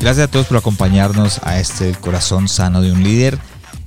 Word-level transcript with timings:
Gracias 0.00 0.28
a 0.28 0.30
todos 0.30 0.46
por 0.46 0.58
acompañarnos 0.58 1.40
a 1.44 1.58
este 1.58 1.92
Corazón 1.92 2.48
Sano 2.48 2.82
de 2.82 2.92
un 2.92 3.02
Líder, 3.02 3.38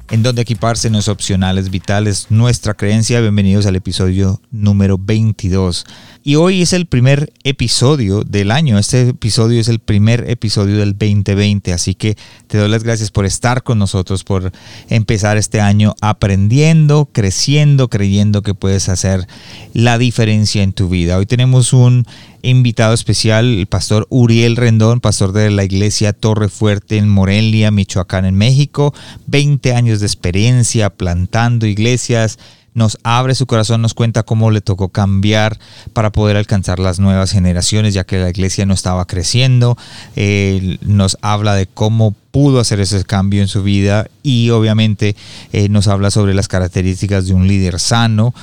en 0.09 0.23
donde 0.23 0.41
equiparse 0.41 0.89
no 0.89 0.99
es 0.99 1.07
opcional, 1.07 1.57
es 1.57 1.69
vital, 1.69 2.07
es 2.07 2.31
nuestra 2.31 2.73
creencia. 2.73 3.21
Bienvenidos 3.21 3.65
al 3.65 3.75
episodio 3.75 4.41
número 4.49 4.97
22. 4.97 5.85
Y 6.27 6.35
hoy 6.35 6.61
es 6.61 6.73
el 6.73 6.87
primer 6.87 7.31
episodio 7.45 8.21
del 8.25 8.51
año. 8.51 8.77
Este 8.77 9.07
episodio 9.07 9.61
es 9.61 9.69
el 9.69 9.79
primer 9.79 10.29
episodio 10.29 10.75
del 10.75 10.91
2020. 10.91 11.71
Así 11.71 11.95
que 11.95 12.17
te 12.47 12.57
doy 12.57 12.67
las 12.67 12.83
gracias 12.83 13.11
por 13.11 13.25
estar 13.25 13.63
con 13.63 13.79
nosotros, 13.79 14.25
por 14.25 14.51
empezar 14.89 15.37
este 15.37 15.61
año 15.61 15.95
aprendiendo, 16.01 17.07
creciendo, 17.13 17.87
creyendo 17.87 18.41
que 18.41 18.53
puedes 18.53 18.89
hacer 18.89 19.25
la 19.73 19.97
diferencia 19.97 20.63
en 20.63 20.73
tu 20.73 20.89
vida. 20.89 21.17
Hoy 21.17 21.27
tenemos 21.27 21.71
un 21.71 22.05
invitado 22.41 22.93
especial, 22.93 23.45
el 23.45 23.67
pastor 23.67 24.05
Uriel 24.09 24.57
Rendón, 24.57 24.99
pastor 24.99 25.31
de 25.31 25.49
la 25.49 25.63
iglesia 25.63 26.11
Torre 26.11 26.49
Fuerte 26.49 26.97
en 26.97 27.07
Morelia, 27.07 27.71
Michoacán, 27.71 28.25
en 28.25 28.35
México. 28.35 28.93
20 29.27 29.73
años 29.73 30.01
de 30.01 30.07
experiencia 30.07 30.89
plantando 30.89 31.65
iglesias, 31.65 32.37
nos 32.77 32.99
abre 33.01 33.33
su 33.33 33.47
corazón, 33.47 33.81
nos 33.81 33.95
cuenta 33.95 34.21
cómo 34.21 34.51
le 34.51 34.61
tocó 34.61 34.89
cambiar 34.89 35.57
para 35.93 36.11
poder 36.11 36.37
alcanzar 36.37 36.77
las 36.77 36.99
nuevas 36.99 37.31
generaciones, 37.31 37.95
ya 37.95 38.03
que 38.03 38.19
la 38.19 38.29
iglesia 38.29 38.67
no 38.67 38.75
estaba 38.75 39.05
creciendo. 39.05 39.75
nos 40.81 41.17
habla 41.23 41.55
de 41.55 41.65
cómo 41.65 42.13
pudo 42.37 42.59
hacer 42.59 42.79
ese 42.79 43.03
cambio 43.03 43.41
en 43.41 43.47
su 43.47 43.63
vida 43.63 44.11
y 44.21 44.51
obviamente 44.51 45.15
eh, 45.53 45.69
nos 45.69 45.87
habla 45.87 46.11
sobre 46.11 46.35
las 46.35 46.47
características 46.47 47.25
de 47.25 47.33
un 47.33 47.47
líder 47.47 47.79
sano. 47.79 48.35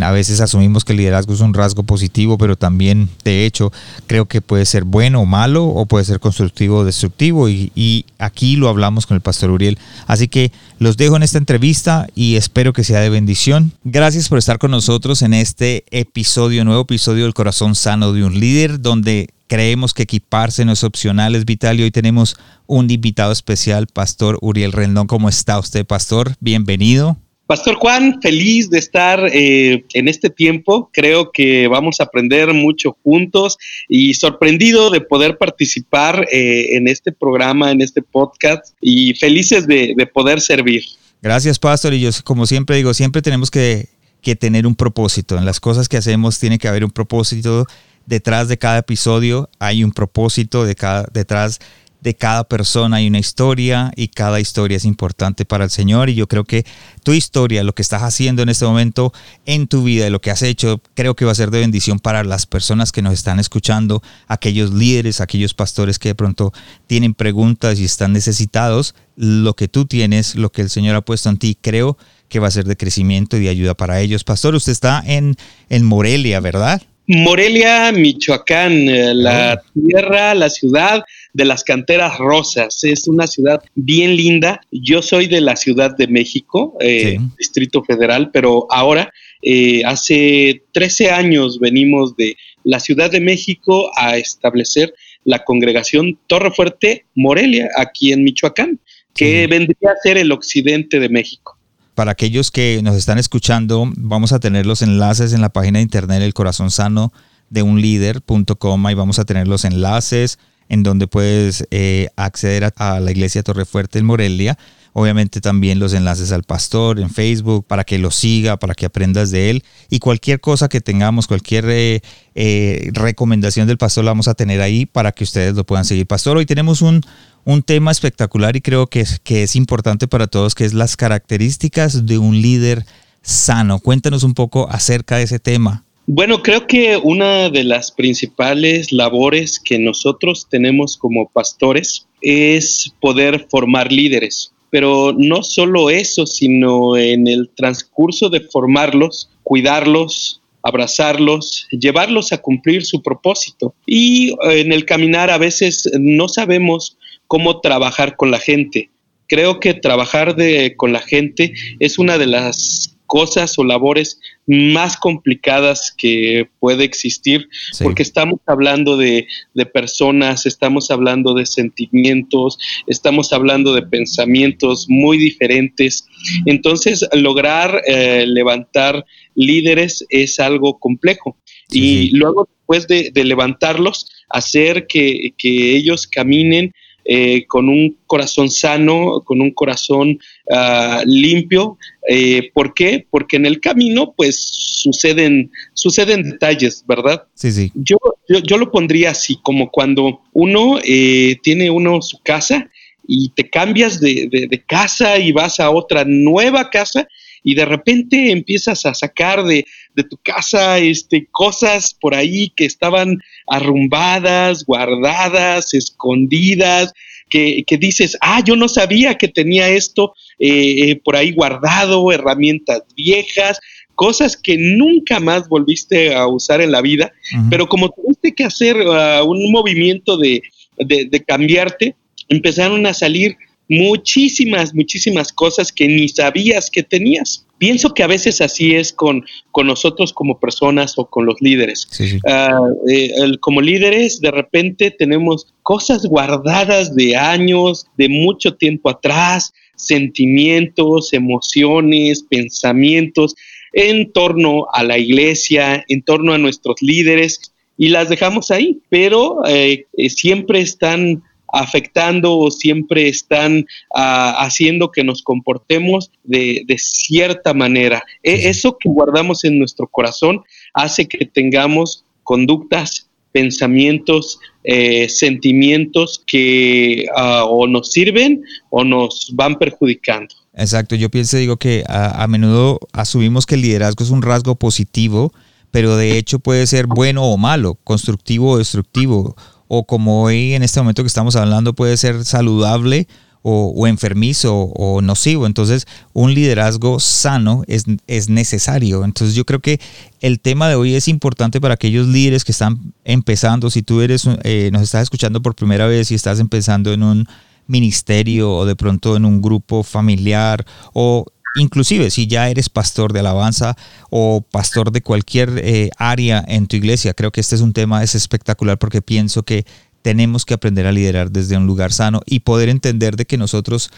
a 0.00 0.10
veces 0.12 0.40
asumimos 0.40 0.82
que 0.82 0.94
el 0.94 0.96
liderazgo 1.00 1.34
es 1.34 1.40
un 1.40 1.52
rasgo 1.52 1.82
positivo, 1.82 2.38
pero 2.38 2.56
también 2.56 3.10
de 3.22 3.44
hecho 3.44 3.70
creo 4.06 4.24
que 4.24 4.40
puede 4.40 4.64
ser 4.64 4.84
bueno 4.84 5.20
o 5.20 5.26
malo 5.26 5.66
o 5.66 5.84
puede 5.84 6.06
ser 6.06 6.20
constructivo 6.20 6.78
o 6.78 6.84
destructivo 6.86 7.50
y, 7.50 7.70
y 7.74 8.06
aquí 8.18 8.56
lo 8.56 8.70
hablamos 8.70 9.04
con 9.04 9.14
el 9.14 9.20
pastor 9.20 9.50
Uriel. 9.50 9.78
Así 10.06 10.26
que 10.26 10.50
los 10.78 10.96
dejo 10.96 11.16
en 11.16 11.22
esta 11.22 11.36
entrevista 11.36 12.06
y 12.14 12.36
espero 12.36 12.72
que 12.72 12.82
sea 12.82 13.00
de 13.00 13.10
bendición. 13.10 13.72
Gracias 13.84 14.30
por 14.30 14.38
estar 14.38 14.58
con 14.58 14.70
nosotros 14.70 15.20
en 15.20 15.34
este 15.34 15.84
episodio, 15.90 16.64
nuevo 16.64 16.80
episodio 16.80 17.24
del 17.24 17.34
corazón 17.34 17.74
sano 17.74 18.14
de 18.14 18.24
un 18.24 18.40
líder, 18.40 18.80
donde 18.80 19.33
Creemos 19.46 19.92
que 19.92 20.04
equiparse 20.04 20.64
no 20.64 20.72
es 20.72 20.84
opcional, 20.84 21.34
es 21.34 21.44
vital 21.44 21.78
y 21.78 21.82
hoy 21.82 21.90
tenemos 21.90 22.36
un 22.66 22.90
invitado 22.90 23.30
especial, 23.30 23.86
Pastor 23.86 24.38
Uriel 24.40 24.72
Rendón. 24.72 25.06
¿Cómo 25.06 25.28
está 25.28 25.58
usted, 25.58 25.84
Pastor? 25.84 26.34
Bienvenido. 26.40 27.18
Pastor 27.46 27.74
Juan, 27.74 28.22
feliz 28.22 28.70
de 28.70 28.78
estar 28.78 29.20
eh, 29.30 29.84
en 29.92 30.08
este 30.08 30.30
tiempo. 30.30 30.88
Creo 30.94 31.30
que 31.30 31.68
vamos 31.68 32.00
a 32.00 32.04
aprender 32.04 32.54
mucho 32.54 32.96
juntos 33.02 33.58
y 33.86 34.14
sorprendido 34.14 34.88
de 34.88 35.02
poder 35.02 35.36
participar 35.36 36.26
eh, 36.32 36.76
en 36.76 36.88
este 36.88 37.12
programa, 37.12 37.70
en 37.70 37.82
este 37.82 38.00
podcast 38.00 38.74
y 38.80 39.12
felices 39.14 39.66
de, 39.66 39.94
poder 40.14 40.40
servir. 40.40 40.84
Gracias, 41.20 41.58
Pastor. 41.58 41.92
Y 41.92 42.00
yo, 42.00 42.10
como 42.24 42.46
siempre 42.46 42.76
digo, 42.76 42.94
siempre 42.94 43.20
tenemos 43.20 43.50
que, 43.50 43.90
que 44.22 44.36
tener 44.36 44.66
un 44.66 44.74
propósito. 44.74 45.36
En 45.36 45.44
las 45.44 45.60
cosas 45.60 45.86
que 45.86 45.98
hacemos 45.98 46.38
tiene 46.38 46.58
que 46.58 46.68
haber 46.68 46.82
un 46.82 46.90
propósito 46.90 47.66
detrás 48.06 48.48
de 48.48 48.58
cada 48.58 48.78
episodio 48.78 49.48
hay 49.58 49.84
un 49.84 49.92
propósito, 49.92 50.64
detrás 50.64 51.60
de 52.04 52.14
cada 52.14 52.44
persona 52.44 52.98
hay 52.98 53.08
una 53.08 53.18
historia 53.18 53.90
y 53.96 54.08
cada 54.08 54.38
historia 54.38 54.76
es 54.76 54.84
importante 54.84 55.46
para 55.46 55.64
el 55.64 55.70
Señor 55.70 56.10
y 56.10 56.14
yo 56.14 56.28
creo 56.28 56.44
que 56.44 56.66
tu 57.02 57.14
historia, 57.14 57.64
lo 57.64 57.74
que 57.74 57.80
estás 57.80 58.02
haciendo 58.02 58.42
en 58.42 58.50
este 58.50 58.66
momento 58.66 59.14
en 59.46 59.66
tu 59.66 59.84
vida 59.84 60.10
lo 60.10 60.20
que 60.20 60.30
has 60.30 60.42
hecho, 60.42 60.82
creo 60.92 61.16
que 61.16 61.24
va 61.24 61.32
a 61.32 61.34
ser 61.34 61.50
de 61.50 61.60
bendición 61.60 61.98
para 61.98 62.22
las 62.22 62.44
personas 62.44 62.92
que 62.92 63.00
nos 63.00 63.14
están 63.14 63.40
escuchando, 63.40 64.02
aquellos 64.28 64.74
líderes, 64.74 65.22
aquellos 65.22 65.54
pastores 65.54 65.98
que 65.98 66.10
de 66.10 66.14
pronto 66.14 66.52
tienen 66.86 67.14
preguntas 67.14 67.78
y 67.78 67.86
están 67.86 68.12
necesitados, 68.12 68.94
lo 69.16 69.56
que 69.56 69.68
tú 69.68 69.86
tienes, 69.86 70.34
lo 70.34 70.52
que 70.52 70.60
el 70.60 70.68
Señor 70.68 70.96
ha 70.96 71.00
puesto 71.00 71.30
en 71.30 71.38
ti, 71.38 71.56
creo 71.58 71.96
que 72.28 72.38
va 72.38 72.48
a 72.48 72.50
ser 72.50 72.66
de 72.66 72.76
crecimiento 72.76 73.38
y 73.38 73.44
de 73.44 73.48
ayuda 73.48 73.72
para 73.72 74.00
ellos. 74.00 74.24
Pastor, 74.24 74.54
usted 74.54 74.72
está 74.72 75.02
en, 75.06 75.36
en 75.70 75.86
Morelia, 75.86 76.40
¿verdad? 76.40 76.82
Morelia, 77.06 77.92
Michoacán, 77.92 78.88
eh, 78.88 79.14
la 79.14 79.60
oh. 79.60 79.80
tierra, 79.86 80.34
la 80.34 80.48
ciudad 80.48 81.04
de 81.34 81.44
las 81.44 81.62
canteras 81.62 82.16
rosas. 82.18 82.82
Es 82.82 83.06
una 83.08 83.26
ciudad 83.26 83.62
bien 83.74 84.16
linda. 84.16 84.60
Yo 84.70 85.02
soy 85.02 85.26
de 85.26 85.42
la 85.42 85.56
Ciudad 85.56 85.94
de 85.96 86.08
México, 86.08 86.76
eh, 86.80 87.18
Distrito 87.36 87.84
Federal, 87.84 88.30
pero 88.32 88.66
ahora, 88.70 89.12
eh, 89.42 89.82
hace 89.84 90.62
13 90.72 91.10
años 91.10 91.58
venimos 91.58 92.16
de 92.16 92.36
la 92.62 92.80
Ciudad 92.80 93.10
de 93.10 93.20
México 93.20 93.90
a 93.96 94.16
establecer 94.16 94.94
la 95.24 95.44
congregación 95.44 96.18
Torre 96.26 96.52
Fuerte 96.52 97.04
Morelia, 97.14 97.68
aquí 97.76 98.12
en 98.12 98.24
Michoacán, 98.24 98.80
que 99.14 99.46
vendría 99.46 99.90
a 99.90 100.02
ser 100.02 100.16
el 100.16 100.32
occidente 100.32 100.98
de 100.98 101.08
México. 101.08 101.58
Para 101.94 102.10
aquellos 102.10 102.50
que 102.50 102.80
nos 102.82 102.96
están 102.96 103.18
escuchando, 103.18 103.88
vamos 103.96 104.32
a 104.32 104.40
tener 104.40 104.66
los 104.66 104.82
enlaces 104.82 105.32
en 105.32 105.40
la 105.40 105.50
página 105.50 105.78
de 105.78 105.84
internet 105.84 106.22
El 106.22 106.34
Corazón 106.34 106.72
Sano 106.72 107.12
de 107.50 107.62
un 107.62 107.80
líder.com. 107.80 108.86
Ahí 108.86 108.94
vamos 108.94 109.20
a 109.20 109.24
tener 109.24 109.46
los 109.46 109.64
enlaces 109.64 110.40
en 110.68 110.82
donde 110.82 111.06
puedes 111.06 111.66
eh, 111.70 112.08
acceder 112.16 112.72
a, 112.76 112.98
la 112.98 113.10
iglesia 113.12 113.44
Torrefuerte 113.44 114.00
en 114.00 114.06
Morelia. 114.06 114.58
Obviamente 114.92 115.40
también 115.40 115.78
los 115.78 115.92
enlaces 115.92 116.32
al 116.32 116.42
pastor 116.42 116.98
en 116.98 117.10
Facebook 117.10 117.64
para 117.66 117.84
que 117.84 117.98
lo 117.98 118.10
siga, 118.10 118.56
para 118.56 118.74
que 118.74 118.86
aprendas 118.86 119.30
de 119.30 119.50
él. 119.50 119.64
Y 119.88 120.00
cualquier 120.00 120.40
cosa 120.40 120.68
que 120.68 120.80
tengamos, 120.80 121.28
cualquier 121.28 121.64
eh, 121.68 122.00
eh, 122.34 122.90
recomendación 122.92 123.68
del 123.68 123.78
pastor 123.78 124.04
la 124.04 124.10
vamos 124.10 124.26
a 124.26 124.34
tener 124.34 124.60
ahí 124.60 124.86
para 124.86 125.12
que 125.12 125.22
ustedes 125.22 125.54
lo 125.54 125.64
puedan 125.64 125.84
seguir. 125.84 126.06
Pastor, 126.06 126.36
hoy 126.36 126.46
tenemos 126.46 126.80
un, 126.80 127.02
un 127.44 127.62
tema 127.62 127.90
espectacular 127.90 128.56
y 128.56 128.60
creo 128.60 128.86
que 128.86 129.00
es, 129.00 129.20
que 129.20 129.42
es 129.42 129.56
importante 129.56 130.08
para 130.08 130.26
todos, 130.26 130.54
que 130.54 130.64
es 130.64 130.74
las 130.74 130.96
características 130.96 132.06
de 132.06 132.18
un 132.18 132.40
líder 132.40 132.84
sano. 133.22 133.80
Cuéntanos 133.80 134.22
un 134.22 134.34
poco 134.34 134.68
acerca 134.70 135.16
de 135.16 135.24
ese 135.24 135.38
tema. 135.38 135.84
Bueno, 136.06 136.42
creo 136.42 136.66
que 136.66 136.98
una 136.98 137.48
de 137.48 137.64
las 137.64 137.90
principales 137.90 138.92
labores 138.92 139.58
que 139.58 139.78
nosotros 139.78 140.46
tenemos 140.50 140.98
como 140.98 141.30
pastores 141.30 142.06
es 142.20 142.92
poder 143.00 143.46
formar 143.50 143.90
líderes. 143.90 144.52
Pero 144.68 145.14
no 145.16 145.42
solo 145.42 145.88
eso, 145.88 146.26
sino 146.26 146.96
en 146.96 147.26
el 147.26 147.48
transcurso 147.54 148.28
de 148.28 148.40
formarlos, 148.40 149.30
cuidarlos, 149.42 150.42
abrazarlos, 150.62 151.68
llevarlos 151.70 152.32
a 152.32 152.38
cumplir 152.38 152.84
su 152.84 153.02
propósito. 153.02 153.74
Y 153.86 154.34
en 154.42 154.72
el 154.72 154.84
caminar 154.84 155.30
a 155.30 155.38
veces 155.38 155.88
no 155.98 156.28
sabemos 156.28 156.98
cómo 157.34 157.60
trabajar 157.60 158.14
con 158.14 158.30
la 158.30 158.38
gente. 158.38 158.90
Creo 159.26 159.58
que 159.58 159.74
trabajar 159.74 160.36
de, 160.36 160.74
con 160.76 160.92
la 160.92 161.00
gente 161.00 161.52
es 161.80 161.98
una 161.98 162.16
de 162.16 162.28
las 162.28 162.96
cosas 163.06 163.58
o 163.58 163.64
labores 163.64 164.20
más 164.46 164.96
complicadas 164.96 165.92
que 165.98 166.48
puede 166.60 166.84
existir, 166.84 167.48
porque 167.82 168.04
estamos 168.04 168.38
hablando 168.46 168.96
de, 168.96 169.26
personas, 169.72 170.46
estamos 170.46 170.92
hablando 170.92 171.34
de 171.34 171.44
sentimientos, 171.44 172.56
estamos 172.86 173.32
hablando 173.32 173.74
de 173.74 173.82
pensamientos 173.82 174.86
muy 174.88 175.18
diferentes. 175.18 176.06
Entonces, 176.46 177.04
lograr 177.14 177.82
eh, 177.88 178.26
levantar 178.28 179.04
líderes 179.34 180.06
es 180.08 180.38
algo 180.38 180.78
complejo. 180.78 181.36
y 181.72 182.10
luego, 182.10 182.48
después 182.58 182.86
de, 182.86 183.24
levantarlos, 183.24 184.08
hacer 184.28 184.86
que, 184.86 185.34
que 185.36 185.74
ellos 185.74 186.06
caminen 186.06 186.72
eh, 187.04 187.46
con 187.46 187.68
un 187.68 187.96
corazón 188.06 188.50
sano, 188.50 189.22
con 189.24 189.40
un 189.40 189.50
corazón 189.50 190.18
ah, 190.50 191.02
limpio. 191.04 191.78
Eh, 192.08 192.50
¿Por 192.52 192.74
qué? 192.74 193.06
Porque 193.10 193.36
en 193.36 193.46
el 193.46 193.60
camino, 193.60 194.14
pues, 194.16 194.40
suceden, 194.40 195.50
suceden 195.74 196.22
detalles, 196.22 196.84
¿verdad? 196.86 197.24
Sí, 197.34 197.52
sí. 197.52 197.72
Yo, 197.74 197.98
yo, 198.28 198.56
lo 198.56 198.70
pondría 198.70 199.10
así, 199.10 199.38
como 199.42 199.70
cuando 199.70 200.22
uno 200.32 200.78
eh, 200.84 201.36
tiene 201.42 201.70
uno 201.70 202.00
su 202.02 202.18
casa 202.22 202.70
y 203.06 203.30
te 203.30 203.50
cambias 203.50 204.00
de, 204.00 204.28
de 204.30 204.62
casa 204.66 205.18
y 205.18 205.32
vas 205.32 205.60
a 205.60 205.70
otra 205.70 206.04
nueva 206.06 206.70
casa 206.70 207.06
y 207.44 207.54
de 207.54 207.66
repente 207.66 208.32
empiezas 208.32 208.86
a 208.86 208.94
sacar 208.94 209.44
de, 209.44 209.66
de 209.94 210.04
tu 210.04 210.16
casa, 210.18 210.78
este, 210.78 211.26
cosas 211.30 211.94
por 212.00 212.14
ahí 212.14 212.50
que 212.56 212.64
estaban 212.64 213.20
arrumbadas, 213.46 214.64
guardadas, 214.64 215.74
escondidas, 215.74 216.92
que, 217.30 217.64
dices, 217.80 218.16
ah, 218.20 218.42
yo 218.44 218.54
no 218.54 218.68
sabía 218.68 219.14
que 219.16 219.26
tenía 219.26 219.68
esto 219.68 220.14
eh, 220.38 220.90
eh, 220.90 220.96
por 221.02 221.16
ahí 221.16 221.32
guardado, 221.32 222.12
herramientas 222.12 222.82
viejas, 222.94 223.58
cosas 223.96 224.36
que 224.36 224.56
nunca 224.56 225.18
más 225.18 225.48
volviste 225.48 226.14
a 226.14 226.28
usar 226.28 226.60
en 226.60 226.70
la 226.70 226.80
vida, 226.80 227.12
pero 227.50 227.68
como 227.68 227.90
tuviste 227.90 228.34
que 228.34 228.44
hacer 228.44 228.76
uh, 228.76 229.24
un 229.24 229.50
movimiento 229.50 230.16
de, 230.16 230.42
de 230.78 231.24
cambiarte, 231.24 231.96
empezaron 232.28 232.86
a 232.86 232.94
salir 232.94 233.36
muchísimas, 233.68 234.74
muchísimas 234.74 235.32
cosas 235.32 235.72
que 235.72 235.88
ni 235.88 236.08
sabías 236.08 236.70
que 236.70 236.82
tenías. 236.82 237.46
Pienso 237.58 237.94
que 237.94 238.02
a 238.02 238.06
veces 238.06 238.40
así 238.40 238.74
es 238.74 238.92
con, 238.92 239.24
con 239.52 239.66
nosotros 239.66 240.12
como 240.12 240.38
personas 240.38 240.94
o 240.98 241.06
con 241.06 241.24
los 241.24 241.40
líderes. 241.40 241.88
Ah, 242.28 242.60
eh, 242.88 243.10
como 243.40 243.60
líderes, 243.60 244.20
de 244.20 244.30
repente 244.30 244.90
tenemos 244.90 245.46
cosas 245.62 246.04
guardadas 246.04 246.94
de 246.94 247.16
años, 247.16 247.86
de 247.96 248.08
mucho 248.08 248.54
tiempo 248.54 248.90
atrás, 248.90 249.52
sentimientos, 249.76 251.12
emociones, 251.12 252.24
pensamientos 252.28 253.34
en 253.72 254.12
torno 254.12 254.66
a 254.72 254.84
la 254.84 254.98
iglesia, 254.98 255.84
en 255.88 256.02
torno 256.02 256.32
a 256.32 256.38
nuestros 256.38 256.80
líderes, 256.80 257.40
y 257.76 257.88
las 257.88 258.08
dejamos 258.08 258.50
ahí, 258.50 258.78
pero 258.88 259.44
eh, 259.46 259.86
eh, 259.96 260.10
siempre 260.10 260.60
están 260.60 261.22
afectando 261.54 262.36
o 262.36 262.50
siempre 262.50 263.08
están 263.08 263.66
ah, 263.94 264.34
haciendo 264.38 264.90
que 264.90 265.04
nos 265.04 265.22
comportemos 265.22 266.10
de, 266.24 266.64
cierta 266.78 267.54
manera. 267.54 268.02
E, 268.22 268.48
eso 268.48 268.76
que 268.78 268.88
guardamos 268.88 269.44
en 269.44 269.58
nuestro 269.58 269.86
corazón 269.86 270.42
hace 270.74 271.06
que 271.06 271.24
tengamos 271.26 272.04
conductas, 272.24 273.08
pensamientos, 273.32 274.38
eh, 274.64 275.08
sentimientos 275.08 276.22
que 276.26 277.06
ah, 277.16 277.44
o 277.44 277.66
nos 277.66 277.92
sirven 277.92 278.42
o 278.70 278.82
nos 278.84 279.32
van 279.34 279.56
perjudicando. 279.56 280.34
Exacto, 280.56 280.96
yo 280.96 281.08
pienso, 281.10 281.36
digo 281.36 281.56
que 281.56 281.84
a, 281.88 282.22
a 282.22 282.28
menudo 282.28 282.80
asumimos 282.92 283.46
que 283.46 283.54
el 283.54 283.62
liderazgo 283.62 284.04
es 284.04 284.10
un 284.10 284.22
rasgo 284.22 284.56
positivo, 284.56 285.32
pero 285.70 285.96
de 285.96 286.16
hecho 286.18 286.38
puede 286.38 286.66
ser 286.66 286.86
bueno 286.86 287.24
o 287.24 287.36
malo, 287.36 287.76
constructivo 287.82 288.50
o 288.52 288.58
destructivo 288.58 289.36
o 289.68 289.84
como 289.84 290.22
hoy 290.22 290.54
en 290.54 290.62
este 290.62 290.80
momento 290.80 291.02
que 291.02 291.08
estamos 291.08 291.36
hablando 291.36 291.74
puede 291.74 291.96
ser 291.96 292.24
saludable 292.24 293.06
o, 293.46 293.86
enfermizo 293.86 294.54
o 294.56 295.02
nocivo. 295.02 295.44
Entonces, 295.44 295.86
un 296.14 296.32
liderazgo 296.32 296.98
sano 296.98 297.62
es, 297.66 297.84
es, 298.06 298.30
necesario. 298.30 299.04
Entonces, 299.04 299.36
yo 299.36 299.44
creo 299.44 299.60
que 299.60 299.80
el 300.20 300.40
tema 300.40 300.66
de 300.66 300.76
hoy 300.76 300.94
es 300.94 301.08
importante 301.08 301.60
para 301.60 301.74
aquellos 301.74 302.06
líderes 302.06 302.42
que 302.42 302.52
están 302.52 302.94
empezando. 303.04 303.70
Si 303.70 303.82
tú 303.82 304.00
eres, 304.00 304.26
eh, 304.44 304.70
nos 304.72 304.80
estás 304.80 305.02
escuchando 305.02 305.42
por 305.42 305.54
primera 305.54 305.86
vez 305.86 306.10
y 306.10 306.14
estás 306.14 306.40
empezando 306.40 306.94
en 306.94 307.02
un 307.02 307.28
ministerio 307.66 308.50
o 308.50 308.64
de 308.64 308.76
pronto 308.76 309.14
en 309.14 309.26
un 309.26 309.42
grupo 309.42 309.82
familiar 309.82 310.64
o 310.94 311.26
inclusive 311.54 312.10
si 312.10 312.26
ya 312.26 312.48
eres 312.50 312.68
pastor 312.68 313.12
de 313.12 313.20
alabanza 313.20 313.76
o 314.10 314.42
pastor 314.42 314.90
de 314.90 315.02
cualquier 315.02 315.60
eh, 315.62 315.90
área 315.96 316.44
en 316.46 316.66
tu 316.66 316.76
iglesia, 316.76 317.14
creo 317.14 317.30
que 317.30 317.40
este 317.40 317.54
es 317.54 317.60
un 317.60 317.72
tema 317.72 318.02
es 318.02 318.14
espectacular 318.14 318.78
porque 318.78 319.02
pienso 319.02 319.44
que 319.44 319.64
tenemos 320.02 320.44
que 320.44 320.54
aprender 320.54 320.86
a 320.86 320.92
liderar 320.92 321.30
desde 321.30 321.56
un 321.56 321.66
lugar 321.66 321.92
sano 321.92 322.20
y 322.26 322.40
poder 322.40 322.68
entender 322.68 323.16
de 323.16 323.24
que 323.24 323.38
nosotros 323.38 323.90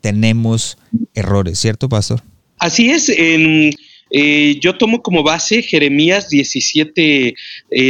tenemos 0.00 0.78
errores, 1.14 1.58
¿cierto, 1.58 1.88
pastor? 1.88 2.22
Así 2.58 2.90
es. 2.90 3.10
En, 3.10 3.70
eh, 4.10 4.58
yo 4.60 4.78
tomo 4.78 5.02
como 5.02 5.22
base 5.22 5.62
Jeremías 5.62 6.30
17, 6.30 7.34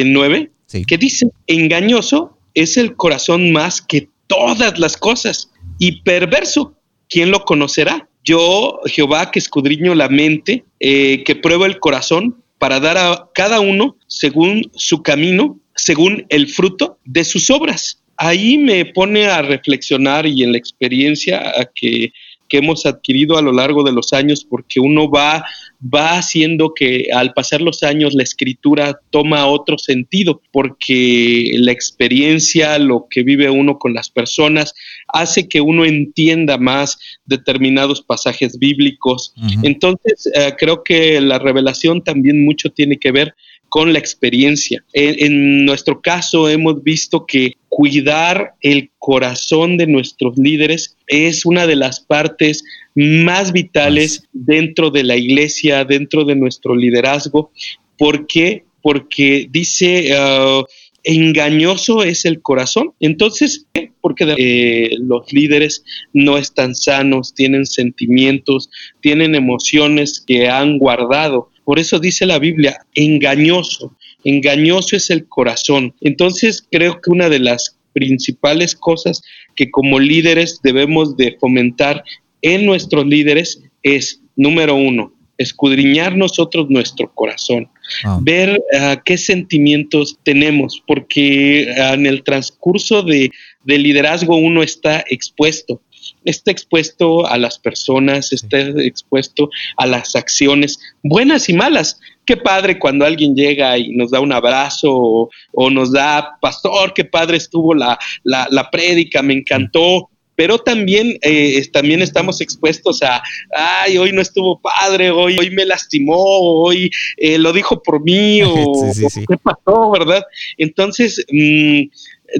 9, 0.06 0.50
eh, 0.72 0.84
que 0.84 0.98
dice, 0.98 1.28
engañoso 1.46 2.38
es 2.54 2.76
el 2.76 2.96
corazón 2.96 3.52
más 3.52 3.80
que 3.80 4.08
todas 4.26 4.78
las 4.78 4.96
cosas 4.96 5.50
y 5.78 6.02
perverso, 6.02 6.76
¿quién 7.08 7.30
lo 7.30 7.44
conocerá? 7.44 8.09
Yo, 8.30 8.78
Jehová, 8.86 9.32
que 9.32 9.40
escudriño 9.40 9.92
la 9.96 10.08
mente, 10.08 10.62
eh, 10.78 11.24
que 11.24 11.34
pruebo 11.34 11.66
el 11.66 11.80
corazón, 11.80 12.36
para 12.58 12.78
dar 12.78 12.96
a 12.96 13.28
cada 13.34 13.58
uno 13.58 13.96
según 14.06 14.70
su 14.76 15.02
camino, 15.02 15.58
según 15.74 16.26
el 16.28 16.46
fruto 16.46 17.00
de 17.04 17.24
sus 17.24 17.50
obras. 17.50 18.04
Ahí 18.16 18.56
me 18.56 18.84
pone 18.84 19.26
a 19.26 19.42
reflexionar 19.42 20.28
y 20.28 20.44
en 20.44 20.52
la 20.52 20.58
experiencia 20.58 21.40
a 21.40 21.64
que 21.74 22.12
que 22.50 22.58
hemos 22.58 22.84
adquirido 22.84 23.38
a 23.38 23.42
lo 23.42 23.52
largo 23.52 23.84
de 23.84 23.92
los 23.92 24.12
años, 24.12 24.44
porque 24.44 24.80
uno 24.80 25.08
va, 25.08 25.44
va 25.82 26.18
haciendo 26.18 26.74
que 26.74 27.06
al 27.14 27.32
pasar 27.32 27.62
los 27.62 27.84
años 27.84 28.12
la 28.12 28.24
escritura 28.24 28.98
toma 29.10 29.46
otro 29.46 29.78
sentido, 29.78 30.42
porque 30.52 31.52
la 31.54 31.70
experiencia, 31.70 32.78
lo 32.80 33.06
que 33.08 33.22
vive 33.22 33.48
uno 33.48 33.78
con 33.78 33.94
las 33.94 34.10
personas, 34.10 34.74
hace 35.06 35.48
que 35.48 35.60
uno 35.60 35.84
entienda 35.84 36.58
más 36.58 36.98
determinados 37.24 38.02
pasajes 38.02 38.58
bíblicos. 38.58 39.32
Entonces, 39.62 40.28
eh, 40.34 40.52
creo 40.58 40.82
que 40.82 41.20
la 41.20 41.38
revelación 41.38 42.02
también 42.02 42.44
mucho 42.44 42.70
tiene 42.70 42.98
que 42.98 43.12
ver 43.12 43.34
con 43.70 43.92
la 43.94 43.98
experiencia. 43.98 44.84
En, 44.92 45.64
nuestro 45.64 46.02
caso 46.02 46.48
hemos 46.48 46.82
visto 46.82 47.24
que 47.24 47.54
cuidar 47.68 48.54
el 48.60 48.90
corazón 48.98 49.78
de 49.78 49.86
nuestros 49.86 50.36
líderes 50.36 50.96
es 51.06 51.46
una 51.46 51.66
de 51.66 51.76
las 51.76 52.00
partes 52.00 52.64
más 52.94 53.52
vitales 53.52 54.24
dentro 54.32 54.90
de 54.90 55.04
la 55.04 55.16
iglesia, 55.16 55.84
dentro 55.84 56.24
de 56.24 56.34
nuestro 56.34 56.74
liderazgo. 56.74 57.52
¿Por 57.96 58.26
qué? 58.26 58.64
Porque 58.82 59.48
dice... 59.50 60.10
Uh, 60.12 60.64
engañoso 61.02 62.02
es 62.02 62.24
el 62.24 62.42
corazón. 62.42 62.92
Entonces, 63.00 63.66
porque 64.00 64.34
eh, 64.36 64.96
los 64.98 65.32
líderes 65.32 65.82
no 66.12 66.36
están 66.36 66.74
sanos, 66.74 67.34
tienen 67.34 67.66
sentimientos, 67.66 68.70
tienen 69.00 69.34
emociones 69.34 70.22
que 70.26 70.48
han 70.48 70.78
guardado 70.78 71.49
por 71.64 71.78
eso 71.78 71.98
dice 71.98 72.26
la 72.26 72.38
Biblia, 72.38 72.78
engañoso, 72.94 73.96
engañoso 74.24 74.96
es 74.96 75.10
el 75.10 75.26
corazón. 75.26 75.94
Entonces 76.00 76.66
creo 76.70 77.00
que 77.00 77.10
una 77.10 77.28
de 77.28 77.38
las 77.38 77.76
principales 77.92 78.74
cosas 78.74 79.22
que 79.54 79.70
como 79.70 79.98
líderes 79.98 80.60
debemos 80.62 81.16
de 81.16 81.36
fomentar 81.40 82.02
en 82.42 82.66
nuestros 82.66 83.06
líderes 83.06 83.62
es, 83.82 84.20
número 84.36 84.74
uno, 84.74 85.12
escudriñar 85.38 86.16
nosotros 86.16 86.68
nuestro 86.68 87.12
corazón, 87.14 87.68
ah. 88.04 88.18
ver 88.22 88.62
ah, 88.78 89.02
qué 89.04 89.16
sentimientos 89.16 90.18
tenemos, 90.22 90.82
porque 90.86 91.72
ah, 91.78 91.94
en 91.94 92.06
el 92.06 92.22
transcurso 92.22 93.02
de, 93.02 93.30
de 93.64 93.78
liderazgo 93.78 94.36
uno 94.36 94.62
está 94.62 95.02
expuesto 95.08 95.80
está 96.24 96.50
expuesto 96.50 97.26
a 97.26 97.38
las 97.38 97.58
personas, 97.58 98.32
está 98.32 98.58
expuesto 98.58 99.50
a 99.76 99.86
las 99.86 100.16
acciones 100.16 100.78
buenas 101.02 101.48
y 101.48 101.54
malas. 101.54 102.00
Qué 102.24 102.36
padre 102.36 102.78
cuando 102.78 103.04
alguien 103.04 103.34
llega 103.34 103.76
y 103.78 103.90
nos 103.96 104.10
da 104.10 104.20
un 104.20 104.32
abrazo 104.32 105.30
o, 105.52 105.70
nos 105.70 105.92
da, 105.92 106.38
pastor, 106.40 106.94
qué 106.94 107.04
padre 107.04 107.36
estuvo 107.36 107.74
la, 107.74 107.98
la, 108.24 108.70
prédica, 108.70 109.22
me 109.22 109.34
encantó 109.34 110.10
pero 110.40 110.56
también, 110.58 111.18
eh, 111.20 111.68
también 111.70 112.00
estamos 112.00 112.40
expuestos 112.40 113.02
a, 113.02 113.22
ay, 113.54 113.98
hoy 113.98 114.10
no 114.10 114.22
estuvo 114.22 114.58
padre, 114.58 115.10
hoy, 115.10 115.36
hoy 115.38 115.50
me 115.50 115.66
lastimó, 115.66 116.16
hoy 116.16 116.90
eh, 117.18 117.36
lo 117.36 117.52
dijo 117.52 117.82
por 117.82 118.02
mí, 118.02 118.40
o, 118.46 118.90
qué 119.28 119.36
pasó, 119.36 119.90
¿verdad? 119.90 120.22
Entonces, 120.56 121.22
mm, 121.30 121.82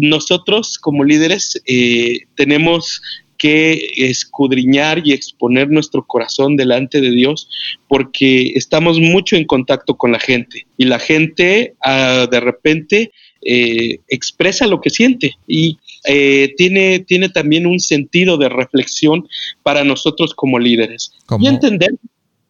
nosotros 0.00 0.78
como 0.78 1.04
líderes 1.04 1.60
eh, 1.66 2.20
tenemos 2.36 3.02
que 3.40 3.88
escudriñar 3.96 5.00
y 5.02 5.12
exponer 5.12 5.70
nuestro 5.70 6.06
corazón 6.06 6.56
delante 6.56 7.00
de 7.00 7.10
Dios 7.10 7.48
porque 7.88 8.52
estamos 8.54 9.00
mucho 9.00 9.34
en 9.34 9.46
contacto 9.46 9.96
con 9.96 10.12
la 10.12 10.18
gente 10.18 10.66
y 10.76 10.84
la 10.84 10.98
gente 10.98 11.72
ah, 11.82 12.26
de 12.30 12.38
repente 12.38 13.12
eh, 13.40 14.00
expresa 14.08 14.66
lo 14.66 14.82
que 14.82 14.90
siente 14.90 15.32
y 15.46 15.78
eh, 16.04 16.52
tiene, 16.58 16.98
tiene 16.98 17.30
también 17.30 17.66
un 17.66 17.80
sentido 17.80 18.36
de 18.36 18.50
reflexión 18.50 19.26
para 19.62 19.84
nosotros 19.84 20.34
como 20.34 20.58
líderes 20.58 21.10
y 21.38 21.46
entender 21.46 21.92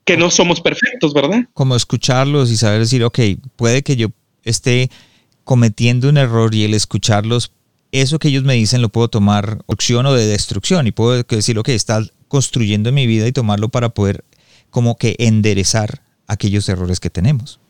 que 0.04 0.16
no 0.16 0.28
somos 0.28 0.60
perfectos, 0.60 1.14
¿verdad? 1.14 1.44
Como 1.54 1.76
escucharlos 1.76 2.50
y 2.50 2.56
saber 2.56 2.80
decir, 2.80 3.04
ok, 3.04 3.20
puede 3.54 3.82
que 3.82 3.94
yo 3.94 4.08
esté 4.42 4.90
cometiendo 5.44 6.08
un 6.08 6.16
error 6.16 6.52
y 6.52 6.64
el 6.64 6.74
escucharlos 6.74 7.52
eso 7.92 8.18
que 8.18 8.28
ellos 8.28 8.44
me 8.44 8.54
dicen 8.54 8.82
lo 8.82 8.88
puedo 8.88 9.08
tomar 9.08 9.62
opción 9.66 10.06
o 10.06 10.14
de 10.14 10.26
destrucción 10.26 10.86
y 10.86 10.92
puedo 10.92 11.22
decir, 11.22 11.58
ok, 11.58 11.68
está 11.70 12.02
construyendo 12.28 12.92
mi 12.92 13.06
vida 13.06 13.26
y 13.26 13.32
tomarlo 13.32 13.68
para 13.68 13.90
poder 13.90 14.24
como 14.70 14.96
que 14.96 15.16
enderezar 15.18 16.02
aquellos 16.26 16.68
errores 16.68 17.00
que 17.00 17.10
tenemos. 17.10 17.60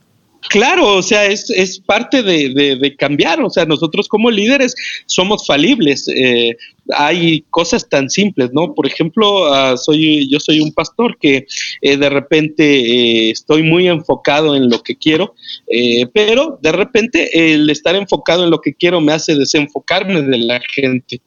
Claro, 0.49 0.97
o 0.97 1.03
sea, 1.03 1.27
es, 1.27 1.81
parte 1.85 2.23
de, 2.23 2.97
cambiar, 2.99 3.43
o 3.43 3.51
sea, 3.51 3.67
nosotros 3.67 4.09
como 4.09 4.31
líderes 4.31 4.75
somos 5.07 5.47
falibles. 5.47 6.09
Eh, 6.09 6.57
hay 6.97 7.45
cosas 7.51 7.89
tan 7.89 8.11
simples, 8.11 8.51
¿no? 8.53 8.75
Por 8.75 8.87
ejemplo, 8.87 9.53
ah, 9.53 9.77
soy, 9.77 10.29
yo 10.31 10.41
soy 10.41 10.61
un 10.61 10.73
pastor 10.73 11.17
que 11.19 11.47
eh, 11.83 11.97
de 11.97 12.11
repente 12.11 12.65
eh, 12.65 13.31
estoy 13.31 13.63
muy 13.63 13.89
enfocado 13.89 14.57
en 14.57 14.69
lo 14.69 14.83
que 14.83 14.97
quiero, 14.97 15.35
eh, 15.69 16.07
pero 16.13 16.59
de 16.63 16.73
repente 16.73 17.53
el 17.55 17.69
estar 17.71 17.95
enfocado 17.95 18.45
en 18.45 18.51
lo 18.51 18.61
que 18.61 18.75
quiero 18.75 19.01
me 19.01 19.13
hace 19.13 19.35
desenfocarme 19.35 20.23
de 20.23 20.39
la 20.39 20.61
gente. 20.61 21.21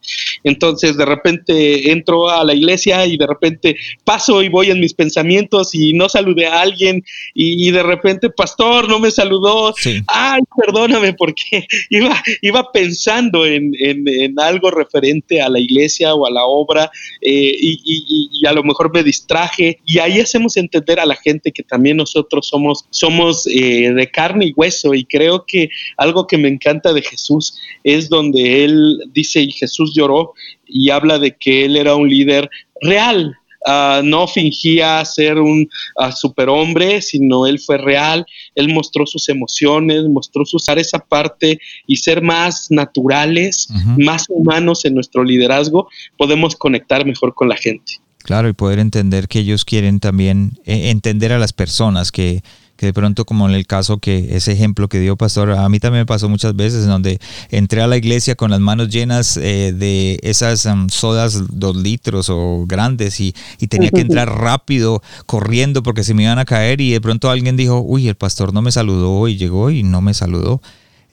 Entonces, 0.44 0.98
de 0.98 1.06
repente 1.06 1.92
entro 1.92 2.30
a 2.30 2.44
la 2.44 2.54
iglesia 2.54 3.06
y 3.06 3.18
de 3.18 3.28
repente 3.28 3.76
paso 4.04 4.44
y 4.44 4.50
voy 4.50 4.72
en 4.72 4.80
mis 4.80 4.94
pensamientos 4.94 5.74
y 5.74 5.94
no 5.94 6.10
saludé 6.10 6.48
a 6.48 6.62
alguien 6.62 7.04
y, 7.34 7.72
de 7.72 7.84
repente, 7.84 8.30
pastor, 8.30 8.90
no 8.90 9.00
me 9.00 9.12
saludó. 9.12 9.74
Ay, 10.08 10.42
perdóname 10.58 11.14
porque 11.14 11.66
iba, 11.90 12.22
iba 12.42 12.72
pensando 12.72 13.46
en, 13.46 13.72
en 13.80 14.40
algo 14.40 14.72
referente 14.72 15.42
a 15.42 15.50
la 15.54 15.60
iglesia 15.60 16.14
o 16.14 16.26
a 16.26 16.32
la 16.32 16.44
obra 16.46 16.92
eh, 17.22 17.56
y, 17.58 18.46
a 18.46 18.54
lo 18.54 18.64
mejor 18.64 18.94
me 18.94 19.04
distraje. 19.04 19.80
Y 19.86 20.00
ahí 20.00 20.20
hacemos 20.20 20.58
entender 20.58 21.00
a 21.00 21.06
la 21.06 21.16
gente 21.16 21.52
que 21.52 21.64
también 21.64 21.98
nosotros 21.98 22.48
somos, 22.48 22.86
somos 22.90 23.48
eh, 23.48 23.92
de 23.94 24.12
carne 24.12 24.48
y 24.48 24.54
hueso. 24.54 24.94
Y 24.94 25.06
creo 25.06 25.46
que 25.46 25.70
algo 25.98 26.28
que 26.28 26.38
me 26.38 26.50
encanta 26.50 26.92
de 26.92 27.02
Jesús 27.02 27.58
es 27.84 28.10
donde 28.10 28.66
él 28.66 29.00
dice 29.14 29.42
y 29.42 29.52
Jesús 29.52 29.94
lloró 29.96 30.34
y 30.68 30.90
habla 30.90 31.20
de 31.20 31.36
que 31.38 31.66
él 31.66 31.78
era 31.78 31.96
un 31.96 32.10
líder 32.10 32.50
real, 32.82 33.38
Ah, 33.66 34.02
no 34.04 34.28
fingía 34.28 35.04
ser 35.06 35.40
un 35.40 35.70
uh, 35.96 36.12
superhombre, 36.12 37.02
sino 37.02 37.48
él 37.48 37.60
fue 37.60 37.78
real, 37.78 38.26
él 38.56 38.74
mostró 38.74 39.06
sus 39.06 39.30
emociones, 39.30 40.04
mostró 40.10 40.44
usar 40.52 40.80
esa 40.80 41.00
parte 41.00 41.60
y 41.88 41.96
ser 41.96 42.22
más 42.22 42.68
naturales, 42.70 43.68
más 43.98 44.26
humanos 44.30 44.84
en 44.84 44.96
nuestro 44.96 45.24
liderazgo, 45.24 45.88
podemos 46.18 46.56
conectar 46.56 47.06
mejor 47.06 47.34
con 47.34 47.48
la 47.48 47.56
gente. 47.56 47.94
Claro, 48.24 48.48
y 48.50 48.54
poder 48.54 48.80
entender 48.80 49.28
que 49.28 49.40
ellos 49.40 49.66
quieren 49.66 50.00
también 50.00 50.54
eh, 50.66 50.90
entender 50.90 51.34
a 51.34 51.40
las 51.40 51.52
personas, 51.54 52.12
que 52.12 52.42
que 52.84 52.88
de 52.88 52.94
pronto 52.94 53.24
como 53.24 53.48
en 53.48 53.56
el 53.56 53.66
caso 53.66 54.00
que 54.00 54.36
ese 54.36 54.52
ejemplo 54.52 54.90
que 54.90 55.00
dio 55.00 55.16
pastor, 55.16 55.52
a 55.52 55.70
mí 55.70 55.80
también 55.80 56.02
me 56.02 56.06
pasó 56.06 56.28
muchas 56.28 56.54
veces 56.54 56.84
en 56.84 56.90
donde 56.90 57.18
entré 57.50 57.82
a 57.82 57.88
la 57.88 57.96
iglesia 57.96 58.36
con 58.36 58.52
las 58.52 58.60
manos 58.60 58.90
llenas 58.90 59.38
eh, 59.38 59.72
de 59.74 60.20
esas 60.22 60.66
um, 60.66 60.90
sodas 60.90 61.44
dos 61.50 61.78
litros 61.78 62.28
o 62.30 62.66
grandes 62.68 63.22
y, 63.22 63.34
tenía 63.70 63.90
que 63.90 64.02
entrar 64.02 64.28
rápido 64.38 65.02
corriendo 65.26 65.82
porque 65.82 66.04
se 66.04 66.14
me 66.14 66.24
iban 66.24 66.40
a 66.40 66.44
caer 66.44 66.82
y 66.82 66.92
de 66.92 67.00
pronto 67.00 67.30
alguien 67.30 67.56
dijo, 67.56 67.80
uy, 67.80 68.10
el 68.10 68.16
pastor 68.16 68.54
no 68.54 68.62
me 68.62 68.74
saludó 68.74 69.30
y 69.30 69.38
llegó 69.38 69.72
y 69.72 69.84
no 69.84 70.02
me 70.02 70.14
saludó. 70.14 70.62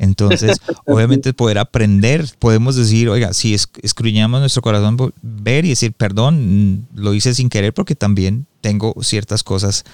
Entonces, 0.01 0.57
obviamente 0.87 1.33
poder 1.33 1.59
aprender, 1.59 2.27
podemos 2.41 2.75
decir, 2.75 3.09
oiga, 3.09 3.33
si 3.33 3.55
escruñamos 3.55 4.41
nuestro 4.41 4.61
corazón, 4.61 4.97
ver 5.23 5.65
y 5.65 5.69
decir, 5.69 5.93
perdón, 5.93 6.89
lo 6.95 7.15
hice 7.15 7.33
sin 7.33 7.49
querer 7.49 7.73
porque 7.73 7.95
también 7.95 8.47
tengo 8.61 8.95
ciertas 9.03 9.43
cosas 9.45 9.85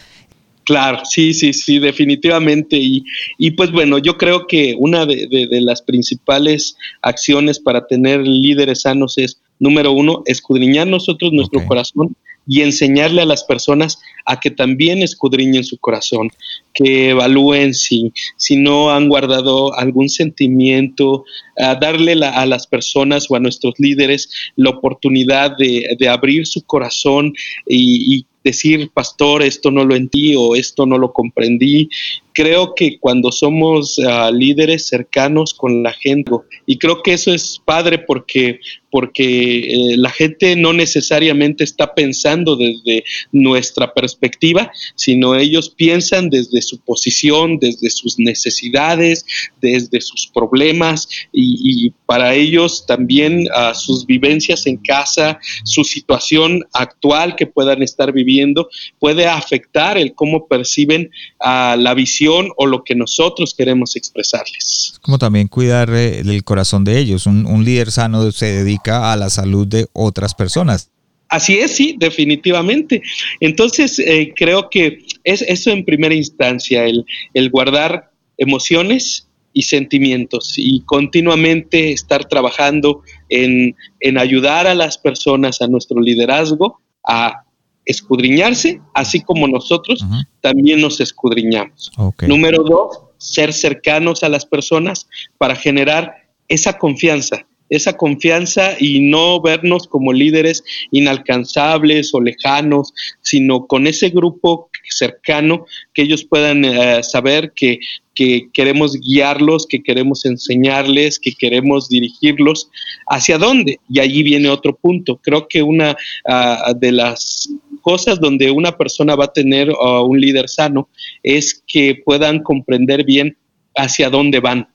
Claro, 0.67 0.99
sí, 1.05 1.33
sí, 1.33 1.53
sí, 1.53 1.79
definitivamente. 1.79 2.77
Y, 2.77 3.05
y 3.39 3.53
pues 3.53 3.71
bueno, 3.71 3.99
yo 3.99 4.19
creo 4.19 4.49
que 4.49 4.75
una 4.77 5.07
de, 5.07 5.49
las 5.61 5.81
principales 5.81 6.77
acciones 7.03 7.61
para 7.61 7.87
tener 7.87 8.27
líderes 8.27 8.83
sanos 8.83 9.17
es, 9.17 9.41
número 9.61 9.93
uno, 9.93 10.25
escudriñar 10.27 10.89
nosotros 10.89 11.33
nuestro 11.33 11.65
corazón 11.67 12.17
y 12.49 12.63
enseñarle 12.63 13.23
a 13.23 13.27
las 13.27 13.45
personas 13.45 14.01
a 14.25 14.41
que 14.41 14.51
también 14.51 15.05
escudriñen 15.05 15.63
su 15.63 15.79
corazón, 15.79 16.31
que 16.75 17.11
evalúen 17.11 17.73
si, 17.73 18.13
si 18.37 18.57
no 18.57 18.91
han 18.91 19.09
guardado 19.09 19.73
algún 19.79 20.09
sentimiento, 20.09 21.25
a 21.59 21.77
darle 21.77 22.13
a 22.25 22.45
las 22.45 22.67
personas 22.67 23.31
o 23.31 23.37
a 23.37 23.41
nuestros 23.41 23.75
líderes 23.79 24.29
la 24.57 24.71
oportunidad 24.71 25.57
de, 25.57 25.97
de 25.97 26.09
abrir 26.09 26.45
su 26.45 26.63
corazón 26.63 27.33
y, 27.67 28.17
y 28.17 28.27
decir, 28.47 28.91
pastor, 28.95 29.43
esto 29.43 29.71
no 29.71 29.85
lo 29.85 29.95
entendí 29.95 30.35
o 30.37 30.55
esto 30.55 30.87
no 30.87 30.99
lo 30.99 31.13
comprendí. 31.13 31.89
Creo 32.33 32.75
que 32.75 32.99
cuando 32.99 33.33
somos 33.33 33.99
ah, 34.07 34.31
líderes 34.31 34.87
cercanos 34.87 35.53
con 35.53 35.83
la 35.83 35.93
gente, 35.93 36.31
y 36.65 36.79
creo 36.79 37.03
que 37.03 37.15
eso 37.15 37.33
es 37.33 37.61
padre 37.65 37.99
porque, 37.99 38.61
porque 38.97 39.59
eh, 39.59 39.97
la 39.99 40.09
gente 40.09 40.57
no 40.57 40.73
necesariamente 40.73 41.65
está 41.65 41.95
pensando 41.95 42.57
desde 42.57 43.05
nuestra 43.31 43.93
perspectiva, 43.93 44.73
sino 44.95 45.35
ellos 45.35 45.69
piensan 45.69 46.31
desde 46.31 46.63
su 46.63 46.81
posición, 46.81 47.59
desde 47.59 47.91
sus 47.91 48.19
necesidades, 48.19 49.27
desde 49.61 50.01
sus 50.01 50.31
problemas, 50.33 51.09
y, 51.31 51.93
para 52.07 52.35
ellos 52.35 52.87
también 52.87 53.49
uh, 53.49 53.75
sus 53.75 54.07
vivencias 54.07 54.69
en 54.69 54.77
casa, 54.77 55.41
su 55.65 55.83
situación 55.83 56.65
actual 56.73 57.35
que 57.35 57.47
puedan 57.49 57.83
estar 57.83 58.13
viviendo 58.13 58.69
puede 59.01 59.27
afectar 59.27 59.99
el 59.99 60.15
cómo 60.15 60.47
perciben 60.47 61.11
a 61.41 61.77
la 61.77 61.95
visión 61.95 62.51
o 62.57 62.67
lo 62.67 62.85
que 62.85 62.95
nosotros 62.95 63.55
queremos 63.59 63.97
expresarles. 63.97 64.95
Como 65.03 65.19
también 65.19 65.49
cuidar 65.49 65.91
eh, 65.91 66.21
el 66.21 66.45
corazón 66.45 66.85
de 66.85 66.99
ellos. 67.01 67.27
Un, 67.27 67.65
líder 67.67 67.91
sano 67.91 68.31
se 68.31 68.47
dedica 68.47 68.86
a 68.89 69.17
la 69.17 69.31
salud 69.31 69.67
de 69.67 69.87
otras 69.93 70.35
personas. 70.35 70.91
Así 71.29 71.59
es, 71.59 71.73
sí, 71.73 71.97
definitivamente. 71.99 73.03
Entonces, 73.41 73.99
eh, 73.99 74.33
creo 74.37 74.71
que 74.71 74.99
es 75.25 75.43
eso 75.43 75.71
en 75.71 75.85
primera 75.85 76.15
instancia, 76.15 76.85
el, 76.85 77.05
el 77.35 77.51
guardar 77.51 78.11
emociones 78.39 79.29
y 79.53 79.63
sentimientos 79.63 80.55
y 80.57 80.83
continuamente 80.83 81.91
estar 81.91 82.27
trabajando 82.27 83.03
en, 83.29 83.75
en 84.01 84.19
ayudar 84.19 84.67
a 84.67 84.75
las 84.75 84.99
personas, 84.99 85.63
a 85.63 85.67
nuestro 85.67 86.01
liderazgo, 86.01 86.81
a 87.03 87.43
escudriñarse, 87.87 88.83
así 88.93 89.23
como 89.23 89.49
nosotros 89.49 90.05
también 90.43 90.81
nos 90.81 91.01
escudriñamos. 91.01 91.91
Número 92.27 92.63
dos, 92.65 92.99
ser 93.17 93.53
cercanos 93.53 94.23
a 94.23 94.29
las 94.29 94.45
personas 94.45 95.09
para 95.39 95.57
generar 95.57 96.13
esa 96.49 96.77
confianza, 96.77 97.47
esa 97.69 97.97
confianza 97.97 98.77
y 98.79 99.01
no 99.01 99.41
vernos 99.41 99.87
como 99.87 100.13
líderes 100.13 100.63
inalcanzables 100.91 102.15
o 102.15 102.21
lejanos, 102.21 102.93
sino 103.23 103.67
con 103.67 103.87
ese 103.87 104.11
grupo 104.11 104.71
cercano 104.89 105.67
que 105.93 106.03
ellos 106.03 106.25
puedan 106.25 106.65
eh, 106.65 107.03
saber 107.03 107.53
que 107.55 107.79
que 108.17 108.49
queremos 108.53 108.99
guiarlos, 108.99 109.67
que 109.69 109.83
queremos 109.83 110.25
enseñarles, 110.25 111.21
que 111.21 111.33
queremos 111.33 111.89
dirigirlos. 111.89 112.71
¿Hacia 113.07 113.39
dónde? 113.39 113.79
Y 113.89 114.01
allí 114.01 114.23
viene 114.23 114.49
otro 114.49 114.75
punto. 114.75 115.21
Creo 115.23 115.47
que 115.47 115.63
una 115.63 115.95
ah, 116.27 116.73
de 116.75 116.93
las 116.93 117.51
cosas 117.83 118.19
donde 118.19 118.51
una 118.51 118.77
persona 118.77 119.15
va 119.15 119.27
a 119.27 119.33
tener 119.33 119.71
uh, 119.71 120.03
un 120.03 120.21
líder 120.21 120.49
sano 120.49 120.89
es 121.23 121.63
que 121.69 121.95
puedan 122.05 122.43
comprender 122.43 123.05
bien 123.05 123.37
hacia 123.77 124.11
dónde 124.11 124.41
van 124.41 124.67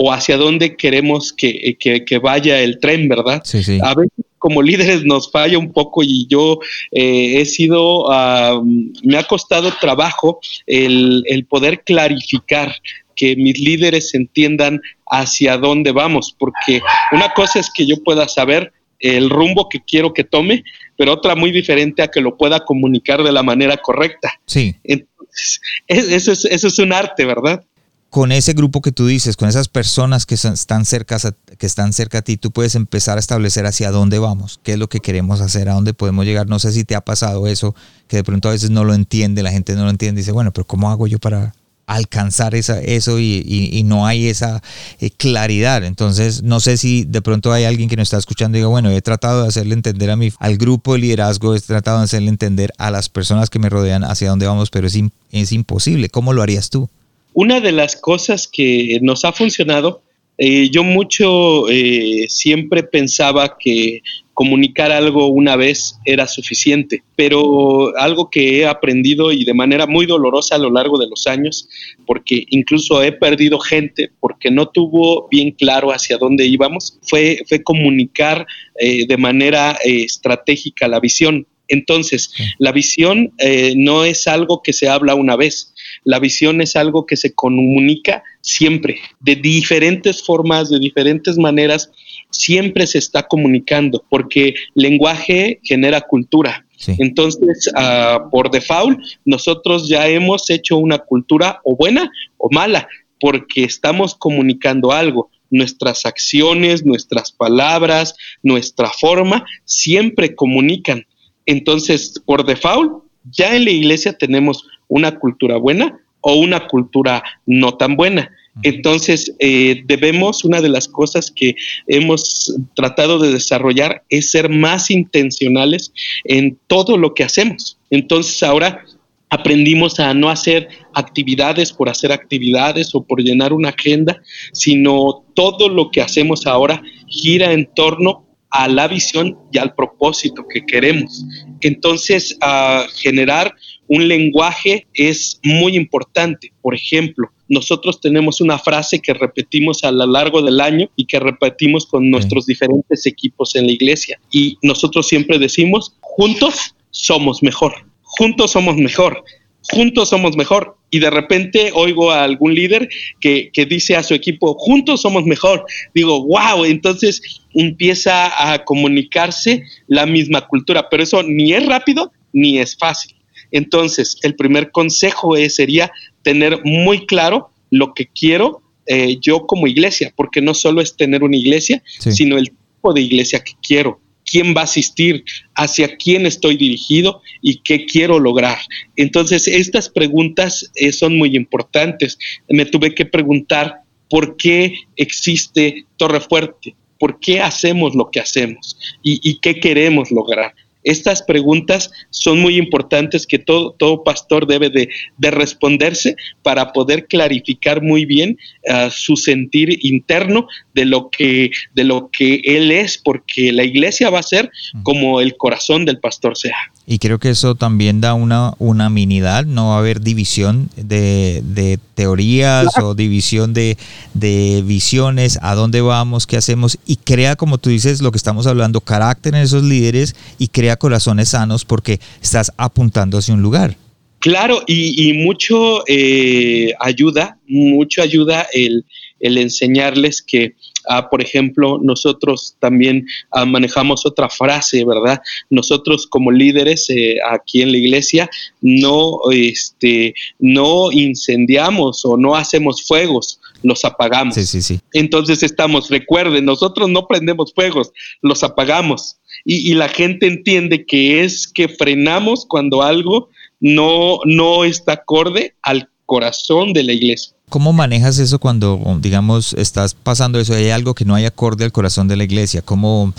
o 0.00 0.12
hacia 0.12 0.36
dónde 0.36 0.76
queremos 0.76 1.32
que, 1.32 2.20
vaya 2.22 2.60
el 2.60 2.78
tren, 2.78 3.08
¿verdad? 3.08 3.42
Sí, 3.44 3.64
sí. 3.64 3.80
A 3.82 3.94
veces 3.96 4.12
como 4.38 4.62
líderes 4.62 5.04
nos 5.04 5.32
falla 5.32 5.58
un 5.58 5.72
poco 5.72 6.04
y 6.04 6.28
yo 6.28 6.60
eh, 6.92 7.40
he 7.40 7.44
sido, 7.44 8.04
uh, 8.04 8.64
me 9.02 9.16
ha 9.16 9.24
costado 9.24 9.72
trabajo 9.80 10.38
el, 10.68 11.24
el 11.26 11.46
poder 11.46 11.82
clarificar 11.82 12.76
que 13.16 13.34
mis 13.34 13.58
líderes 13.58 14.14
entiendan 14.14 14.80
hacia 15.10 15.56
dónde 15.56 15.90
vamos, 15.90 16.32
porque 16.38 16.80
una 17.10 17.34
cosa 17.34 17.58
es 17.58 17.68
que 17.74 17.84
yo 17.84 17.96
pueda 18.04 18.28
saber 18.28 18.72
el 19.00 19.28
rumbo 19.28 19.68
que 19.68 19.80
quiero 19.80 20.12
que 20.12 20.22
tome, 20.22 20.62
pero 20.96 21.14
otra 21.14 21.34
muy 21.34 21.50
diferente 21.50 22.02
a 22.02 22.08
que 22.08 22.20
lo 22.20 22.36
pueda 22.36 22.64
comunicar 22.64 23.24
de 23.24 23.32
la 23.32 23.42
manera 23.42 23.76
correcta. 23.78 24.32
Sí. 24.46 24.76
Entonces, 24.84 25.60
eso 25.88 26.30
es, 26.30 26.44
eso 26.44 26.68
es 26.68 26.78
un 26.78 26.92
arte, 26.92 27.24
¿verdad? 27.24 27.64
Con 28.10 28.32
ese 28.32 28.54
grupo 28.54 28.80
que 28.80 28.90
tú 28.90 29.06
dices, 29.06 29.36
con 29.36 29.48
esas 29.48 29.68
personas 29.68 30.24
que 30.24 30.34
están, 30.34 30.84
cerca, 30.86 31.18
que 31.58 31.66
están 31.66 31.92
cerca 31.92 32.18
a 32.18 32.22
ti, 32.22 32.38
tú 32.38 32.50
puedes 32.52 32.74
empezar 32.74 33.18
a 33.18 33.20
establecer 33.20 33.66
hacia 33.66 33.90
dónde 33.90 34.18
vamos, 34.18 34.60
qué 34.62 34.72
es 34.72 34.78
lo 34.78 34.88
que 34.88 35.00
queremos 35.00 35.42
hacer, 35.42 35.68
a 35.68 35.74
dónde 35.74 35.92
podemos 35.92 36.24
llegar. 36.24 36.46
No 36.48 36.58
sé 36.58 36.72
si 36.72 36.84
te 36.84 36.94
ha 36.94 37.02
pasado 37.02 37.46
eso, 37.46 37.74
que 38.06 38.16
de 38.16 38.24
pronto 38.24 38.48
a 38.48 38.52
veces 38.52 38.70
no 38.70 38.84
lo 38.84 38.94
entiende, 38.94 39.42
la 39.42 39.50
gente 39.50 39.74
no 39.74 39.84
lo 39.84 39.90
entiende, 39.90 40.20
y 40.20 40.22
dice, 40.22 40.32
bueno, 40.32 40.52
pero 40.52 40.66
¿cómo 40.66 40.90
hago 40.90 41.06
yo 41.06 41.18
para 41.18 41.52
alcanzar 41.88 42.54
esa, 42.54 42.80
eso 42.80 43.18
y, 43.18 43.82
no 43.86 44.06
hay 44.06 44.28
esa 44.28 44.62
eh, 45.00 45.10
claridad. 45.10 45.82
Entonces, 45.84 46.42
no 46.42 46.60
sé 46.60 46.76
si 46.76 47.04
de 47.04 47.22
pronto 47.22 47.50
hay 47.52 47.64
alguien 47.64 47.88
que 47.88 47.96
nos 47.96 48.08
está 48.08 48.18
escuchando 48.18 48.58
y 48.58 48.60
diga, 48.60 48.68
bueno, 48.68 48.90
he 48.90 49.00
tratado 49.00 49.42
de 49.42 49.48
hacerle 49.48 49.74
entender 49.74 50.10
a 50.10 50.16
mi, 50.16 50.30
al 50.38 50.58
grupo 50.58 50.92
de 50.92 51.00
liderazgo, 51.00 51.54
he 51.54 51.60
tratado 51.60 51.98
de 51.98 52.04
hacerle 52.04 52.28
entender 52.28 52.72
a 52.76 52.90
las 52.90 53.08
personas 53.08 53.48
que 53.48 53.58
me 53.58 53.70
rodean 53.70 54.04
hacia 54.04 54.28
dónde 54.28 54.46
vamos, 54.46 54.70
pero 54.70 54.86
es, 54.86 54.98
es 55.32 55.52
imposible. 55.52 56.10
¿Cómo 56.10 56.34
lo 56.34 56.42
harías 56.42 56.68
tú? 56.68 56.90
Una 57.32 57.60
de 57.60 57.72
las 57.72 57.96
cosas 57.96 58.48
que 58.48 58.98
nos 59.02 59.24
ha 59.24 59.32
funcionado, 59.32 60.02
eh, 60.38 60.70
yo 60.70 60.84
mucho 60.84 61.68
eh, 61.68 62.26
siempre 62.28 62.82
pensaba 62.82 63.56
que 63.58 64.02
comunicar 64.38 64.92
algo 64.92 65.26
una 65.26 65.56
vez 65.56 65.98
era 66.04 66.28
suficiente, 66.28 67.02
pero 67.16 67.92
algo 67.96 68.30
que 68.30 68.60
he 68.60 68.66
aprendido 68.68 69.32
y 69.32 69.44
de 69.44 69.52
manera 69.52 69.84
muy 69.88 70.06
dolorosa 70.06 70.54
a 70.54 70.58
lo 70.58 70.70
largo 70.70 70.96
de 70.96 71.08
los 71.08 71.26
años, 71.26 71.68
porque 72.06 72.46
incluso 72.50 73.02
he 73.02 73.10
perdido 73.10 73.58
gente 73.58 74.12
porque 74.20 74.52
no 74.52 74.68
tuvo 74.68 75.26
bien 75.28 75.50
claro 75.50 75.90
hacia 75.90 76.18
dónde 76.18 76.46
íbamos, 76.46 77.00
fue, 77.02 77.42
fue 77.48 77.64
comunicar 77.64 78.46
eh, 78.78 79.08
de 79.08 79.16
manera 79.16 79.76
eh, 79.84 80.04
estratégica 80.04 80.86
la 80.86 81.00
visión. 81.00 81.44
Entonces, 81.66 82.32
la 82.58 82.70
visión 82.70 83.32
eh, 83.38 83.74
no 83.76 84.04
es 84.04 84.28
algo 84.28 84.62
que 84.62 84.72
se 84.72 84.88
habla 84.88 85.16
una 85.16 85.34
vez, 85.34 85.74
la 86.04 86.18
visión 86.18 86.60
es 86.60 86.76
algo 86.76 87.06
que 87.06 87.16
se 87.16 87.34
comunica 87.34 88.22
siempre, 88.40 89.00
de 89.20 89.36
diferentes 89.36 90.22
formas, 90.22 90.70
de 90.70 90.78
diferentes 90.78 91.36
maneras, 91.38 91.90
siempre 92.30 92.86
se 92.86 92.98
está 92.98 93.24
comunicando, 93.24 94.04
porque 94.08 94.54
lenguaje 94.74 95.60
genera 95.62 96.00
cultura. 96.00 96.64
Entonces, 96.98 97.70
uh, 97.74 98.30
por 98.30 98.50
default, 98.50 99.00
nosotros 99.24 99.88
ya 99.88 100.06
hemos 100.06 100.48
hecho 100.48 100.76
una 100.76 100.98
cultura 100.98 101.60
o 101.64 101.76
buena 101.76 102.10
o 102.36 102.48
mala, 102.50 102.88
porque 103.18 103.64
estamos 103.64 104.14
comunicando 104.14 104.92
algo. 104.92 105.30
Nuestras 105.50 106.06
acciones, 106.06 106.84
nuestras 106.84 107.32
palabras, 107.32 108.14
nuestra 108.42 108.90
forma, 108.90 109.44
siempre 109.64 110.34
comunican. 110.34 111.06
Entonces, 111.46 112.22
por 112.24 112.44
default, 112.44 113.02
ya 113.30 113.56
en 113.56 113.64
la 113.64 113.70
iglesia 113.70 114.12
tenemos 114.12 114.64
una 114.88 115.18
cultura 115.18 115.56
buena 115.56 116.00
o 116.20 116.34
una 116.34 116.66
cultura 116.66 117.22
no 117.46 117.76
tan 117.76 117.96
buena. 117.96 118.30
Entonces, 118.62 119.32
eh, 119.38 119.82
debemos, 119.86 120.44
una 120.44 120.60
de 120.60 120.68
las 120.68 120.88
cosas 120.88 121.30
que 121.30 121.54
hemos 121.86 122.56
tratado 122.74 123.20
de 123.20 123.32
desarrollar 123.32 124.02
es 124.08 124.32
ser 124.32 124.48
más 124.48 124.90
intencionales 124.90 125.92
en 126.24 126.58
todo 126.66 126.96
lo 126.96 127.14
que 127.14 127.22
hacemos. 127.22 127.78
Entonces, 127.90 128.42
ahora 128.42 128.84
aprendimos 129.30 130.00
a 130.00 130.12
no 130.14 130.28
hacer 130.28 130.68
actividades 130.94 131.72
por 131.72 131.88
hacer 131.88 132.10
actividades 132.12 132.94
o 132.94 133.02
por 133.04 133.22
llenar 133.22 133.52
una 133.52 133.68
agenda, 133.68 134.20
sino 134.52 135.24
todo 135.34 135.68
lo 135.68 135.90
que 135.90 136.00
hacemos 136.00 136.46
ahora 136.46 136.82
gira 137.06 137.52
en 137.52 137.68
torno 137.74 138.26
a 138.50 138.66
la 138.66 138.88
visión 138.88 139.36
y 139.52 139.58
al 139.58 139.74
propósito 139.74 140.46
que 140.48 140.64
queremos. 140.64 141.24
Entonces, 141.60 142.36
a 142.40 142.86
generar 142.96 143.54
un 143.88 144.06
lenguaje 144.06 144.86
es 144.94 145.40
muy 145.42 145.76
importante. 145.76 146.52
Por 146.62 146.74
ejemplo, 146.74 147.30
nosotros 147.48 148.00
tenemos 148.00 148.40
una 148.40 148.58
frase 148.58 149.00
que 149.00 149.14
repetimos 149.14 149.82
a 149.82 149.90
lo 149.90 150.06
largo 150.06 150.42
del 150.42 150.60
año 150.60 150.90
y 150.96 151.06
que 151.06 151.18
repetimos 151.18 151.86
con 151.86 152.10
nuestros 152.10 152.46
diferentes 152.46 153.06
equipos 153.06 153.56
en 153.56 153.66
la 153.66 153.72
iglesia. 153.72 154.20
Y 154.30 154.58
nosotros 154.62 155.08
siempre 155.08 155.38
decimos, 155.38 155.96
juntos 156.00 156.74
somos 156.90 157.42
mejor, 157.42 157.86
juntos 158.02 158.52
somos 158.52 158.76
mejor, 158.76 159.24
juntos 159.62 160.10
somos 160.10 160.36
mejor. 160.36 160.76
Y 160.90 161.00
de 161.00 161.10
repente 161.10 161.70
oigo 161.74 162.10
a 162.10 162.24
algún 162.24 162.54
líder 162.54 162.88
que, 163.20 163.50
que 163.52 163.66
dice 163.66 163.96
a 163.96 164.02
su 164.02 164.14
equipo, 164.14 164.54
juntos 164.58 165.02
somos 165.02 165.24
mejor. 165.24 165.64
Digo, 165.94 166.24
wow, 166.26 166.64
entonces 166.64 167.42
empieza 167.54 168.52
a 168.52 168.64
comunicarse 168.64 169.64
la 169.86 170.06
misma 170.06 170.46
cultura, 170.46 170.88
pero 170.90 171.02
eso 171.02 171.22
ni 171.22 171.52
es 171.52 171.64
rápido 171.66 172.12
ni 172.32 172.58
es 172.58 172.76
fácil. 172.76 173.17
Entonces, 173.50 174.18
el 174.22 174.34
primer 174.34 174.70
consejo 174.70 175.36
sería 175.48 175.90
tener 176.22 176.60
muy 176.64 177.06
claro 177.06 177.50
lo 177.70 177.94
que 177.94 178.06
quiero 178.06 178.62
eh, 178.86 179.18
yo 179.20 179.46
como 179.46 179.66
iglesia, 179.66 180.12
porque 180.16 180.40
no 180.40 180.54
solo 180.54 180.80
es 180.80 180.96
tener 180.96 181.22
una 181.22 181.36
iglesia, 181.36 181.82
sino 181.98 182.38
el 182.38 182.50
tipo 182.50 182.94
de 182.94 183.02
iglesia 183.02 183.44
que 183.44 183.52
quiero, 183.62 184.00
quién 184.24 184.54
va 184.56 184.62
a 184.62 184.64
asistir, 184.64 185.24
hacia 185.54 185.96
quién 185.96 186.24
estoy 186.24 186.56
dirigido 186.56 187.20
y 187.42 187.60
qué 187.60 187.84
quiero 187.84 188.18
lograr. 188.18 188.58
Entonces, 188.96 189.46
estas 189.46 189.90
preguntas 189.90 190.70
eh, 190.74 190.92
son 190.92 191.18
muy 191.18 191.36
importantes. 191.36 192.18
Me 192.48 192.64
tuve 192.64 192.94
que 192.94 193.04
preguntar 193.04 193.82
por 194.08 194.38
qué 194.38 194.74
existe 194.96 195.84
Torre 195.98 196.20
Fuerte, 196.20 196.74
por 196.98 197.20
qué 197.20 197.42
hacemos 197.42 197.94
lo 197.94 198.10
que 198.10 198.20
hacemos 198.20 198.78
y 199.02 199.38
qué 199.40 199.60
queremos 199.60 200.10
lograr. 200.10 200.54
Estas 200.88 201.22
preguntas 201.22 201.90
son 202.08 202.40
muy 202.40 202.56
importantes 202.56 203.26
que 203.26 203.38
todo, 203.38 203.72
todo 203.72 204.02
pastor 204.04 204.46
debe 204.46 204.70
de, 204.70 204.88
responderse 205.30 206.16
para 206.42 206.72
poder 206.72 207.06
clarificar 207.06 207.82
muy 207.82 208.06
bien 208.06 208.38
ah, 208.70 208.88
su 208.90 209.16
sentir 209.16 209.78
interno 209.84 210.48
de 210.72 210.86
lo, 210.86 211.10
que, 211.10 211.50
de 211.74 211.84
lo 211.84 212.08
que 212.10 212.40
él 212.42 212.72
es, 212.72 212.96
porque 212.96 213.52
la 213.52 213.64
iglesia 213.64 214.08
va 214.08 214.20
a 214.20 214.22
ser 214.22 214.50
como 214.82 215.20
el 215.20 215.36
corazón 215.36 215.84
del 215.84 216.00
pastor 216.00 216.38
sea. 216.38 216.56
Y 216.90 217.00
creo 217.00 217.18
que 217.18 217.28
eso 217.28 217.54
también 217.54 218.00
da 218.00 218.14
una 218.14 218.54
unanimidad, 218.58 219.44
no 219.44 219.68
va 219.68 219.74
a 219.74 219.78
haber 219.80 220.00
división 220.00 220.70
de, 220.74 221.78
teorías 221.94 222.66
o 222.82 222.94
división 222.94 223.52
de, 223.52 223.76
de, 224.14 224.62
visiones, 224.64 225.38
a 225.42 225.54
dónde 225.54 225.82
vamos, 225.82 226.26
qué 226.26 226.38
hacemos, 226.38 226.78
y 226.86 226.96
crea, 226.96 227.36
como 227.36 227.58
tú 227.58 227.68
dices, 227.68 228.00
lo 228.00 228.10
que 228.10 228.16
estamos 228.16 228.46
hablando, 228.46 228.80
carácter 228.80 229.34
en 229.34 229.42
esos 229.42 229.64
líderes 229.64 230.16
y 230.38 230.48
crea 230.48 230.78
corazones 230.78 231.28
sanos 231.28 231.66
porque 231.66 232.00
estás 232.22 232.52
apuntando 232.56 233.18
hacia 233.18 233.34
un 233.34 233.42
lugar. 233.42 233.76
Claro, 234.20 234.62
y, 234.66 235.12
mucho 235.12 235.84
eh, 235.86 236.72
ayuda, 236.80 237.36
mucho 237.46 238.00
ayuda 238.00 238.46
el, 238.54 238.86
el 239.20 239.36
enseñarles 239.36 240.22
que, 240.22 240.54
ah, 240.88 241.08
por 241.10 241.22
ejemplo, 241.22 241.78
nosotros 241.82 242.56
también 242.58 243.06
ah, 243.30 243.44
manejamos 243.44 244.06
otra 244.06 244.28
frase, 244.28 244.84
¿verdad? 244.84 245.20
Nosotros 245.50 246.06
como 246.06 246.30
líderes 246.30 246.88
eh, 246.90 247.16
aquí 247.30 247.62
en 247.62 247.72
la 247.72 247.78
iglesia 247.78 248.30
no, 248.60 249.18
este, 249.30 250.14
no 250.38 250.90
incendiamos 250.92 252.04
o 252.04 252.16
no 252.16 252.34
hacemos 252.34 252.86
fuegos, 252.86 253.40
los 253.62 253.84
apagamos. 253.84 254.34
Sí, 254.34 254.46
sí, 254.46 254.62
sí. 254.62 254.80
Entonces 254.92 255.42
estamos, 255.42 255.90
recuerden, 255.90 256.44
nosotros 256.44 256.88
no 256.88 257.06
prendemos 257.06 257.52
fuegos, 257.52 257.92
los 258.22 258.42
apagamos. 258.42 259.16
Y, 259.44 259.70
y 259.70 259.74
la 259.74 259.88
gente 259.88 260.26
entiende 260.26 260.84
que 260.84 261.22
es 261.22 261.46
que 261.46 261.68
frenamos 261.68 262.46
cuando 262.46 262.82
algo 262.82 263.28
no, 263.60 264.20
no 264.24 264.64
está 264.64 264.92
acorde 264.92 265.54
al 265.62 265.88
corazón 266.08 266.72
de 266.72 266.82
la 266.84 266.94
iglesia. 266.94 267.34
¿Cómo 267.50 267.74
manejas 267.74 268.18
eso 268.18 268.38
cuando, 268.38 268.80
digamos, 269.00 269.52
estás 269.52 269.92
pasando 269.92 270.40
eso? 270.40 270.54
Hay 270.54 270.70
algo 270.70 270.94
que 270.94 271.04
no 271.04 271.14
hay 271.14 271.26
acorde 271.26 271.64
al 271.64 271.72
corazón 271.72 272.08
de 272.08 272.16
la 272.16 272.24
iglesia. 272.24 272.62
¿Cómo 272.62 273.12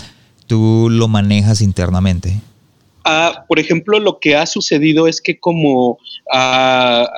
tú 0.48 0.88
lo 0.90 1.06
manejas 1.06 1.62
internamente? 1.62 2.40
Ah, 3.04 3.44
por 3.48 3.60
ejemplo, 3.60 4.00
lo 4.00 4.18
que 4.18 4.34
ha 4.34 4.44
sucedido 4.44 5.06
es 5.06 5.20
que 5.20 5.38
como 5.38 5.98
ah, 6.32 7.08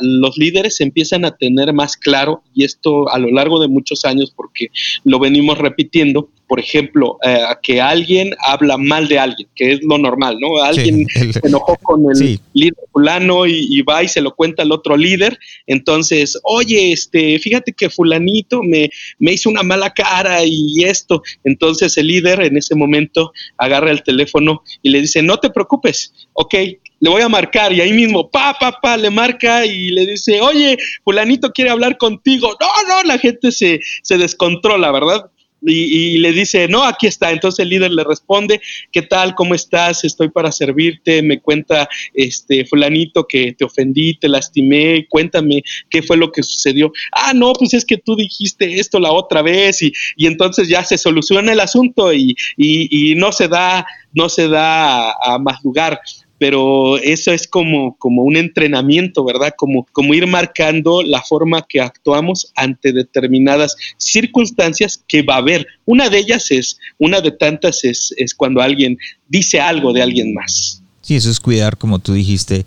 los 0.00 0.36
líderes 0.36 0.80
empiezan 0.82 1.24
a 1.24 1.36
tener 1.36 1.72
más 1.72 1.96
claro, 1.96 2.42
y 2.54 2.64
esto 2.64 3.08
a 3.08 3.18
lo 3.18 3.30
largo 3.30 3.60
de 3.60 3.68
muchos 3.68 4.04
años, 4.04 4.30
porque 4.34 4.68
lo 5.04 5.18
venimos 5.18 5.56
repitiendo, 5.56 6.28
por 6.54 6.60
ejemplo, 6.60 7.18
eh, 7.24 7.36
que 7.64 7.80
alguien 7.80 8.32
habla 8.38 8.76
mal 8.78 9.08
de 9.08 9.18
alguien, 9.18 9.48
que 9.56 9.72
es 9.72 9.80
lo 9.82 9.98
normal, 9.98 10.38
¿no? 10.38 10.62
Alguien 10.62 11.04
se 11.32 11.40
enojó 11.42 11.76
con 11.82 12.04
el 12.14 12.38
líder 12.52 12.84
fulano 12.92 13.44
y, 13.44 13.82
va 13.82 14.04
y 14.04 14.08
se 14.08 14.20
lo 14.20 14.36
cuenta 14.36 14.62
al 14.62 14.70
otro 14.70 14.96
líder, 14.96 15.36
entonces, 15.66 16.38
oye, 16.44 16.92
este, 16.92 17.40
fíjate 17.40 17.72
que 17.72 17.90
fulanito 17.90 18.62
me, 18.62 18.88
me 19.18 19.32
hizo 19.32 19.50
una 19.50 19.64
mala 19.64 19.92
cara 19.92 20.44
y 20.44 20.84
esto, 20.84 21.24
entonces 21.42 21.98
el 21.98 22.06
líder 22.06 22.40
en 22.42 22.56
ese 22.56 22.76
momento 22.76 23.32
agarra 23.58 23.90
el 23.90 24.04
teléfono 24.04 24.62
y 24.80 24.90
le 24.90 25.00
dice, 25.00 25.24
no 25.24 25.38
te 25.38 25.50
preocupes, 25.50 26.28
ok, 26.34 26.54
le 27.00 27.10
voy 27.10 27.22
a 27.22 27.28
marcar 27.28 27.72
y 27.72 27.80
ahí 27.80 27.92
mismo, 27.92 28.30
pa, 28.30 28.56
pa, 28.60 28.80
pa, 28.80 28.96
le 28.96 29.10
marca 29.10 29.66
y 29.66 29.90
le 29.90 30.06
dice, 30.06 30.40
oye, 30.40 30.78
fulanito 31.02 31.50
quiere 31.50 31.70
hablar 31.70 31.98
contigo. 31.98 32.56
No, 32.60 32.68
no, 32.88 33.02
la 33.02 33.18
gente 33.18 33.50
se, 33.50 33.80
se 34.02 34.18
descontrola, 34.18 34.92
¿verdad? 34.92 35.30
Y, 35.66 36.18
le 36.18 36.32
dice, 36.32 36.68
no, 36.68 36.84
aquí 36.84 37.06
está. 37.06 37.30
Entonces 37.30 37.60
el 37.60 37.70
líder 37.70 37.92
le 37.92 38.04
responde, 38.04 38.60
¿qué 38.92 39.02
tal? 39.02 39.34
¿Cómo 39.34 39.54
estás? 39.54 40.04
Estoy 40.04 40.28
para 40.28 40.52
servirte. 40.52 41.22
Me 41.22 41.40
cuenta 41.40 41.88
este 42.12 42.64
fulanito 42.66 43.26
que 43.26 43.52
te 43.52 43.64
ofendí, 43.64 44.14
te 44.14 44.28
lastimé. 44.28 45.06
Cuéntame 45.08 45.62
qué 45.90 46.02
fue 46.02 46.16
lo 46.16 46.30
que 46.32 46.42
sucedió. 46.42 46.92
Ah, 47.12 47.32
no, 47.34 47.52
pues 47.54 47.74
es 47.74 47.84
que 47.84 47.96
tú 47.96 48.16
dijiste 48.16 48.78
esto 48.78 48.98
la 48.98 49.12
otra 49.12 49.42
vez 49.42 49.82
y, 49.82 49.92
y 50.16 50.26
entonces 50.26 50.68
ya 50.68 50.84
se 50.84 50.98
soluciona 50.98 51.52
el 51.52 51.60
asunto 51.60 52.12
y, 52.12 52.36
y, 52.56 53.14
no 53.16 53.32
se 53.32 53.48
da, 53.48 53.86
no 54.12 54.28
se 54.28 54.48
da 54.48 55.12
a 55.12 55.38
más 55.38 55.62
lugar 55.62 56.00
pero 56.46 56.98
eso 56.98 57.32
es 57.32 57.48
como, 57.48 57.96
como 57.96 58.22
un 58.22 58.36
entrenamiento, 58.36 59.24
¿verdad? 59.24 59.54
Como, 59.56 59.86
como 59.92 60.12
ir 60.12 60.26
marcando 60.26 61.02
la 61.02 61.22
forma 61.22 61.64
que 61.66 61.80
actuamos 61.80 62.52
ante 62.54 62.92
determinadas 62.92 63.74
circunstancias 63.96 65.02
que 65.08 65.22
va 65.22 65.36
a 65.36 65.38
haber. 65.38 65.66
Una 65.86 66.10
de 66.10 66.18
ellas 66.18 66.50
es, 66.50 66.78
una 66.98 67.22
de 67.22 67.30
tantas 67.30 67.82
es, 67.84 68.12
es 68.18 68.34
cuando 68.34 68.60
alguien 68.60 68.98
dice 69.26 69.58
algo 69.58 69.94
de 69.94 70.02
alguien 70.02 70.34
más. 70.34 70.82
Sí, 71.00 71.16
eso 71.16 71.30
es 71.30 71.40
cuidar, 71.40 71.78
como 71.78 71.98
tú 71.98 72.12
dijiste, 72.12 72.66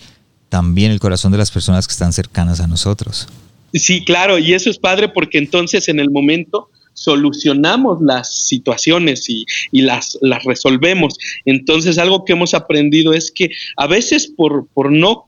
también 0.50 0.92
el 0.92 1.00
corazón 1.00 1.32
de 1.32 1.38
las 1.38 1.52
personas 1.52 1.88
que 1.88 1.92
están 1.92 2.14
cercanas 2.14 2.60
a 2.60 2.66
nosotros. 2.66 3.28
Sí, 3.76 4.04
claro, 4.04 4.40
y 4.40 4.56
eso 4.56 4.72
es 4.72 4.80
padre 4.80 5.08
porque 5.08 5.38
entonces 5.38 5.88
en 5.88 6.00
el 6.00 6.10
momento 6.10 6.72
solucionamos 6.98 8.00
las 8.02 8.48
situaciones 8.48 9.30
y, 9.30 9.46
las, 9.72 10.18
las 10.22 10.44
resolvemos. 10.44 11.16
Entonces, 11.46 11.98
algo 11.98 12.26
que 12.26 12.34
hemos 12.34 12.54
aprendido 12.54 13.14
es 13.14 13.32
que 13.32 13.52
a 13.78 13.88
veces 13.88 14.28
por, 14.28 14.68
por 14.68 14.92
no 14.92 15.27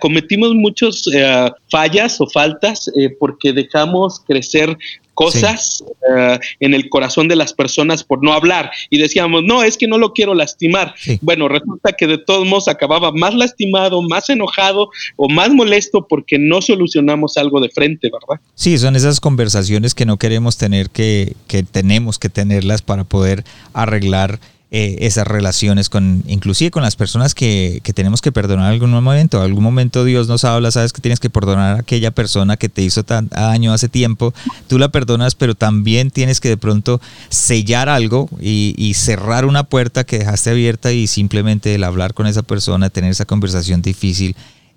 cometimos 0.00 0.54
muchas 0.54 1.02
eh, 1.12 1.50
fallas 1.70 2.20
o 2.20 2.26
faltas 2.26 2.90
eh, 2.96 3.10
porque 3.18 3.52
dejamos 3.52 4.20
crecer 4.20 4.76
cosas 5.14 5.84
eh, 6.16 6.38
en 6.60 6.74
el 6.74 6.88
corazón 6.88 7.28
de 7.28 7.36
las 7.36 7.52
personas 7.52 8.02
por 8.02 8.24
no 8.24 8.32
hablar 8.32 8.70
y 8.90 8.98
decíamos, 8.98 9.42
no, 9.44 9.62
es 9.62 9.76
que 9.76 9.86
no 9.86 9.98
lo 9.98 10.12
quiero 10.12 10.34
lastimar. 10.34 10.94
Bueno, 11.20 11.48
resulta 11.48 11.92
que 11.92 12.06
de 12.06 12.18
todos 12.18 12.46
modos 12.46 12.68
acababa 12.68 13.12
más 13.12 13.34
lastimado, 13.34 14.02
más 14.02 14.30
enojado 14.30 14.90
o 15.16 15.28
más 15.28 15.50
molesto 15.50 16.06
porque 16.08 16.38
no 16.38 16.62
solucionamos 16.62 17.36
algo 17.36 17.60
de 17.60 17.68
frente, 17.68 18.10
¿verdad? 18.10 18.42
Sí, 18.54 18.78
son 18.78 18.96
esas 18.96 19.20
conversaciones 19.20 19.94
que 19.94 20.06
no 20.06 20.16
queremos 20.16 20.56
tener, 20.56 20.90
que, 20.90 21.34
que 21.46 21.62
tenemos 21.62 22.18
que 22.18 22.28
tenerlas 22.28 22.82
para 22.82 23.04
poder 23.04 23.44
arreglar 23.74 24.40
eh, 24.74 25.04
esas 25.06 25.26
relaciones 25.26 25.90
con, 25.90 26.24
inclusive 26.26 26.70
con 26.70 26.82
las 26.82 26.96
personas 26.96 27.34
que, 27.34 27.80
que, 27.82 27.92
tenemos 27.92 28.22
que 28.22 28.32
perdonar 28.32 28.68
en 28.68 28.72
algún 28.72 28.90
momento. 28.90 29.36
En 29.36 29.44
algún 29.44 29.62
momento 29.62 30.02
Dios 30.02 30.28
nos 30.28 30.44
habla, 30.44 30.70
sabes 30.70 30.94
que 30.94 31.02
tienes 31.02 31.20
que 31.20 31.28
perdonar 31.28 31.76
a 31.76 31.80
aquella 31.80 32.10
persona 32.10 32.56
que 32.56 32.70
te 32.70 32.80
hizo 32.80 33.02
tan 33.02 33.28
daño 33.28 33.74
hace 33.74 33.90
tiempo. 33.90 34.32
Tú 34.68 34.78
la 34.78 34.88
perdonas, 34.88 35.34
pero 35.34 35.54
también 35.54 36.10
tienes 36.10 36.40
que 36.40 36.48
de 36.48 36.56
pronto 36.56 37.02
sellar 37.28 37.90
algo 37.90 38.30
y, 38.40 38.74
y 38.78 38.94
cerrar 38.94 39.44
una 39.44 39.64
puerta 39.64 40.04
que 40.04 40.20
dejaste 40.20 40.48
abierta 40.48 40.90
y 40.90 41.06
simplemente 41.06 41.74
el 41.74 41.84
hablar 41.84 42.14
con 42.14 42.26
esa 42.26 42.42
persona, 42.42 42.88
tener 42.88 43.10
esa 43.10 43.26
conversación 43.26 43.82
difícil 43.82 44.34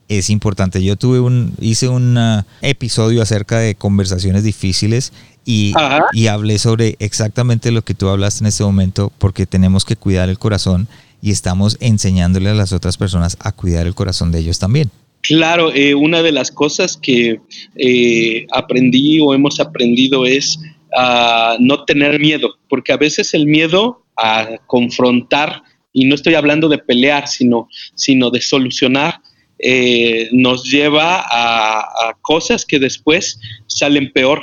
es 0.08 0.30
importante. 0.30 0.84
Yo 0.84 0.96
tuve 0.96 1.20
un, 1.20 1.54
hice 1.60 1.88
un 1.88 2.18
ah, 2.18 2.46
episodio 2.62 3.22
acerca 3.22 3.60
de 3.60 3.76
conversaciones 3.76 4.44
difíciles 4.44 5.14
y, 5.46 5.74
y, 6.14 6.28
hablé 6.28 6.58
sobre 6.58 6.96
exactamente 7.00 7.72
lo 7.72 7.84
que 7.84 7.94
tú 7.94 8.10
hablaste 8.10 8.44
en 8.44 8.48
este 8.48 8.64
momento, 8.64 9.12
porque 9.20 9.46
tenemos 9.46 9.86
que 9.86 9.96
cuidar 9.96 10.30
el 10.30 10.40
corazón 10.40 10.88
y 11.22 11.32
estamos 11.32 11.78
enseñándole 11.80 12.50
a 12.50 12.54
las 12.56 12.74
otras 12.74 12.98
personas 12.98 13.38
a 13.40 13.52
cuidar 13.52 13.86
el 13.86 13.94
corazón 13.94 14.32
de 14.32 14.40
ellos 14.40 14.60
también. 14.60 14.90
Claro, 15.22 15.74
eh, 15.74 15.96
una 15.96 16.22
de 16.22 16.32
las 16.32 16.52
cosas 16.52 16.98
que 16.98 17.40
eh, 17.76 18.46
aprendí 18.52 19.20
o 19.20 19.34
hemos 19.34 19.60
aprendido 19.60 20.26
es 20.26 20.60
a 20.96 21.58
no 21.60 21.84
tener 21.84 22.20
miedo, 22.20 22.56
porque 22.70 22.94
a 22.94 22.98
veces 22.98 23.34
el 23.34 23.48
miedo 23.48 24.04
a 24.16 24.58
confrontar, 24.68 25.64
y 25.92 26.06
no 26.06 26.16
estoy 26.16 26.36
hablando 26.36 26.70
de 26.70 26.78
pelear, 26.78 27.28
sino, 27.28 27.70
sino 27.96 28.30
de 28.30 28.42
solucionar, 28.42 29.22
eh, 29.60 30.30
nos 30.32 30.64
lleva 30.70 31.24
a, 31.26 32.18
cosas 32.22 32.66
que 32.66 32.80
después 32.80 33.40
salen 33.68 34.12
peor. 34.12 34.42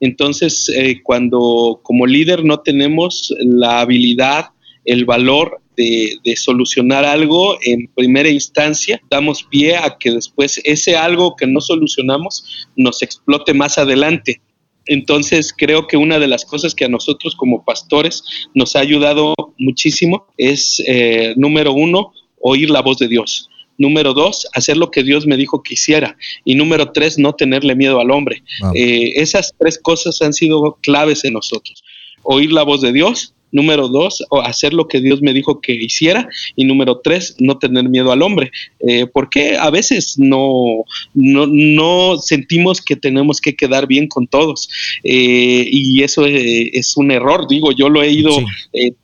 Entonces, 0.00 0.70
eh, 0.74 1.00
cuando 1.02 1.80
como 1.82 2.06
líder 2.06 2.44
no 2.44 2.60
tenemos 2.60 3.34
la 3.38 3.80
habilidad, 3.80 4.46
el 4.84 5.04
valor 5.04 5.60
de, 5.76 6.36
solucionar 6.36 7.04
algo 7.04 7.58
en 7.62 7.88
primera 7.94 8.28
instancia, 8.28 9.00
damos 9.10 9.42
pie 9.44 9.76
a 9.76 9.96
que 9.98 10.10
después 10.10 10.60
ese 10.64 10.96
algo 10.96 11.36
que 11.36 11.46
no 11.46 11.60
solucionamos 11.60 12.66
nos 12.76 13.02
explote 13.02 13.54
más 13.54 13.78
adelante. 13.78 14.40
Entonces 14.86 15.54
creo 15.56 15.86
que 15.86 15.96
una 15.96 16.18
de 16.18 16.28
las 16.28 16.44
cosas 16.44 16.74
que 16.74 16.84
a 16.84 16.88
nosotros 16.88 17.34
como 17.34 17.64
pastores 17.64 18.22
nos 18.54 18.76
ha 18.76 18.80
ayudado 18.80 19.34
muchísimo 19.58 20.26
es, 20.36 20.82
eh, 20.86 21.34
número 21.36 21.72
uno, 21.72 22.12
oír 22.40 22.70
la 22.70 22.82
voz 22.82 22.98
de 22.98 23.08
Dios. 23.08 23.48
Número 23.78 24.14
dos, 24.14 24.46
hacer 24.52 24.76
lo 24.76 24.90
que 24.90 25.02
Dios 25.02 25.26
me 25.26 25.36
dijo 25.36 25.62
que 25.62 25.74
hiciera. 25.74 26.16
Y 26.44 26.54
número 26.54 26.92
tres, 26.92 27.18
no 27.18 27.34
tenerle 27.34 27.74
miedo 27.74 28.00
al 28.00 28.10
hombre. 28.10 28.42
Eh, 28.74 29.14
esas 29.16 29.54
tres 29.58 29.78
cosas 29.78 30.20
han 30.22 30.32
sido 30.32 30.78
claves 30.80 31.24
en 31.24 31.34
nosotros. 31.34 31.82
Oír 32.22 32.52
la 32.52 32.62
voz 32.62 32.80
de 32.80 32.92
Dios, 32.92 33.34
Número 33.54 33.86
dos, 33.86 34.24
hacer 34.42 34.74
lo 34.74 34.88
que 34.88 35.00
Dios 35.00 35.22
me 35.22 35.32
dijo 35.32 35.60
que 35.60 35.72
hiciera. 35.72 36.28
Y 36.56 36.64
número 36.64 36.98
tres, 36.98 37.36
no 37.38 37.56
tener 37.56 37.88
miedo 37.88 38.10
al 38.10 38.20
hombre. 38.20 38.50
Eh, 38.80 39.06
porque 39.06 39.56
a 39.56 39.70
veces 39.70 40.18
no, 40.18 40.84
no, 41.14 42.18
sentimos 42.18 42.80
que 42.80 42.96
tenemos 42.96 43.40
que 43.40 43.54
quedar 43.54 43.86
bien 43.86 44.08
con 44.08 44.26
todos. 44.26 44.68
Eh, 45.04 45.68
y 45.70 46.02
eso 46.02 46.26
es, 46.26 46.96
un 46.96 47.12
error, 47.12 47.46
digo, 47.48 47.70
yo 47.70 47.88
lo 47.88 48.02
he 48.02 48.10
ido 48.10 48.36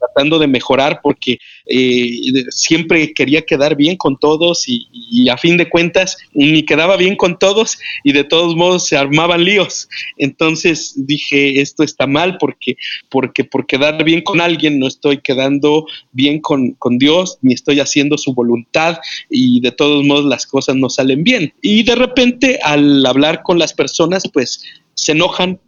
tratando 0.01 0.41
de 0.41 0.49
mejorar 0.49 0.99
porque 1.01 1.39
eh, 1.67 2.11
siempre 2.51 3.13
quería 3.13 3.43
quedar 3.43 3.77
bien 3.77 3.97
con 3.97 4.19
todos 4.19 4.65
y, 4.67 5.29
a 5.29 5.37
fin 5.37 5.57
de 5.57 5.69
cuentas 5.69 6.17
ni 6.33 6.65
quedaba 6.65 6.97
bien 6.97 7.17
con 7.17 7.39
todos 7.39 7.79
y 8.05 8.13
de 8.13 8.25
todos 8.25 8.57
modos 8.57 8.87
se 8.87 8.97
armaban 8.97 9.45
líos. 9.45 9.89
Entonces 10.17 10.95
dije, 10.97 11.61
esto 11.61 11.83
está 11.83 12.07
mal 12.07 12.37
porque, 12.39 12.77
porque 13.09 13.45
por 13.45 13.67
quedar 13.67 14.03
bien 14.05 14.23
con 14.23 14.41
alguien 14.41 14.79
no 14.79 14.87
estoy 14.87 15.19
quedando 15.19 15.87
bien 16.13 16.41
con, 16.41 16.73
con 16.73 16.99
Dios 16.99 17.39
ni 17.43 17.55
estoy 17.55 17.81
haciendo 17.81 18.19
su 18.19 18.35
voluntad 18.35 18.99
y 19.29 19.61
de 19.61 19.73
todos 19.73 20.05
modos 20.05 20.25
las 20.25 20.47
cosas 20.47 20.77
no 20.77 20.91
salen 20.91 21.23
bien. 21.23 21.53
Y 21.63 21.83
de 21.83 21.95
repente 21.95 22.59
al 22.63 23.05
hablar 23.07 23.43
con 23.43 23.59
las 23.59 23.73
personas 23.73 24.25
pues 24.33 24.65
se 24.95 25.13
enojan 25.13 25.61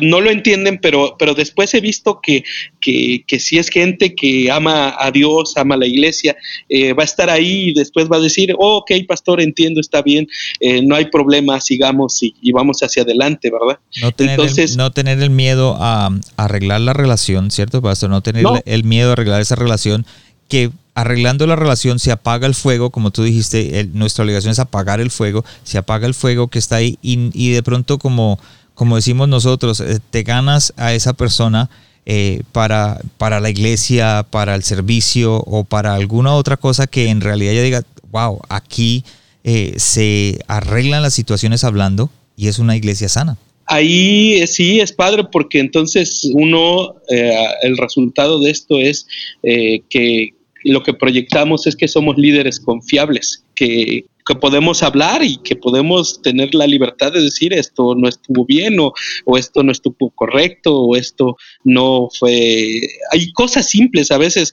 no 0.00 0.20
lo 0.20 0.30
entienden, 0.30 0.78
pero, 0.80 1.16
pero 1.18 1.34
después 1.34 1.72
he 1.74 1.80
visto 1.80 2.20
que, 2.22 2.42
que, 2.80 3.38
si 3.38 3.58
es 3.58 3.68
gente 3.68 4.14
que 4.14 4.50
ama 4.50 4.96
a 4.98 5.10
Dios, 5.10 5.56
ama 5.56 5.74
a 5.74 5.78
la 5.78 5.86
iglesia, 5.86 6.36
eh, 6.68 6.92
va 6.94 7.02
a 7.02 7.04
estar 7.04 7.28
ahí 7.28 7.68
y 7.68 7.74
después 7.74 8.10
va 8.10 8.16
a 8.16 8.20
decir, 8.20 8.54
oh, 8.58 8.78
ok, 8.78 8.90
pastor, 9.06 9.40
entiendo, 9.40 9.80
está 9.80 10.02
bien, 10.02 10.26
eh, 10.60 10.82
no 10.82 10.96
hay 10.96 11.06
problema, 11.06 11.60
sigamos 11.60 12.22
y, 12.22 12.52
vamos 12.52 12.82
hacia 12.82 13.02
adelante, 13.02 13.50
¿verdad? 13.50 13.78
No 14.00 14.12
tener, 14.12 14.40
el, 14.40 14.76
no 14.76 14.90
tener 14.90 15.22
el 15.22 15.30
miedo 15.30 15.76
a, 15.78 16.10
arreglar 16.36 16.80
la 16.80 16.92
relación, 16.92 17.50
¿cierto, 17.50 17.82
pastor? 17.82 18.10
No 18.10 18.22
tener 18.22 18.44
El, 18.64 18.84
miedo 18.84 19.10
a 19.10 19.12
arreglar 19.12 19.40
esa 19.40 19.54
relación 19.54 20.06
que 20.48 20.70
arreglando 20.94 21.46
la 21.46 21.56
relación 21.56 21.98
se 21.98 22.12
apaga 22.12 22.46
el 22.46 22.54
fuego, 22.54 22.90
como 22.90 23.10
tú 23.10 23.22
dijiste, 23.22 23.88
nuestra 23.94 24.24
obligación 24.24 24.52
es 24.52 24.58
apagar 24.58 25.00
el 25.00 25.10
fuego, 25.10 25.44
se 25.62 25.78
apaga 25.78 26.06
el 26.06 26.12
fuego 26.12 26.48
que 26.48 26.58
está 26.58 26.76
ahí 26.76 26.98
y, 27.00 27.30
y 27.32 27.52
de 27.52 27.62
pronto 27.62 27.98
como 27.98 28.38
como 28.82 28.96
decimos 28.96 29.28
nosotros, 29.28 29.78
eh, 29.78 30.00
te 30.10 30.24
ganas 30.24 30.74
a 30.76 30.92
esa 30.92 31.12
persona 31.12 31.70
eh, 32.04 32.42
para, 32.50 33.00
para 33.16 33.38
la 33.38 33.48
iglesia, 33.48 34.26
para 34.28 34.56
el 34.56 34.64
servicio 34.64 35.36
o 35.36 35.62
para 35.62 35.94
alguna 35.94 36.34
otra 36.34 36.56
cosa 36.56 36.88
que 36.88 37.06
en 37.06 37.20
realidad 37.20 37.52
ya 37.52 37.62
diga, 37.62 37.84
wow, 38.10 38.40
aquí 38.48 39.04
eh, 39.44 39.74
se 39.76 40.40
arreglan 40.48 41.00
las 41.00 41.14
situaciones 41.14 41.62
hablando 41.62 42.10
y 42.36 42.48
es 42.48 42.58
una 42.58 42.74
iglesia 42.74 43.08
sana. 43.08 43.38
Ahí 43.66 44.44
sí 44.48 44.80
es 44.80 44.90
padre 44.90 45.26
porque 45.30 45.60
entonces 45.60 46.28
uno, 46.34 46.96
el 47.06 47.76
resultado 47.76 48.40
de 48.40 48.50
esto 48.50 48.80
es 48.80 49.06
que 49.42 50.34
lo 50.64 50.82
que 50.82 50.94
proyectamos 50.94 51.66
es 51.66 51.76
que 51.76 51.88
somos 51.88 52.16
líderes 52.16 52.60
confiables, 52.60 53.44
que, 53.54 54.04
que 54.26 54.34
podemos 54.34 54.82
hablar 54.82 55.22
y 55.22 55.36
que 55.38 55.56
podemos 55.56 56.20
tener 56.22 56.54
la 56.54 56.66
libertad 56.66 57.12
de 57.12 57.22
decir 57.22 57.52
esto 57.52 57.94
no 57.94 58.08
estuvo 58.08 58.44
bien 58.44 58.76
o, 58.78 58.92
esto 59.36 59.62
no 59.62 59.72
estuvo 59.72 60.10
correcto 60.10 60.76
o 60.76 60.96
esto 60.96 61.36
no 61.64 62.08
fue... 62.18 62.80
Hay 63.10 63.32
cosas 63.32 63.68
simples 63.68 64.10
a 64.10 64.18
veces. 64.18 64.52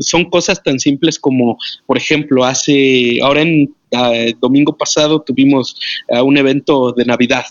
son 0.00 0.24
cosas 0.30 0.62
tan 0.62 0.78
simples 0.78 1.18
como, 1.18 1.58
por 1.86 1.96
ejemplo, 1.96 2.44
hace, 2.44 3.20
ahora 3.22 3.42
en 3.42 3.74
el 3.90 4.36
domingo 4.40 4.76
pasado 4.76 5.20
tuvimos 5.20 5.76
un 6.08 6.36
evento 6.36 6.92
de 6.92 7.04
Navidad 7.04 7.44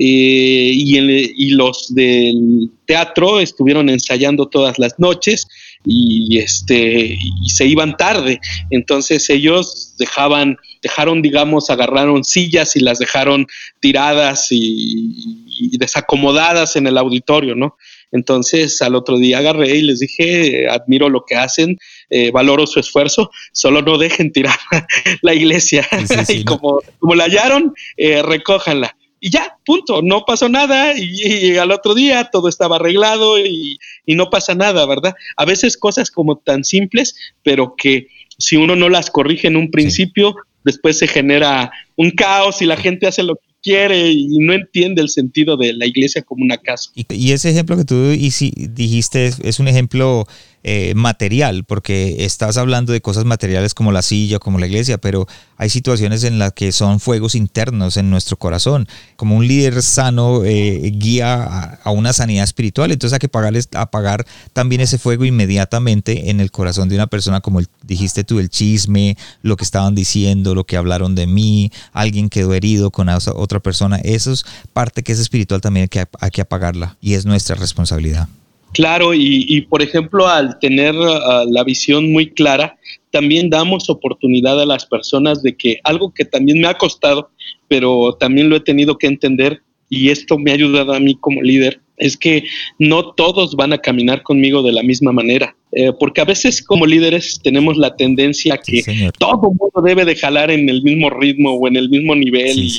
eh, 0.00 0.70
y, 0.72 0.96
y, 0.96 1.50
los 1.50 1.92
del 1.92 2.70
teatro 2.86 3.40
estuvieron 3.40 3.88
ensayando 3.88 4.46
todas 4.46 4.78
las 4.78 4.96
noches 4.98 5.48
y 5.84 6.38
este 6.38 7.18
y 7.18 7.50
se 7.50 7.66
iban 7.66 7.96
tarde. 7.96 8.40
Entonces 8.70 9.28
ellos 9.30 9.94
dejaban 9.98 10.56
dejaron 10.82 11.22
digamos 11.22 11.70
agarraron 11.70 12.24
sillas 12.24 12.76
y 12.76 12.80
las 12.80 12.98
dejaron 12.98 13.46
tiradas 13.80 14.48
y, 14.50 15.44
desacomodadas 15.76 16.76
en 16.76 16.86
el 16.86 16.96
auditorio 16.96 17.56
no 17.56 17.76
entonces 18.12 18.80
al 18.80 18.94
otro 18.94 19.18
día 19.18 19.38
agarré 19.38 19.76
y 19.76 19.82
les 19.82 19.98
dije 19.98 20.68
admiro 20.68 21.08
lo 21.08 21.24
que 21.26 21.34
hacen 21.34 21.78
eh, 22.10 22.30
valoro 22.30 22.64
su 22.66 22.78
esfuerzo 22.78 23.30
solo 23.52 23.82
no 23.82 23.98
dejen 23.98 24.30
tirar 24.30 24.56
la 25.22 25.34
iglesia 25.34 25.86
y 26.28 26.44
como, 26.44 26.80
como 27.00 27.16
la 27.16 27.24
hallaron 27.24 27.74
eh, 27.96 28.22
recójanla 28.22 28.96
y 29.20 29.30
ya, 29.30 29.58
punto, 29.64 30.02
no 30.02 30.24
pasó 30.24 30.48
nada 30.48 30.92
y, 30.96 31.56
al 31.56 31.70
otro 31.70 31.94
día 31.94 32.28
todo 32.30 32.48
estaba 32.48 32.76
arreglado 32.76 33.38
y, 33.38 33.78
no 34.06 34.30
pasa 34.30 34.54
nada, 34.54 34.86
¿verdad? 34.86 35.14
A 35.36 35.44
veces 35.44 35.76
cosas 35.76 36.10
como 36.10 36.36
tan 36.36 36.64
simples, 36.64 37.16
pero 37.42 37.74
que 37.76 38.08
si 38.38 38.56
uno 38.56 38.76
no 38.76 38.88
las 38.88 39.10
corrige 39.10 39.48
en 39.48 39.56
un 39.56 39.70
principio, 39.70 40.36
después 40.64 40.98
se 40.98 41.08
genera 41.08 41.72
un 41.96 42.10
caos 42.10 42.62
y 42.62 42.66
la 42.66 42.76
gente 42.76 43.06
hace 43.06 43.22
lo 43.22 43.36
que 43.36 43.48
quiere 43.68 44.10
y 44.10 44.38
no 44.38 44.54
entiende 44.54 45.02
el 45.02 45.10
sentido 45.10 45.58
de 45.58 45.74
la 45.74 45.84
iglesia 45.84 46.22
como 46.22 46.42
una 46.42 46.56
casa. 46.56 46.90
Y, 46.94 47.32
ese 47.32 47.50
ejemplo 47.50 47.76
que 47.76 47.84
tú 47.84 48.08
dijiste 48.08 49.26
es, 49.42 49.58
un 49.58 49.68
ejemplo 49.68 50.26
eh, 50.64 50.94
material, 50.94 51.64
porque 51.64 52.24
estás 52.24 52.56
hablando 52.56 52.92
de 52.92 53.00
cosas 53.00 53.26
materiales 53.26 53.74
como 53.74 53.92
la 53.92 54.02
silla, 54.02 54.38
como 54.38 54.58
la 54.58 54.66
iglesia, 54.66 54.98
pero 54.98 55.26
hay 55.56 55.68
situaciones 55.68 56.24
en 56.24 56.38
las 56.38 56.52
que 56.52 56.72
son 56.72 56.98
fuegos 56.98 57.34
internos 57.34 57.96
en 57.96 58.10
nuestro 58.10 58.38
corazón. 58.38 58.88
Como 59.16 59.36
un 59.36 59.46
líder 59.46 59.82
sano 59.82 60.44
eh, 60.44 60.90
guía 60.94 61.78
a, 61.82 61.90
una 61.90 62.12
sanidad 62.12 62.44
espiritual, 62.44 62.90
entonces 62.90 63.14
hay 63.14 63.28
que 63.28 63.78
apagar 63.78 64.26
también 64.52 64.80
ese 64.80 64.98
fuego 64.98 65.24
inmediatamente 65.24 66.30
en 66.30 66.40
el 66.40 66.50
corazón 66.50 66.88
de 66.88 66.94
una 66.94 67.06
persona, 67.06 67.40
como 67.40 67.60
dijiste 67.84 68.24
tú, 68.24 68.38
el 68.38 68.48
chisme, 68.48 69.16
lo 69.42 69.56
que 69.56 69.64
estaban 69.64 69.94
diciendo, 69.94 70.54
lo 70.54 70.64
que 70.64 70.76
hablaron 70.76 71.14
de 71.14 71.26
mí, 71.26 71.70
alguien 71.92 72.30
quedó 72.30 72.54
herido 72.54 72.90
con 72.90 73.08
otra 73.08 73.57
persona. 73.60 73.98
Eso 74.04 74.32
es 74.32 74.44
parte 74.72 75.02
que 75.02 75.12
es 75.12 75.18
espiritual 75.18 75.60
también 75.60 75.88
que 75.88 76.04
hay 76.20 76.30
que 76.30 76.40
apagarla 76.40 76.96
y 77.00 77.14
es 77.14 77.26
nuestra 77.26 77.56
responsabilidad. 77.56 78.28
Claro, 78.72 79.14
y, 79.14 79.62
por 79.62 79.82
ejemplo, 79.82 80.28
al 80.28 80.58
tener 80.58 80.94
uh, 80.94 81.50
la 81.50 81.64
visión 81.64 82.12
muy 82.12 82.30
clara, 82.30 82.76
también 83.10 83.48
damos 83.48 83.88
oportunidad 83.88 84.60
a 84.60 84.66
las 84.66 84.84
personas 84.84 85.42
de 85.42 85.56
que 85.56 85.80
algo 85.84 86.12
que 86.12 86.24
también 86.24 86.60
me 86.60 86.68
ha 86.68 86.74
costado, 86.74 87.30
pero 87.66 88.16
también 88.20 88.50
lo 88.50 88.56
he 88.56 88.60
tenido 88.60 88.98
que 88.98 89.06
entender 89.06 89.62
y 89.88 90.10
esto 90.10 90.38
me 90.38 90.50
ha 90.50 90.54
ayudado 90.54 90.92
a 90.92 91.00
mí 91.00 91.16
como 91.18 91.40
líder, 91.40 91.80
es 91.96 92.16
que 92.16 92.44
no 92.78 93.12
todos 93.12 93.56
van 93.56 93.72
a 93.72 93.78
caminar 93.78 94.22
conmigo 94.22 94.62
de 94.62 94.72
la 94.72 94.82
misma 94.82 95.12
manera, 95.12 95.56
eh, 95.72 95.92
porque 95.98 96.20
a 96.20 96.24
veces 96.24 96.62
como 96.62 96.86
líderes 96.86 97.40
tenemos 97.42 97.76
la 97.76 97.96
tendencia 97.96 98.54
a 98.54 98.58
que 98.58 98.82
todo 99.18 99.50
mundo 99.50 99.82
debe 99.82 100.04
de 100.04 100.14
jalar 100.14 100.50
en 100.50 100.68
el 100.68 100.82
mismo 100.82 101.10
ritmo 101.10 101.54
o 101.54 101.66
en 101.66 101.76
el 101.76 101.88
mismo 101.88 102.14
nivel. 102.14 102.58
y, 102.58 102.76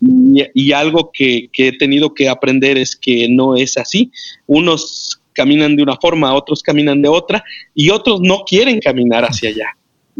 y, 0.00 0.72
algo 0.72 1.10
que, 1.12 1.50
he 1.52 1.76
tenido 1.76 2.14
que 2.14 2.28
aprender 2.28 2.78
es 2.78 2.94
que 2.94 3.28
no 3.28 3.56
es 3.56 3.76
así. 3.76 4.12
Unos 4.46 5.20
caminan 5.32 5.76
de 5.76 5.82
una 5.82 5.96
forma, 5.96 6.34
otros 6.34 6.62
caminan 6.62 7.02
de 7.02 7.08
otra 7.08 7.44
y 7.74 7.90
otros 7.90 8.20
no 8.20 8.44
quieren 8.44 8.80
caminar 8.80 9.24
hacia 9.24 9.50
allá. 9.50 9.66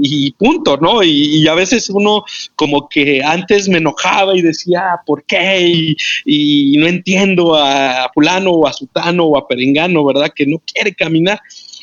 Y 0.01 0.31
punto, 0.33 0.77
¿no? 0.77 1.03
Y, 1.03 1.47
a 1.49 1.55
veces 1.55 1.91
uno 1.91 2.25
como 2.55 2.89
que 2.89 3.23
antes 3.23 3.69
me 3.69 3.79
enojaba 3.79 4.37
y 4.37 4.43
decía, 4.43 5.01
¿por 5.05 5.25
qué? 5.25 5.97
Y, 6.25 6.77
no 6.79 6.87
entiendo 6.87 7.55
a, 7.55 8.11
fulano 8.15 8.51
o 8.51 8.67
a 8.67 8.73
sutano 8.73 9.25
o 9.25 9.39
a 9.39 9.47
perengano, 9.47 10.05
¿verdad? 10.05 10.33
Que 10.35 10.47
no 10.47 10.61
quiere 10.73 10.95
caminar. 10.95 11.41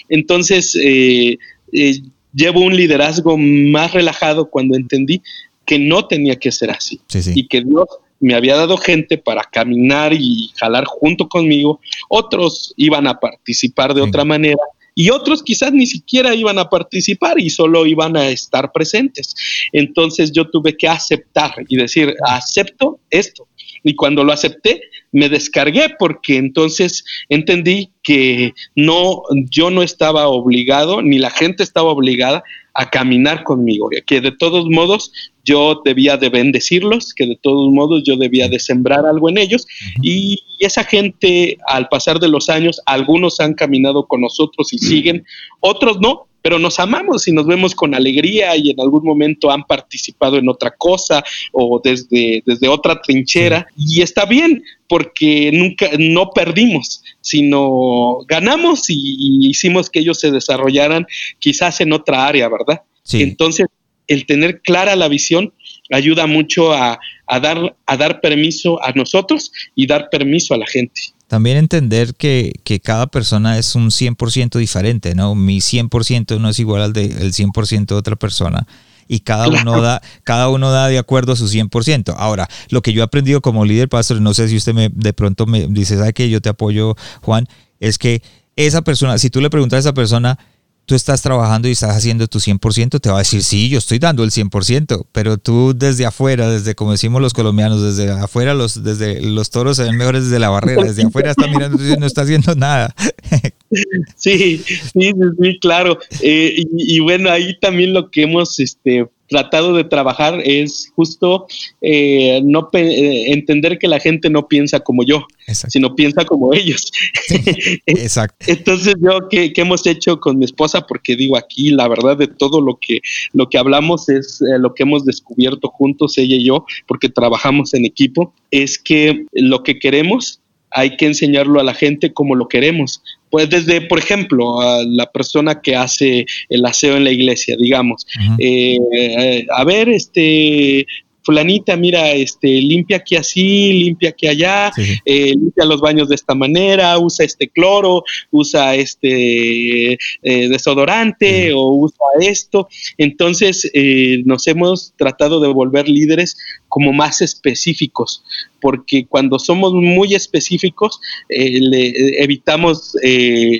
Entonces, 0.07 0.77
eh, 0.81 1.37
eh, 1.73 2.01
llevo 2.33 2.59
un 2.59 2.75
liderazgo 2.75 3.37
más 3.37 3.93
relajado 3.93 4.49
cuando 4.49 4.75
entendí 4.77 5.21
que 5.65 5.79
no 5.79 6.07
tenía 6.07 6.35
que 6.35 6.51
ser 6.51 6.71
así 6.71 6.99
y 7.33 7.47
que 7.47 7.61
Dios 7.61 7.87
me 8.19 8.33
había 8.33 8.55
dado 8.55 8.77
gente 8.77 9.17
para 9.17 9.43
caminar 9.43 10.13
y 10.13 10.49
jalar 10.55 10.85
junto 10.85 11.27
conmigo, 11.27 11.79
otros 12.09 12.73
iban 12.77 13.07
a 13.07 13.19
participar 13.19 13.93
de 13.93 14.01
otra 14.01 14.23
manera 14.23 14.61
y 14.95 15.09
otros 15.09 15.43
quizás 15.43 15.73
ni 15.73 15.85
siquiera 15.85 16.33
iban 16.33 16.57
a 16.57 16.69
participar 16.69 17.37
y 17.39 17.49
solo 17.49 17.85
iban 17.85 18.15
a 18.15 18.29
estar 18.29 18.71
presentes. 18.71 19.35
Entonces 19.73 20.31
yo 20.31 20.49
tuve 20.49 20.77
que 20.77 20.87
aceptar 20.87 21.53
y 21.67 21.75
decir, 21.75 22.15
acepto 22.25 22.99
esto. 23.09 23.47
Y 23.83 23.93
cuando 23.95 24.23
lo 24.23 24.31
acepté, 24.31 24.81
me 25.11 25.29
descargué 25.29 25.95
porque 25.99 26.37
entonces 26.37 27.03
entendí 27.27 27.91
que 28.01 28.53
no, 28.75 29.21
yo 29.49 29.69
no 29.69 29.83
estaba 29.83 30.27
obligado, 30.27 31.01
ni 31.01 31.19
la 31.19 31.29
gente 31.29 31.61
estaba 31.61 31.91
obligada 31.91 32.43
a 32.75 32.89
caminar 32.89 33.43
conmigo, 33.43 33.89
que 34.05 34.19
de 34.19 34.31
todos 34.31 34.65
modos 34.69 35.11
yo 35.45 35.81
debía 35.85 36.17
de 36.17 36.29
bendecirlos, 36.29 37.13
que 37.13 37.25
de 37.25 37.37
todos 37.41 37.71
modos 37.71 38.03
yo 38.05 38.17
debía 38.17 38.49
de 38.49 38.59
sembrar 38.59 39.05
algo 39.05 39.29
en 39.29 39.37
ellos. 39.37 39.65
Y 40.01 40.43
esa 40.59 40.83
gente 40.83 41.57
al 41.67 41.87
pasar 41.87 42.19
de 42.19 42.27
los 42.27 42.49
años, 42.49 42.81
algunos 42.85 43.39
han 43.39 43.53
caminado 43.53 44.05
con 44.05 44.21
nosotros 44.21 44.73
y 44.73 44.77
siguen, 44.77 45.25
otros 45.61 45.99
no, 46.01 46.27
pero 46.45 46.59
nos 46.59 46.79
amamos 46.79 47.27
y 47.27 47.31
nos 47.31 47.47
vemos 47.47 47.73
con 47.73 47.95
alegría 47.95 48.55
y 48.55 48.69
en 48.69 48.79
algún 48.79 49.03
momento 49.03 49.49
han 49.49 49.63
participado 49.63 50.37
en 50.37 50.47
otra 50.47 50.69
cosa 50.77 51.23
o 51.51 51.81
desde, 51.83 52.43
desde 52.45 52.67
otra 52.67 53.01
trinchera 53.01 53.65
y 53.75 54.03
está 54.03 54.25
bien 54.25 54.63
porque 54.87 55.49
nunca 55.51 55.89
no 55.97 56.29
perdimos, 56.35 57.01
sino 57.19 58.19
ganamos 58.27 58.91
y, 58.91 59.49
hicimos 59.49 59.89
que 59.89 60.01
ellos 60.01 60.19
se 60.19 60.29
desarrollaran 60.29 61.07
quizás 61.39 61.81
en 61.81 61.93
otra 61.93 62.27
área, 62.27 62.47
¿verdad? 62.47 62.83
Entonces, 63.11 63.65
el 64.05 64.27
tener 64.27 64.61
clara 64.61 64.95
la 64.95 65.07
visión 65.07 65.51
ayuda 65.91 66.27
mucho 66.27 66.73
a, 66.73 66.99
dar, 67.41 67.75
a 67.87 67.97
dar 67.97 68.21
permiso 68.21 68.79
a 68.83 68.91
nosotros 68.91 69.51
y 69.73 69.87
dar 69.87 70.09
permiso 70.11 70.53
a 70.53 70.59
la 70.59 70.67
gente. 70.67 71.01
También 71.27 71.57
entender 71.57 72.15
que, 72.15 72.53
cada 72.83 73.07
persona 73.07 73.57
es 73.57 73.75
un 73.75 73.89
100% 73.89 74.59
diferente, 74.59 75.15
¿no? 75.15 75.33
Mi 75.35 75.59
100% 75.59 76.39
no 76.39 76.49
es 76.49 76.59
igual 76.59 76.81
al 76.81 76.93
del 76.93 77.33
100% 77.33 77.95
de 77.95 77.95
otra 77.95 78.15
persona 78.15 78.67
y 79.07 79.19
cada 79.19 79.47
uno 79.47 79.81
da 79.81 80.01
cada 80.23 80.49
uno 80.49 80.71
da 80.71 80.87
de 80.87 80.97
acuerdo 80.97 81.33
a 81.33 81.35
su 81.35 81.47
100%. 81.47 82.15
Ahora, 82.17 82.47
lo 82.69 82.81
que 82.81 82.93
yo 82.93 83.01
he 83.01 83.03
aprendido 83.03 83.41
como 83.41 83.65
líder 83.65 83.89
pastor, 83.89 84.21
no 84.21 84.33
sé 84.33 84.47
si 84.49 84.57
usted 84.57 84.73
me 84.73 84.89
de 84.89 85.13
pronto 85.13 85.45
me 85.45 85.67
dice, 85.67 85.97
"¿Sabe 85.97 86.13
que 86.13 86.29
yo 86.29 86.41
te 86.41 86.49
apoyo, 86.49 86.95
Juan?", 87.21 87.47
es 87.79 87.97
que 87.97 88.21
esa 88.55 88.81
persona, 88.81 89.17
si 89.17 89.29
tú 89.29 89.41
le 89.41 89.49
preguntas 89.49 89.77
a 89.77 89.79
esa 89.81 89.93
persona, 89.93 90.39
tú 90.85 90.95
estás 90.95 91.21
trabajando 91.21 91.67
y 91.67 91.71
estás 91.71 91.95
haciendo 91.95 92.27
tu 92.27 92.39
100%, 92.39 92.99
te 92.99 93.09
va 93.09 93.15
a 93.15 93.19
decir, 93.19 93.43
sí, 93.43 93.69
yo 93.69 93.77
estoy 93.77 93.99
dando 93.99 94.23
el 94.23 94.31
100%, 94.31 95.05
pero 95.11 95.37
tú 95.37 95.73
desde 95.75 96.05
afuera, 96.05 96.49
desde 96.49 96.75
como 96.75 96.91
decimos 96.91 97.21
los 97.21 97.33
colombianos, 97.33 97.81
desde 97.81 98.11
afuera, 98.11 98.53
los, 98.53 98.83
desde 98.83 99.21
los 99.21 99.49
toros 99.49 99.77
se 99.77 99.83
ven 99.83 99.97
mejores 99.97 100.25
desde 100.25 100.39
la 100.39 100.49
barrera, 100.49 100.83
desde 100.83 101.03
afuera 101.03 101.31
está 101.31 101.47
mirando 101.47 101.77
no 101.99 102.05
está 102.05 102.21
haciendo 102.21 102.55
nada. 102.55 102.93
Sí, 104.15 104.57
sí, 104.59 105.11
sí, 105.41 105.59
claro. 105.59 105.97
Eh, 106.21 106.55
y, 106.57 106.97
y, 106.97 106.99
bueno, 106.99 107.29
ahí 107.29 107.57
también 107.59 107.93
lo 107.93 108.09
que 108.09 108.23
hemos 108.23 108.59
este, 108.59 109.07
tratado 109.27 109.73
de 109.73 109.83
trabajar 109.83 110.41
es 110.43 110.91
justo 110.95 111.47
eh, 111.81 112.41
no 112.43 112.69
eh, 112.73 113.31
entender 113.31 113.79
que 113.79 113.87
la 113.87 113.99
gente 113.99 114.29
no 114.29 114.47
piensa 114.47 114.79
como 114.79 115.03
yo, 115.03 115.25
sino 115.47 115.95
piensa 115.95 116.25
como 116.25 116.53
ellos. 116.53 116.91
Exacto. 117.85 118.45
Entonces 118.47 118.95
yo 119.01 119.27
¿qué, 119.29 119.51
hemos 119.55 119.85
hecho 119.87 120.19
con 120.19 120.37
mi 120.37 120.45
esposa, 120.45 120.81
porque 120.81 121.15
digo 121.15 121.37
aquí 121.37 121.71
la 121.71 121.87
verdad 121.87 122.17
de 122.17 122.27
todo 122.27 122.61
lo 122.61 122.77
que 122.79 123.01
lo 123.33 123.49
que 123.49 123.57
hablamos 123.57 124.09
es 124.09 124.41
eh, 124.41 124.59
lo 124.59 124.73
que 124.73 124.83
hemos 124.83 125.05
descubierto 125.05 125.69
juntos 125.69 126.17
ella 126.17 126.35
y 126.35 126.45
yo, 126.45 126.65
porque 126.87 127.09
trabajamos 127.09 127.73
en 127.73 127.85
equipo, 127.85 128.33
es 128.51 128.77
que 128.77 129.25
lo 129.31 129.63
que 129.63 129.79
queremos 129.79 130.39
hay 130.71 130.97
que 130.97 131.05
enseñarlo 131.05 131.59
a 131.59 131.63
la 131.63 131.73
gente 131.73 132.13
como 132.13 132.35
lo 132.35 132.49
queremos. 132.49 133.01
Pues 133.35 133.49
desde, 133.49 133.81
por 133.81 133.99
ejemplo, 133.99 134.61
a 134.61 134.81
la 134.85 135.11
persona 135.11 135.59
que 135.59 135.75
hace 135.75 136.25
el 136.47 136.65
aseo 136.65 136.95
en 136.95 137.03
la 137.03 137.11
iglesia, 137.11 137.57
digamos, 137.59 138.07
eh, 138.39 139.45
a 139.53 139.65
ver, 139.65 139.89
este, 139.89 140.87
fulanita, 141.25 141.75
mira, 141.75 142.11
este, 142.11 142.47
limpia 142.47 142.97
aquí 142.97 143.15
así, 143.15 143.73
limpia 143.73 144.09
aquí 144.09 144.27
allá, 144.27 144.71
eh, 145.03 145.31
limpia 145.31 145.65
los 145.65 145.81
baños 145.81 146.07
de 146.07 146.15
esta 146.15 146.35
manera, 146.35 146.97
usa 146.99 147.25
este 147.25 147.49
cloro, 147.49 148.03
usa 148.31 148.75
este 148.75 149.93
eh, 149.93 149.97
desodorante 150.21 151.51
o 151.53 151.73
usa 151.73 152.05
esto. 152.21 152.69
Entonces, 152.97 153.69
eh, 153.73 154.21
nos 154.25 154.45
hemos 154.47 154.93
tratado 154.95 155.39
de 155.39 155.47
volver 155.47 155.89
líderes 155.89 156.37
como 156.75 156.91
más 156.91 157.21
específicos, 157.21 158.21
porque 158.59 159.05
cuando 159.05 159.39
somos 159.39 159.71
muy 159.71 160.13
específicos, 160.13 160.99
le, 161.29 162.21
evitamos 162.21 162.97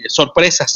sorpresas. 0.10 0.74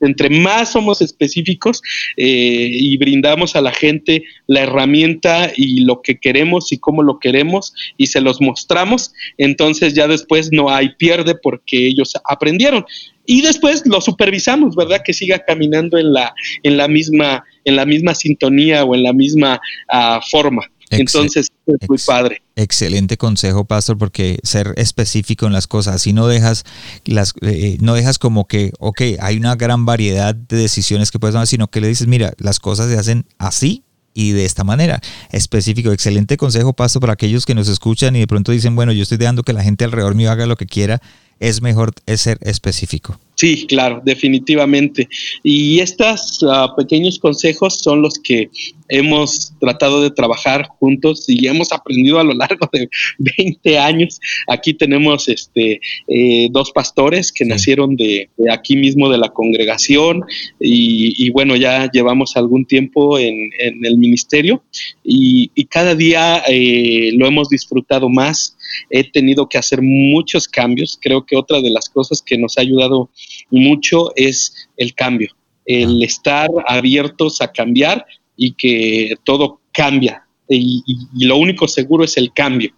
entre 0.00 0.30
más 0.30 0.70
somos 0.70 1.02
específicos 1.02 1.82
y 2.16 2.96
brindamos 2.96 3.56
a 3.56 3.60
la 3.60 3.72
gente 3.72 4.22
la 4.46 4.60
herramienta 4.60 5.50
y 5.56 5.80
lo 5.80 6.00
que 6.00 6.20
queremos 6.20 6.70
y 6.70 6.78
cómo 6.78 7.02
lo 7.02 7.18
queremos 7.18 7.74
y 7.96 8.06
se 8.06 8.20
los 8.20 8.40
mostramos, 8.40 9.12
entonces 9.36 9.94
ya 9.94 10.06
después 10.06 10.52
no 10.52 10.70
hay 10.70 10.90
pierde 10.90 11.34
porque 11.34 11.88
ellos 11.88 12.12
aprendieron. 12.24 12.84
Y 13.24 13.42
después 13.42 13.84
lo 13.86 14.00
supervisamos, 14.00 14.74
¿verdad? 14.74 15.02
Que 15.04 15.12
siga 15.12 15.40
caminando 15.44 15.96
en 15.96 16.12
la, 16.12 16.34
en 16.62 16.76
la, 16.76 16.88
misma, 16.88 17.44
en 17.64 17.76
la 17.76 17.86
misma 17.86 18.14
sintonía 18.14 18.84
o 18.84 18.94
en 18.94 19.04
la 19.04 19.12
misma 19.12 19.60
ah, 19.88 20.20
forma. 20.28 20.62
Entonces, 21.00 21.48
es 21.66 21.88
muy 21.88 21.98
padre. 21.98 22.42
Excelente 22.56 23.16
consejo, 23.16 23.64
pastor, 23.64 23.98
porque 23.98 24.38
ser 24.42 24.74
específico 24.76 25.46
en 25.46 25.52
las 25.52 25.66
cosas, 25.66 25.96
así 25.96 26.12
no 26.12 26.26
dejas 26.26 26.64
las, 27.04 27.34
eh, 27.40 27.78
no 27.80 27.94
dejas 27.94 28.18
como 28.18 28.46
que, 28.46 28.72
ok, 28.78 29.00
hay 29.20 29.36
una 29.36 29.56
gran 29.56 29.86
variedad 29.86 30.34
de 30.34 30.56
decisiones 30.56 31.10
que 31.10 31.18
puedes 31.18 31.34
tomar, 31.34 31.46
sino 31.46 31.68
que 31.68 31.80
le 31.80 31.88
dices, 31.88 32.06
mira, 32.06 32.34
las 32.38 32.60
cosas 32.60 32.90
se 32.90 32.98
hacen 32.98 33.24
así 33.38 33.84
y 34.14 34.32
de 34.32 34.44
esta 34.44 34.64
manera. 34.64 35.00
Específico, 35.30 35.92
excelente 35.92 36.36
consejo, 36.36 36.72
paso 36.72 37.00
para 37.00 37.14
aquellos 37.14 37.46
que 37.46 37.54
nos 37.54 37.68
escuchan 37.68 38.14
y 38.16 38.20
de 38.20 38.26
pronto 38.26 38.52
dicen, 38.52 38.76
bueno, 38.76 38.92
yo 38.92 39.02
estoy 39.02 39.18
dejando 39.18 39.42
que 39.42 39.52
la 39.52 39.62
gente 39.62 39.84
alrededor 39.84 40.14
mío 40.14 40.30
haga 40.30 40.46
lo 40.46 40.56
que 40.56 40.66
quiera. 40.66 41.00
Es 41.40 41.60
mejor 41.60 41.92
es 42.06 42.20
ser 42.20 42.38
específico. 42.42 43.18
Sí, 43.34 43.66
claro, 43.66 44.00
definitivamente. 44.04 45.08
Y 45.42 45.80
estos 45.80 46.38
ah, 46.48 46.72
pequeños 46.76 47.18
consejos 47.18 47.80
son 47.80 48.00
los 48.00 48.14
que 48.22 48.48
hemos 48.92 49.54
tratado 49.58 50.02
de 50.02 50.10
trabajar 50.10 50.68
juntos 50.78 51.24
y 51.26 51.46
hemos 51.46 51.72
aprendido 51.72 52.20
a 52.20 52.24
lo 52.24 52.34
largo 52.34 52.68
de 52.70 52.90
20 53.38 53.78
años. 53.78 54.20
Aquí 54.46 54.74
tenemos 54.74 55.30
este, 55.30 55.80
eh, 56.08 56.48
dos 56.50 56.72
pastores 56.72 57.32
que 57.32 57.46
nacieron 57.46 57.96
de, 57.96 58.28
aquí 58.50 58.76
mismo 58.76 59.08
de 59.08 59.16
la 59.16 59.30
congregación 59.30 60.24
y, 60.60 61.30
bueno, 61.30 61.56
ya 61.56 61.90
llevamos 61.90 62.36
algún 62.36 62.66
tiempo 62.66 63.18
en, 63.18 63.50
el 63.58 63.96
ministerio 63.96 64.62
y, 65.02 65.50
cada 65.70 65.94
día 65.94 66.42
eh, 66.48 67.12
lo 67.14 67.26
hemos 67.26 67.48
disfrutado 67.48 68.10
más. 68.10 68.58
He 68.90 69.10
tenido 69.10 69.48
que 69.48 69.56
hacer 69.56 69.80
muchos 69.80 70.46
cambios. 70.46 70.98
Creo 71.00 71.24
que 71.24 71.36
otra 71.36 71.62
de 71.62 71.70
las 71.70 71.88
cosas 71.88 72.20
que 72.20 72.36
nos 72.36 72.58
ha 72.58 72.60
ayudado 72.60 73.08
mucho 73.50 74.12
es 74.16 74.68
el 74.76 74.92
cambio, 74.92 75.30
el 75.64 76.02
estar 76.02 76.50
abiertos 76.66 77.40
a 77.40 77.50
cambiar 77.50 78.04
y 78.36 78.52
que 78.52 79.16
todo 79.24 79.60
cambia 79.72 80.26
y, 80.54 81.26
lo 81.26 81.36
único 81.36 81.68
seguro 81.68 82.04
es 82.04 82.16
el 82.16 82.32
cambio. 82.32 82.72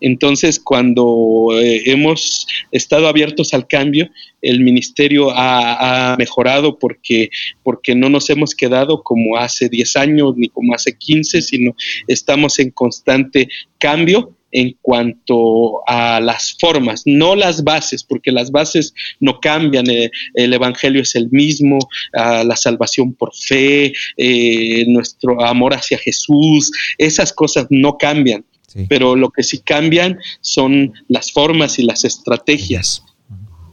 Entonces, 0.00 0.60
cuando 0.60 1.48
eh, 1.60 1.82
hemos 1.86 2.46
estado 2.70 3.08
abiertos 3.08 3.52
al 3.52 3.66
cambio, 3.66 4.08
el 4.40 4.60
ministerio 4.60 5.30
ha, 5.34 6.14
mejorado 6.16 6.78
porque, 6.78 7.30
porque 7.64 7.96
no 7.96 8.08
nos 8.08 8.30
hemos 8.30 8.54
quedado 8.54 9.02
como 9.02 9.36
hace 9.36 9.68
10 9.68 9.96
años 9.96 10.34
ni 10.36 10.48
como 10.48 10.72
hace 10.72 10.96
15, 10.96 11.42
sino 11.42 11.74
estamos 12.06 12.60
en 12.60 12.70
constante 12.70 13.48
cambio 13.78 14.37
en 14.50 14.76
cuanto 14.80 15.82
a 15.86 16.20
las 16.20 16.56
formas, 16.58 17.02
no 17.04 17.34
las 17.36 17.64
bases, 17.64 18.04
porque 18.04 18.32
las 18.32 18.50
bases 18.50 18.94
no 19.20 19.40
cambian, 19.40 19.88
eh, 19.90 20.10
el 20.34 20.52
Evangelio 20.52 21.02
es 21.02 21.14
el 21.14 21.28
mismo, 21.30 21.78
ah, 22.14 22.42
la 22.44 22.56
salvación 22.56 23.14
por 23.14 23.34
fe, 23.34 23.92
eh, 24.16 24.84
nuestro 24.88 25.42
amor 25.42 25.74
hacia 25.74 25.98
Jesús, 25.98 26.70
esas 26.96 27.32
cosas 27.32 27.66
no 27.70 27.96
cambian, 27.98 28.44
pero 28.88 29.16
lo 29.16 29.30
que 29.30 29.42
sí 29.42 29.58
cambian 29.58 30.18
son 30.40 30.92
las 31.08 31.32
formas 31.32 31.78
y 31.78 31.82
las 31.82 32.04
estrategias. 32.04 33.02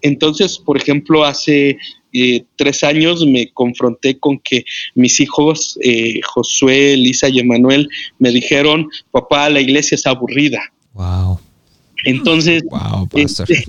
Entonces, 0.01 0.59
por 0.59 0.77
ejemplo, 0.77 1.25
hace 1.25 1.77
eh, 2.17 2.45
tres 2.55 2.83
años 2.83 3.25
me 3.25 3.51
confronté 3.51 4.17
con 4.17 4.39
que 4.39 4.63
mis 4.93 5.19
hijos, 5.19 5.77
eh, 5.81 6.21
Josué, 6.23 6.93
Elisa 6.93 7.27
y 7.27 7.39
Emanuel, 7.39 7.89
me 8.19 8.31
dijeron, 8.31 8.89
papá, 9.11 9.49
la 9.49 9.59
iglesia 9.59 9.95
es 9.95 10.07
aburrida. 10.07 10.61
Wow. 10.93 11.39
Entonces, 12.05 12.63
este, 13.15 13.65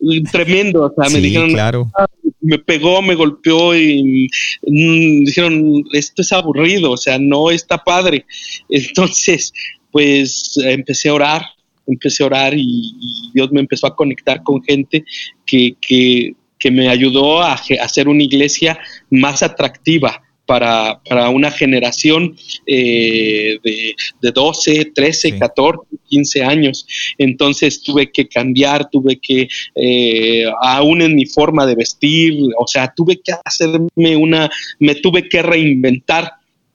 tremendo, 0.32 0.84
o 0.84 0.92
sea, 0.94 1.12
me 1.12 1.20
dijeron, 1.20 1.50
claro. 1.50 1.90
Ah, 1.98 2.06
me 2.40 2.58
pegó, 2.58 3.02
me 3.02 3.14
golpeó 3.14 3.74
y 3.76 4.28
mm, 4.66 5.24
dijeron, 5.24 5.84
esto 5.92 6.22
es 6.22 6.32
aburrido, 6.32 6.92
o 6.92 6.96
sea, 6.96 7.18
no 7.18 7.50
está 7.50 7.78
padre. 7.78 8.26
Entonces, 8.68 9.52
pues 9.90 10.56
empecé 10.64 11.08
a 11.08 11.14
orar, 11.14 11.42
empecé 11.86 12.22
a 12.22 12.26
orar 12.26 12.54
y, 12.56 12.94
Dios 13.32 13.50
me 13.50 13.60
empezó 13.60 13.86
a 13.86 13.96
conectar 13.96 14.42
con 14.42 14.62
gente 14.62 15.04
que, 15.46 15.74
que, 15.80 16.34
que 16.62 16.70
me 16.70 16.88
ayudó 16.88 17.42
a, 17.42 17.54
hacer 17.80 18.06
una 18.06 18.22
iglesia 18.22 18.78
más 19.10 19.42
atractiva. 19.42 20.22
Para, 20.44 21.00
para 21.08 21.30
una 21.30 21.52
generación 21.52 22.36
eh, 22.66 23.58
de, 23.62 23.94
de, 24.20 24.32
12, 24.32 24.90
13, 24.92 25.38
14, 25.38 25.78
15 26.08 26.42
años. 26.42 26.84
Entonces 27.16 27.80
tuve 27.80 28.10
que 28.10 28.28
cambiar, 28.28 28.90
tuve 28.90 29.18
que, 29.18 29.48
eh, 29.76 30.44
aún 30.60 31.00
en 31.00 31.14
mi 31.14 31.26
forma 31.26 31.64
de 31.64 31.76
vestir, 31.76 32.34
o 32.58 32.66
sea, 32.66 32.92
tuve 32.94 33.20
que 33.22 33.32
hacerme 33.44 34.16
una, 34.16 34.50
me 34.80 34.96
tuve 34.96 35.28
que 35.28 35.42
reinventar 35.42 36.32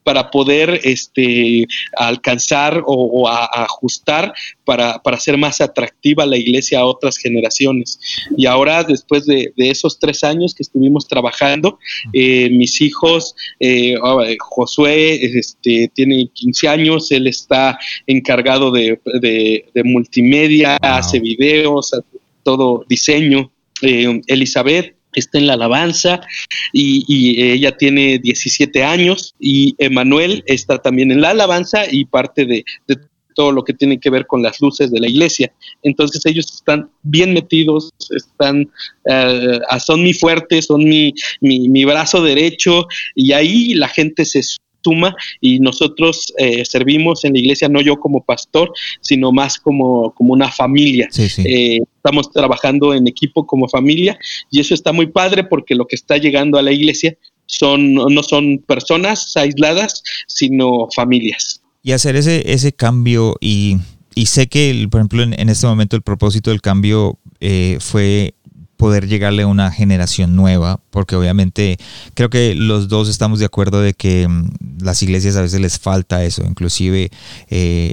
para 0.08 0.30
poder 0.30 0.80
este, 0.84 1.66
alcanzar 1.94 2.82
o, 2.86 3.28
ajustar 3.28 4.32
para, 4.64 4.98
para, 5.02 5.18
hacer 5.18 5.36
más 5.36 5.60
atractiva 5.60 6.24
la 6.24 6.38
iglesia 6.38 6.80
a 6.80 6.86
otras 6.86 7.18
generaciones. 7.18 8.00
Y 8.34 8.46
ahora, 8.46 8.84
después 8.84 9.26
de, 9.26 9.52
esos 9.58 9.98
tres 9.98 10.24
años 10.24 10.54
que 10.54 10.62
estuvimos 10.62 11.06
trabajando, 11.06 11.78
eh, 12.14 12.48
mis 12.48 12.80
hijos, 12.80 13.34
eh, 13.60 13.96
ah, 14.02 14.24
Josué 14.38 15.20
este, 15.38 15.90
tiene 15.94 16.30
15 16.32 16.68
años, 16.68 17.12
él 17.12 17.26
está 17.26 17.78
encargado 18.06 18.70
de, 18.70 18.98
multimedia, 19.84 20.78
hace 20.80 21.20
videos, 21.20 21.90
todo 22.44 22.82
diseño. 22.88 23.52
Eh, 23.82 24.22
Elizabeth 24.26 24.97
está 25.14 25.38
en 25.38 25.46
la 25.46 25.54
alabanza 25.54 26.20
y, 26.72 27.42
ella 27.42 27.76
tiene 27.76 28.18
17 28.18 28.84
años 28.84 29.34
y 29.38 29.74
Emanuel 29.78 30.42
está 30.46 30.78
también 30.78 31.10
en 31.12 31.20
la 31.20 31.30
alabanza 31.30 31.82
y 31.90 32.04
parte 32.04 32.44
de, 32.44 32.64
todo 33.34 33.52
lo 33.52 33.62
que 33.62 33.72
tiene 33.72 34.00
que 34.00 34.10
ver 34.10 34.26
con 34.26 34.42
las 34.42 34.60
luces 34.60 34.90
de 34.90 34.98
la 34.98 35.08
iglesia. 35.08 35.52
Entonces 35.84 36.26
ellos 36.26 36.52
están 36.52 36.90
bien 37.04 37.32
metidos, 37.32 37.90
están, 38.10 38.68
eh, 39.08 39.60
son 39.78 40.02
mi 40.02 40.12
fuerte, 40.12 40.60
son 40.60 40.82
mi, 40.82 41.14
mi, 41.40 41.68
mi, 41.68 41.84
brazo 41.84 42.20
derecho 42.20 42.88
y 43.14 43.32
ahí 43.32 43.74
la 43.74 43.86
gente 43.86 44.24
se 44.24 44.42
suma 44.88 45.14
y 45.40 45.60
nosotros 45.60 46.32
eh, 46.38 46.64
servimos 46.64 47.24
en 47.24 47.34
la 47.34 47.40
iglesia, 47.40 47.68
no 47.68 47.80
yo 47.80 47.98
como 47.98 48.24
pastor, 48.24 48.72
sino 49.00 49.32
más 49.32 49.58
como, 49.58 50.12
como 50.14 50.32
una 50.32 50.50
familia. 50.50 51.08
Eh, 51.18 51.80
estamos 51.96 52.30
trabajando 52.32 52.94
en 52.94 53.06
equipo 53.06 53.46
como 53.46 53.68
familia 53.68 54.18
y 54.50 54.60
eso 54.60 54.74
está 54.74 54.92
muy 54.92 55.06
padre 55.06 55.44
porque 55.44 55.74
lo 55.74 55.86
que 55.86 55.96
está 55.96 56.16
llegando 56.16 56.58
a 56.58 56.62
la 56.62 56.72
iglesia 56.72 57.16
son, 57.46 57.94
no 57.94 58.22
son 58.22 58.58
personas 58.66 59.36
aisladas, 59.36 60.02
sino 60.26 60.88
familias. 60.94 61.60
Y 61.82 61.92
hacer 61.92 62.16
ese, 62.16 62.52
ese 62.52 62.72
cambio 62.72 63.36
y, 63.40 63.76
y 64.14 64.26
sé 64.26 64.48
que, 64.48 64.86
por 64.90 65.00
ejemplo, 65.00 65.22
en, 65.22 65.48
este 65.48 65.66
momento 65.66 65.96
el 65.96 66.02
propósito 66.02 66.50
del 66.50 66.60
cambio 66.60 67.18
eh, 67.40 67.78
fue 67.80 68.34
poder 68.78 69.08
llegarle 69.08 69.42
a 69.42 69.48
una 69.48 69.72
generación 69.72 70.36
nueva, 70.36 70.80
porque 70.90 71.16
obviamente 71.16 71.78
creo 72.14 72.30
que 72.30 72.54
los 72.54 72.88
dos 72.88 73.08
estamos 73.08 73.40
de 73.40 73.44
acuerdo 73.44 73.82
de 73.82 73.92
que 73.92 74.26
mm, 74.26 74.50
las 74.80 75.02
iglesias 75.02 75.36
a 75.36 75.42
veces 75.42 75.60
les 75.60 75.80
falta 75.80 76.24
eso, 76.24 76.44
inclusive 76.46 77.10
eh, 77.50 77.92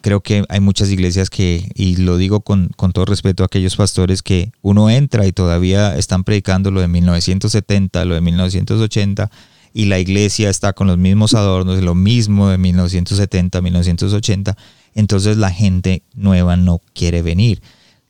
creo 0.00 0.20
que 0.20 0.44
hay 0.48 0.60
muchas 0.60 0.88
iglesias 0.90 1.30
que, 1.30 1.68
y 1.74 1.96
lo 1.96 2.16
digo 2.16 2.42
con, 2.42 2.70
con, 2.76 2.92
todo 2.92 3.06
respeto 3.06 3.42
a 3.42 3.46
aquellos 3.46 3.74
pastores 3.74 4.22
que 4.22 4.52
uno 4.62 4.88
entra 4.88 5.26
y 5.26 5.32
todavía 5.32 5.96
están 5.96 6.22
predicando 6.22 6.70
lo 6.70 6.80
de 6.80 6.86
1970, 6.86 8.04
lo 8.04 8.14
de 8.14 8.20
1980, 8.20 9.30
y 9.74 9.86
la 9.86 9.98
iglesia 9.98 10.48
está 10.48 10.72
con 10.74 10.86
los 10.86 10.96
mismos 10.96 11.34
adornos, 11.34 11.82
lo 11.82 11.96
mismo 11.96 12.50
de 12.50 12.58
1970, 12.58 13.60
1980, 13.60 14.56
entonces 14.94 15.36
la 15.36 15.50
gente 15.50 16.04
nueva 16.14 16.56
no 16.56 16.80
quiere 16.94 17.22
venir. 17.22 17.60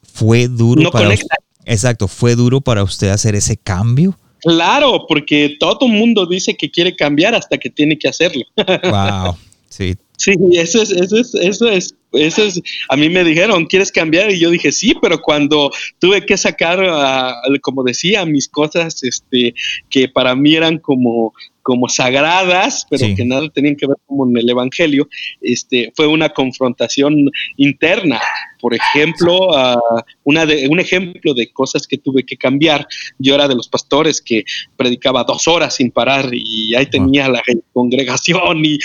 Fue 0.03 0.49
duro 0.49 0.91
para 0.91 1.09
Exacto, 1.65 2.09
¿fue 2.09 2.35
duro 2.35 2.61
para 2.61 2.83
usted 2.83 3.09
hacer 3.09 3.35
ese 3.35 3.57
cambio? 3.57 4.19
Claro, 4.41 5.05
porque 5.07 5.57
todo 5.61 5.87
el 5.87 5.93
mundo 5.93 6.27
dice 6.27 6.57
que 6.57 6.71
quiere 6.71 6.97
cambiar 6.97 7.35
hasta 7.35 7.59
que 7.59 7.71
tiene 7.71 7.99
que 7.99 8.09
hacerlo. 8.09 8.45
Wow, 8.57 9.37
sí. 9.69 9.97
Sí, 10.21 10.35
eso 10.53 10.83
es, 10.83 10.91
eso 10.91 11.17
es, 11.17 11.35
eso 11.35 11.67
es, 11.71 11.95
eso 12.13 12.45
es, 12.45 12.61
a 12.89 12.97
mí 12.97 13.09
me 13.09 13.25
dijeron, 13.25 13.67
¿quieres 13.67 13.93
cambiar? 13.93 14.31
Y 14.31 14.39
yo 14.39 14.51
dije, 14.51 14.73
sí, 14.73 14.95
pero 15.01 15.21
cuando 15.21 15.71
tuve 15.99 16.25
que 16.25 16.37
sacar, 16.37 16.79
como 17.63 17.83
decía, 17.83 18.25
mis 18.27 18.49
cosas, 18.49 19.03
este, 19.03 19.55
que 19.89 20.09
para 20.09 20.35
mí 20.35 20.55
eran 20.55 20.79
como, 20.79 21.33
como 21.63 21.89
sagradas, 21.89 22.87
pero 22.91 23.15
que 23.15 23.25
nada 23.25 23.49
tenían 23.49 23.77
que 23.77 23.87
ver 23.87 23.97
con 24.07 24.37
el 24.37 24.49
Evangelio, 24.49 25.09
este, 25.41 25.93
fue 25.95 26.07
una 26.07 26.31
confrontación 26.31 27.31
interna. 27.57 28.21
Por 28.61 28.75
ejemplo, 28.75 29.49
una 30.25 30.45
de, 30.45 30.69
un 30.69 30.81
ejemplo 30.81 31.33
de 31.33 31.51
cosas 31.53 31.87
que 31.87 31.97
tuve 31.97 32.25
que 32.25 32.37
cambiar. 32.37 32.87
Yo 33.19 33.35
era 33.35 33.49
de 33.49 33.55
los 33.55 33.69
pastores 33.69 34.21
que 34.21 34.45
predicaba 34.77 35.25
dos 35.25 35.49
horas 35.49 35.77
sin 35.77 35.91
parar 35.91 36.29
y 36.33 36.75
ahí 36.75 36.87
tenía 36.87 37.29
la 37.29 37.43
congregación 37.73 38.65
y... 38.65 38.79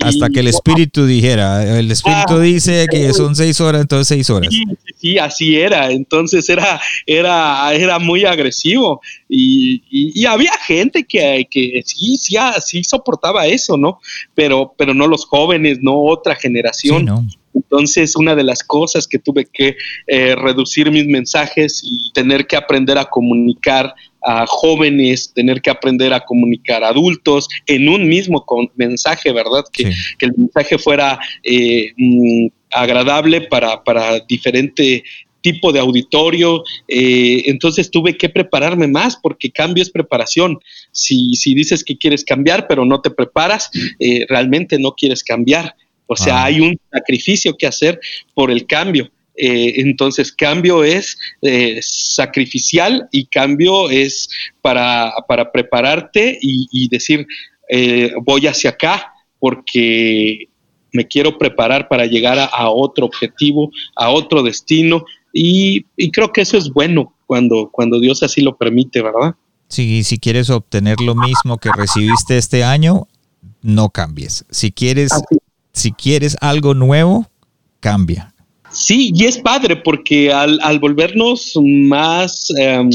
Hasta 0.00 0.30
que 0.30 0.40
el 0.40 0.48
Espíritu 0.48 1.06
dijera, 1.06 1.78
el 1.78 1.90
Espíritu 1.90 2.34
ah, 2.34 2.40
dice 2.40 2.53
que 2.90 3.12
son 3.12 3.34
seis 3.34 3.60
horas, 3.60 3.82
entonces 3.82 4.08
seis 4.08 4.30
horas. 4.30 4.52
Sí, 4.52 4.64
sí, 4.96 5.18
así 5.18 5.56
era. 5.56 5.90
Entonces 5.90 6.48
era, 6.48 6.80
era, 7.06 7.72
era 7.74 7.98
muy 7.98 8.24
agresivo 8.24 9.00
y, 9.28 9.82
y, 9.90 10.24
había 10.26 10.52
gente 10.66 11.04
que, 11.04 11.46
que 11.50 11.82
sí, 11.84 12.16
sí, 12.16 12.36
sí, 12.64 12.84
soportaba 12.84 13.46
eso, 13.46 13.76
¿no? 13.76 14.00
Pero, 14.34 14.74
pero 14.76 14.94
no 14.94 15.06
los 15.06 15.24
jóvenes, 15.24 15.78
no 15.80 16.00
otra 16.02 16.34
generación. 16.34 17.04
no. 17.04 17.26
Entonces, 17.54 18.16
una 18.16 18.34
de 18.34 18.42
las 18.42 18.64
cosas 18.64 19.06
que 19.06 19.18
tuve 19.18 19.46
que 19.46 19.76
eh, 20.08 20.34
reducir 20.34 20.90
mis 20.90 21.06
mensajes 21.06 21.82
y 21.84 22.10
tener 22.12 22.46
que 22.46 22.56
aprender 22.56 22.98
a 22.98 23.04
comunicar 23.04 23.94
a 24.24 24.46
jóvenes, 24.46 25.32
tener 25.34 25.60
que 25.60 25.70
aprender 25.70 26.12
a 26.12 26.24
comunicar 26.24 26.82
a 26.82 26.88
adultos 26.88 27.48
en 27.66 27.88
un 27.88 28.08
mismo 28.08 28.44
mensaje, 28.74 29.32
¿verdad? 29.32 29.64
Que, 29.72 29.92
el 30.20 30.32
mensaje 30.36 30.78
fuera 30.78 31.18
eh, 31.42 31.92
mm, 31.96 32.46
agradable 32.70 33.42
para, 33.42 33.84
para 33.84 34.20
diferente 34.20 35.04
tipo 35.44 35.72
de 35.72 35.78
auditorio, 35.78 36.64
eh, 36.88 37.42
entonces 37.46 37.90
tuve 37.90 38.16
que 38.16 38.30
prepararme 38.30 38.88
más 38.88 39.14
porque 39.14 39.50
cambio 39.50 39.82
es 39.82 39.90
preparación. 39.90 40.58
Si, 40.90 41.34
si 41.34 41.54
dices 41.54 41.84
que 41.84 41.98
quieres 41.98 42.24
cambiar 42.24 42.66
pero 42.66 42.86
no 42.86 43.02
te 43.02 43.10
preparas, 43.10 43.70
eh, 43.98 44.24
realmente 44.26 44.78
no 44.78 44.92
quieres 44.92 45.22
cambiar. 45.22 45.76
O 46.06 46.16
sea, 46.16 46.38
ah. 46.38 46.44
hay 46.46 46.60
un 46.60 46.78
sacrificio 46.90 47.56
que 47.58 47.66
hacer 47.66 48.00
por 48.32 48.50
el 48.50 48.66
cambio. 48.66 49.10
Eh, 49.36 49.74
entonces, 49.76 50.32
cambio 50.32 50.84
es 50.84 51.18
sacrificial 51.82 53.08
y 53.10 53.26
cambio 53.26 53.90
es 53.90 54.28
para, 54.62 55.12
para 55.28 55.50
prepararte 55.50 56.38
y, 56.40 56.88
decir, 56.88 57.26
voy 58.24 58.46
hacia 58.46 58.70
acá 58.70 59.12
porque 59.38 60.48
me 60.94 61.06
quiero 61.06 61.36
preparar 61.36 61.88
para 61.88 62.06
llegar 62.06 62.38
a, 62.38 62.70
otro 62.70 63.04
objetivo, 63.04 63.70
a 63.96 64.10
otro 64.10 64.42
destino, 64.42 65.04
y, 65.32 65.82
creo 66.12 66.32
que 66.32 66.42
eso 66.42 66.56
es 66.56 66.72
bueno 66.72 67.12
cuando, 67.26 67.68
cuando 67.70 67.98
Dios 67.98 68.22
así 68.22 68.40
lo 68.40 68.56
permite, 68.56 69.02
¿verdad? 69.02 69.34
Sí, 69.68 70.04
si 70.04 70.18
quieres 70.18 70.50
obtener 70.50 71.00
lo 71.00 71.16
mismo 71.16 71.58
que 71.58 71.70
recibiste 71.72 72.38
este 72.38 72.62
año, 72.62 73.08
no 73.60 73.88
cambies. 73.88 74.44
Si 74.50 74.70
quieres, 74.70 75.10
si 75.72 75.90
quieres 75.90 76.36
algo 76.40 76.74
nuevo, 76.74 77.26
cambia. 77.80 78.33
Sí, 78.74 79.12
y 79.14 79.24
es 79.24 79.38
padre 79.38 79.76
porque 79.76 80.32
al, 80.32 80.78
volvernos 80.80 81.52
más, 81.62 82.48
em, 82.58 82.90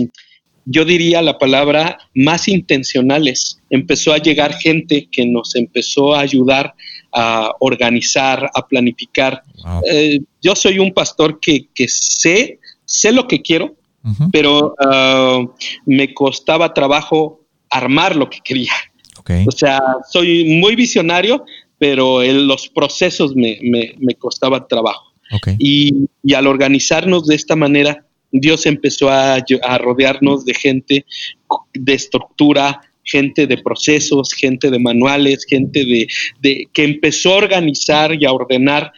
yo 0.66 0.86
diría 0.86 1.22
la 1.22 1.38
palabra, 1.38 1.98
más 2.14 2.48
intencionales, 2.48 3.60
empezó 3.70 4.14
a 4.14 4.18
llegar 4.18 4.54
gente 4.56 5.08
que 5.12 5.26
nos 5.26 5.56
empezó 5.56 6.14
a 6.14 6.20
ayudar 6.20 6.76
a 7.12 7.52
organizar, 7.60 8.52
a 8.54 8.68
planificar. 8.68 9.42
Eh, 9.92 10.20
yo 10.42 10.56
soy 10.56 10.80
un 10.80 10.94
pastor 10.94 11.40
que, 11.40 11.68
sé, 11.88 12.60
sé 12.86 13.12
lo 13.12 13.28
que 13.28 13.42
quiero, 13.42 13.76
pero 14.32 14.76
ah, 14.80 15.44
me 15.86 16.14
costaba 16.14 16.74
trabajo 16.74 17.42
armar 17.70 18.16
lo 18.16 18.30
que 18.30 18.40
quería. 18.44 18.74
O 19.46 19.52
sea, 19.52 19.80
soy 20.10 20.46
muy 20.46 20.76
visionario, 20.76 21.46
pero 21.78 22.24
los 22.24 22.68
procesos 22.70 23.36
me, 23.36 23.60
me, 23.62 24.16
costaba 24.16 24.68
trabajo. 24.68 25.09
Y, 25.58 26.08
al 26.34 26.48
organizarnos 26.48 27.28
de 27.28 27.36
esta 27.36 27.56
manera, 27.56 28.06
Dios 28.32 28.66
empezó 28.66 29.10
a, 29.10 29.36
a 29.36 29.78
rodearnos 29.78 30.46
de 30.46 30.54
gente 30.54 31.06
de 31.74 31.94
estructura, 31.94 32.82
gente 33.04 33.48
de 33.48 33.58
procesos, 33.58 34.34
gente 34.34 34.70
de 34.70 34.80
manuales, 34.80 35.46
gente 35.48 36.08
de, 36.42 36.68
que 36.72 36.84
empezó 36.84 37.34
a 37.34 37.38
organizar 37.38 38.16
y 38.20 38.26
a 38.26 38.32
ordenar 38.32 38.92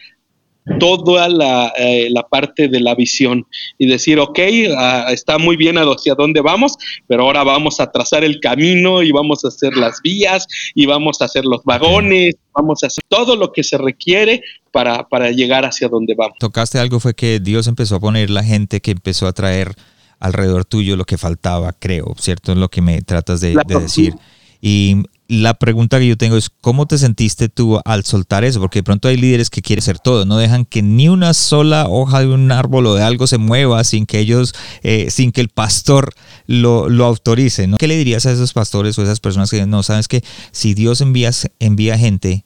toda 0.78 1.28
la, 1.28 1.72
eh, 1.76 2.08
la, 2.10 2.22
parte 2.28 2.68
de 2.68 2.80
la 2.80 2.94
visión 2.94 3.46
y 3.78 3.86
decir, 3.86 4.18
ok, 4.18 4.38
ah, 4.76 5.06
está 5.10 5.38
muy 5.38 5.56
bien 5.56 5.76
hacia 5.76 6.14
dónde 6.14 6.40
vamos, 6.40 6.76
pero 7.08 7.24
ahora 7.24 7.42
vamos 7.42 7.80
a 7.80 7.90
trazar 7.90 8.24
el 8.24 8.40
camino 8.40 9.02
y 9.02 9.10
vamos 9.10 9.44
a 9.44 9.48
hacer 9.48 9.76
las 9.76 10.00
vías 10.02 10.46
y 10.74 10.86
vamos 10.86 11.20
a 11.20 11.24
hacer 11.24 11.44
los 11.44 11.64
vagones, 11.64 12.36
vamos 12.54 12.82
a 12.84 12.86
hacer 12.86 13.02
todo 13.08 13.36
lo 13.36 13.52
que 13.52 13.64
se 13.64 13.76
requiere 13.76 14.42
para, 14.70 15.08
para 15.08 15.30
llegar 15.30 15.64
hacia 15.64 15.88
donde 15.88 16.14
vamos. 16.14 16.36
Tocaste 16.38 16.78
algo, 16.78 17.00
fue 17.00 17.14
que 17.14 17.40
Dios 17.40 17.66
empezó 17.66 17.96
a 17.96 18.00
poner 18.00 18.30
la 18.30 18.44
gente 18.44 18.80
que 18.80 18.92
empezó 18.92 19.26
a 19.26 19.32
traer 19.32 19.74
alrededor 20.20 20.64
tuyo 20.64 20.96
lo 20.96 21.04
que 21.04 21.18
faltaba, 21.18 21.72
creo, 21.72 22.14
¿cierto? 22.18 22.52
Es 22.52 22.58
lo 22.58 22.68
que 22.68 22.80
me 22.80 23.02
tratas 23.02 23.40
de, 23.40 23.56
decir. 23.66 24.14
Y 24.60 25.02
la 25.32 25.54
pregunta 25.54 25.98
que 25.98 26.06
yo 26.06 26.18
tengo 26.18 26.36
es, 26.36 26.50
¿cómo 26.50 26.86
te 26.86 26.98
sentiste 26.98 27.48
tú 27.48 27.80
al 27.86 28.04
soltar 28.04 28.44
eso? 28.44 28.60
Porque 28.60 28.80
de 28.80 28.82
pronto 28.82 29.08
hay 29.08 29.16
líderes 29.16 29.48
que 29.48 29.62
quieren 29.62 29.80
hacer 29.80 29.98
todo, 29.98 30.26
no 30.26 30.36
dejan 30.36 30.66
que 30.66 30.82
ni 30.82 31.08
una 31.08 31.32
sola 31.32 31.86
hoja 31.88 32.20
de 32.20 32.26
un 32.26 32.52
árbol 32.52 32.86
o 32.86 32.94
de 32.94 33.02
algo 33.02 33.26
se 33.26 33.38
mueva 33.38 33.82
sin 33.84 34.04
que 34.04 34.18
ellos, 34.18 34.54
eh, 34.82 35.10
sin 35.10 35.32
que 35.32 35.40
el 35.40 35.48
pastor 35.48 36.12
lo, 36.46 36.90
lo 36.90 37.06
autorice. 37.06 37.66
¿no? 37.66 37.78
¿Qué 37.78 37.88
le 37.88 37.96
dirías 37.96 38.26
a 38.26 38.32
esos 38.32 38.52
pastores 38.52 38.98
o 38.98 39.02
esas 39.02 39.20
personas 39.20 39.50
que 39.50 39.64
no 39.64 39.82
sabes 39.82 40.06
que 40.06 40.22
si 40.50 40.74
Dios 40.74 41.00
envía, 41.00 41.30
envía 41.60 41.96
gente, 41.96 42.44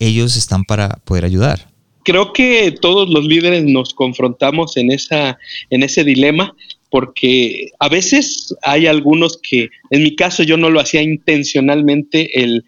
ellos 0.00 0.36
están 0.36 0.64
para 0.64 0.88
poder 1.04 1.24
ayudar? 1.24 1.70
Creo 2.02 2.32
que 2.32 2.74
todos 2.80 3.08
los 3.10 3.24
líderes 3.26 3.64
nos 3.64 3.94
confrontamos 3.94 4.76
en, 4.76 4.90
esa, 4.90 5.38
en 5.70 5.84
ese 5.84 6.02
dilema 6.02 6.52
porque 6.94 7.72
a 7.80 7.88
veces 7.88 8.54
hay 8.62 8.86
algunos 8.86 9.36
que, 9.42 9.68
en 9.90 10.04
mi 10.04 10.14
caso 10.14 10.44
yo 10.44 10.56
no 10.56 10.70
lo 10.70 10.78
hacía 10.78 11.02
intencionalmente, 11.02 12.40
el, 12.40 12.64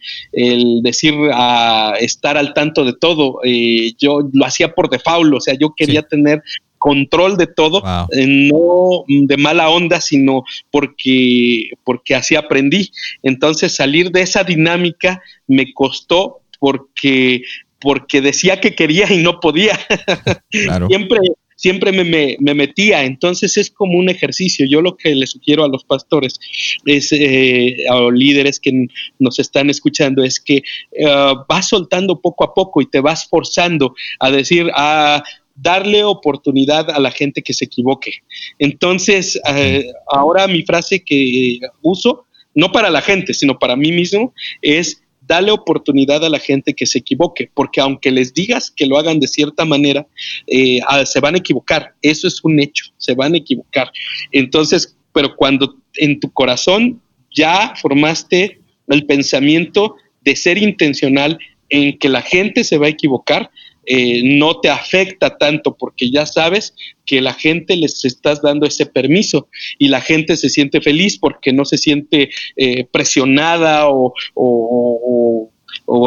decir 0.83 1.15
a 1.33 1.95
estar 2.01 2.37
al 2.37 2.53
tanto 2.53 2.85
de 2.85 2.93
todo, 2.93 3.39
eh, 3.45 3.93
yo 3.97 4.29
lo 4.33 4.45
hacía 4.45 4.75
por 4.75 4.91
default, 4.91 5.33
o 5.33 5.41
sea, 5.41 5.55
yo 5.55 5.75
quería 5.77 6.03
tener 6.03 6.43
control 6.77 7.37
de 7.37 7.47
todo, 7.47 7.85
eh, 8.11 8.27
no 8.27 9.05
de 9.07 9.37
mala 9.37 9.71
onda, 9.71 10.01
sino 10.01 10.43
porque, 10.73 11.71
porque 11.85 12.17
así 12.17 12.35
aprendí. 12.35 12.91
Entonces 13.23 13.77
salir 13.77 14.11
de 14.11 14.23
esa 14.23 14.43
dinámica 14.43 15.23
me 15.47 15.73
costó 15.73 16.41
porque 16.59 17.43
porque 17.79 18.21
decía 18.21 18.61
que 18.61 18.75
quería 18.75 19.07
y 19.13 19.19
no 19.19 19.39
podía. 19.39 19.79
Siempre 20.89 21.21
siempre 21.57 21.91
me, 21.91 22.55
metía. 22.55 23.05
Entonces 23.05 23.57
es 23.57 23.71
como 23.71 23.99
un 23.99 24.09
ejercicio. 24.09 24.67
Yo 24.69 24.81
lo 24.81 24.97
que 24.97 25.15
le 25.15 25.27
sugiero 25.27 25.65
a 25.65 25.69
los 25.69 25.85
pastores, 25.85 26.39
es, 26.85 27.11
eh, 27.13 27.85
a 27.91 27.97
los 27.97 28.13
líderes 28.13 28.61
que 28.61 28.87
nos 29.19 29.39
están 29.39 29.71
escuchando, 29.71 30.23
es 30.23 30.39
que 30.39 30.63
uh, 31.01 31.45
vas 31.49 31.69
soltando 31.69 32.21
poco 32.21 32.45
a 32.45 32.55
poco 32.55 32.81
y 32.81 32.87
te 32.87 33.01
vas 33.01 33.27
forzando 33.27 33.95
a 34.21 34.31
decir, 34.31 34.71
a 34.75 35.23
darle 35.57 36.05
oportunidad 36.05 36.91
a 36.91 37.01
la 37.01 37.11
gente 37.11 37.43
que 37.43 37.55
se 37.55 37.65
equivoque. 37.65 38.13
Entonces, 38.59 39.41
eh, 39.49 39.87
ahora 40.07 40.47
mi 40.47 40.63
frase 40.63 41.03
que 41.03 41.59
uso, 41.83 42.27
no 42.55 42.73
para 42.73 42.91
la 42.91 43.01
gente, 43.01 43.33
sino 43.33 43.59
para 43.59 43.75
mí 43.75 43.91
mismo, 43.91 44.35
es 44.61 45.03
dale 45.27 45.51
oportunidad 45.51 46.25
a 46.25 46.31
la 46.31 46.39
gente 46.39 46.75
que 46.75 46.87
se 46.87 46.99
equivoque, 46.99 47.51
porque 47.53 47.81
aunque 47.81 48.11
les 48.11 48.33
digas 48.33 48.71
que 48.71 48.87
lo 48.87 48.99
hagan 48.99 49.21
de 49.21 49.29
cierta 49.29 49.65
manera, 49.65 50.07
eh, 50.47 50.81
ah, 50.87 51.05
se 51.05 51.21
van 51.21 51.35
a 51.35 51.39
equivocar. 51.39 51.95
Eso 52.03 52.29
es 52.29 52.43
un 52.45 52.61
hecho, 52.61 52.87
se 52.97 53.15
van 53.15 53.35
a 53.35 53.39
equivocar. 53.39 53.91
Entonces, 54.33 54.97
pero 55.13 55.35
cuando 55.35 55.77
en 55.95 56.21
tu 56.21 56.31
corazón 56.31 57.01
ya 57.35 57.75
formaste 57.77 58.61
el 58.89 59.07
pensamiento 59.07 59.97
de 60.23 60.37
ser 60.37 60.59
intencional 60.59 61.39
en 61.69 61.99
que 61.99 62.09
la 62.09 62.23
gente 62.23 62.65
se 62.65 62.79
va 62.79 62.87
a 62.87 62.91
equivocar, 62.91 63.51
eh, 63.87 64.23
no 64.25 64.59
te 64.61 64.69
afecta 64.69 65.39
tanto 65.39 65.77
porque 65.77 66.11
ya 66.11 66.27
sabes 66.27 66.75
que 67.05 67.21
la 67.21 67.33
gente 67.33 67.77
les 67.77 68.05
estás 68.05 68.43
dando 68.43 68.67
ese 68.67 68.85
permiso 68.85 69.49
y 69.79 69.89
la 69.89 70.01
gente 70.01 70.37
se 70.37 70.49
siente 70.49 70.81
feliz 70.81 71.19
porque 71.19 71.53
no 71.53 71.65
se 71.65 71.79
siente 71.79 72.31
eh, 72.57 72.85
presionada 72.91 73.87
o, 73.89 74.13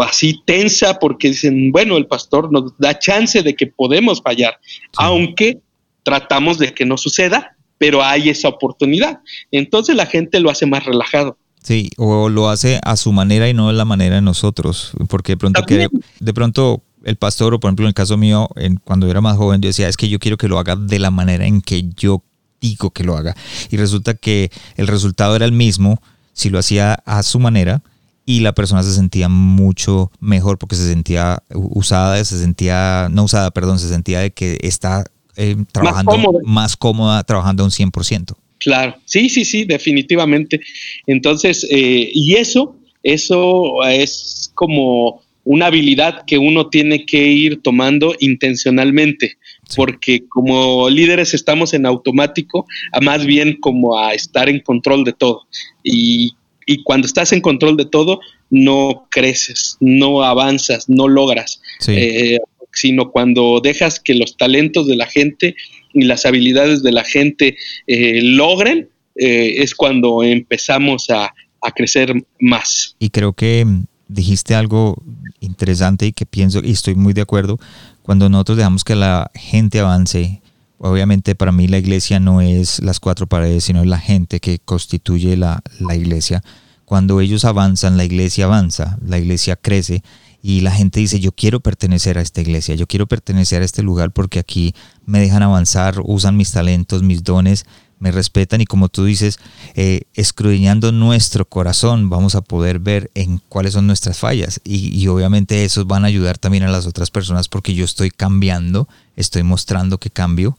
así 0.04 0.42
tensa 0.46 1.00
porque 1.00 1.30
dicen, 1.30 1.72
bueno, 1.72 1.96
el 1.96 2.08
pastor 2.08 2.52
nos 2.52 2.78
da 2.78 3.00
chance 3.00 3.42
de 3.42 3.56
que 3.56 3.68
podemos 3.68 4.22
fallar, 4.22 4.60
aunque 4.98 5.60
tratamos 6.04 6.58
de 6.58 6.74
que 6.74 6.86
no 6.86 6.98
suceda, 6.98 7.56
pero 7.78 8.04
hay 8.04 8.30
esa 8.30 8.50
oportunidad. 8.50 9.20
Entonces 9.52 9.96
la 9.96 10.06
gente 10.06 10.40
lo 10.42 10.50
hace 10.50 10.66
más 10.66 10.86
relajado. 10.86 11.38
Sí, 11.64 11.90
o 11.98 12.30
lo 12.30 12.50
hace 12.50 12.80
a 12.84 12.96
su 12.96 13.12
manera 13.12 13.50
y 13.50 13.54
no 13.54 13.68
de 13.68 13.74
la 13.74 13.86
manera 13.86 14.16
de 14.16 14.22
nosotros, 14.22 14.92
porque 15.10 15.34
de 15.34 15.38
pronto, 15.38 15.66
que, 15.66 15.88
de 16.20 16.34
pronto 16.34 16.82
el 17.04 17.16
pastor, 17.16 17.54
o 17.54 17.60
por 17.60 17.70
ejemplo 17.70 17.86
en 17.86 17.90
el 17.90 17.94
caso 17.94 18.18
mío, 18.18 18.50
en, 18.56 18.78
cuando 18.78 19.10
era 19.10 19.22
más 19.22 19.38
joven, 19.38 19.62
yo 19.62 19.68
decía, 19.68 19.88
es 19.88 19.98
que 19.98 20.10
yo 20.10 20.20
quiero 20.20 20.38
que 20.38 20.48
lo 20.48 20.60
haga 20.60 20.76
de 20.76 21.00
la 21.00 21.12
manera 21.12 21.46
en 21.46 21.62
que 21.62 21.90
yo 21.96 22.24
digo 22.62 22.92
que 22.92 23.04
lo 23.04 23.16
haga. 23.16 23.36
Y 23.70 23.78
resulta 23.78 24.14
que 24.14 24.52
el 24.76 24.88
resultado 24.88 25.36
era 25.36 25.46
el 25.46 25.52
mismo 25.52 26.02
si 26.34 26.50
lo 26.50 26.60
hacía 26.60 26.94
a 27.06 27.24
su 27.24 27.40
manera 27.40 27.82
y 28.26 28.42
la 28.42 28.54
persona 28.54 28.84
se 28.84 28.94
sentía 28.94 29.28
mucho 29.28 30.12
mejor 30.20 30.58
porque 30.58 30.76
se 30.76 30.88
sentía 30.88 31.42
usada, 31.54 32.24
se 32.24 32.38
sentía, 32.38 33.08
no 33.12 33.24
usada, 33.24 33.52
perdón, 33.52 33.80
se 33.80 33.90
sentía 33.90 34.20
de 34.20 34.32
que 34.32 34.60
está 34.62 35.04
eh, 35.36 35.56
trabajando 35.72 36.40
más, 36.44 36.78
cómoda, 36.78 37.24
trabajando 37.24 37.64
un 37.64 37.72
100%. 37.72 38.36
Claro, 38.60 38.96
sí, 39.06 39.30
sí, 39.30 39.46
sí, 39.46 39.64
definitivamente. 39.64 40.60
Entonces, 41.08 41.66
eh, 41.72 42.12
y 42.14 42.36
eso, 42.36 42.76
eso 43.04 43.84
es 43.86 44.52
como 44.54 45.22
una 45.50 45.66
habilidad 45.66 46.26
que 46.28 46.38
uno 46.38 46.70
tiene 46.70 47.08
que 47.08 47.26
ir 47.26 47.64
tomando 47.64 48.14
intencionalmente, 48.20 49.40
porque 49.76 50.28
como 50.30 50.88
líderes 50.92 51.34
estamos 51.34 51.74
en 51.74 51.88
automático, 51.88 52.68
a 52.92 53.02
más 53.02 53.26
bien 53.26 53.58
como 53.60 53.98
a 53.98 54.14
estar 54.14 54.48
en 54.48 54.60
control 54.60 55.04
de 55.06 55.14
todo. 55.14 55.48
Y, 55.84 56.36
cuando 56.84 57.08
estás 57.08 57.34
en 57.34 57.42
control 57.42 57.78
de 57.78 57.86
todo, 57.86 58.20
no 58.52 59.08
creces, 59.10 59.76
no 59.80 60.22
avanzas, 60.22 60.88
no 60.88 61.08
logras, 61.08 61.64
eh, 61.88 62.38
sino 62.72 63.10
cuando 63.10 63.60
dejas 63.60 64.00
que 64.00 64.14
los 64.14 64.38
talentos 64.38 64.86
de 64.86 64.98
la 64.98 65.08
gente 65.08 65.56
y 65.96 66.04
las 66.04 66.28
habilidades 66.28 66.84
de 66.84 66.92
la 66.92 67.04
gente 67.04 67.58
eh, 67.88 68.22
logren, 68.22 68.88
eh, 69.16 69.56
es 69.64 69.74
cuando 69.74 70.22
empezamos 70.22 71.10
a, 71.10 71.34
a 71.62 71.72
crecer 71.72 72.14
más. 72.40 72.96
Y 73.00 73.10
creo 73.10 73.34
que 73.34 73.66
dijiste 74.10 74.56
algo 74.56 75.02
interesante 75.40 76.06
y 76.06 76.12
que 76.12 76.26
pienso 76.26 76.60
y 76.62 76.72
estoy 76.72 76.96
muy 76.96 77.14
de 77.14 77.22
acuerdo. 77.22 77.58
Cuando 78.02 78.28
nosotros 78.28 78.58
dejamos 78.58 78.84
que 78.84 78.96
la 78.96 79.32
gente 79.34 79.80
avance, 79.80 80.42
Obviamente 80.82 81.36
para 81.36 81.52
mí 81.52 81.68
la 81.68 81.78
iglesia 81.78 82.22
no 82.22 82.40
es 82.40 82.82
las 82.82 83.02
cuatro 83.02 83.28
paredes, 83.28 83.66
sino 83.66 83.84
la 83.84 84.00
gente 84.00 84.40
que 84.40 84.60
constituye 84.60 85.36
la, 85.36 85.62
la 85.80 85.96
iglesia. 85.96 86.42
Cuando 86.86 87.20
ellos 87.20 87.44
avanzan, 87.44 87.98
la 87.98 88.06
iglesia 88.06 88.46
avanza, 88.46 88.98
la 89.06 89.18
iglesia 89.18 89.58
crece 89.58 90.04
y 90.42 90.62
la 90.62 90.72
gente 90.72 91.02
dice, 91.02 91.20
yo 91.20 91.34
quiero 91.34 91.60
pertenecer 91.60 92.18
a 92.18 92.22
esta 92.22 92.40
iglesia, 92.40 92.76
yo 92.76 92.88
quiero 92.88 93.08
pertenecer 93.08 93.62
a 93.62 93.66
este 93.66 93.84
lugar 93.84 94.12
porque 94.12 94.40
aquí 94.40 94.74
me 95.06 95.20
dejan 95.20 95.44
avanzar, 95.44 96.02
usan 96.06 96.38
mis 96.38 96.54
talentos, 96.54 97.04
mis 97.04 97.26
dones, 97.26 97.66
me 98.00 98.12
respetan 98.12 98.62
y 98.62 98.66
como 98.66 98.90
tú 98.90 99.06
dices, 99.06 99.40
eh, 99.76 100.02
escudriñando 100.14 100.92
nuestro 100.92 101.46
corazón 101.46 102.10
vamos 102.10 102.36
a 102.36 102.42
poder 102.42 102.80
ver 102.80 103.12
en 103.16 103.40
cuáles 103.50 103.74
son 103.74 103.88
nuestras 103.88 104.20
fallas 104.20 104.62
y, 104.64 104.98
y, 104.98 105.08
obviamente 105.08 105.64
esos 105.64 105.88
van 105.88 106.04
a 106.04 106.08
ayudar 106.08 106.38
también 106.38 106.64
a 106.64 106.72
las 106.72 106.88
otras 106.88 107.12
personas 107.12 107.48
porque 107.48 107.74
yo 107.74 107.86
estoy 107.86 108.10
cambiando, 108.10 108.88
estoy 109.16 109.44
mostrando 109.44 109.98
que 109.98 110.10
cambio 110.10 110.58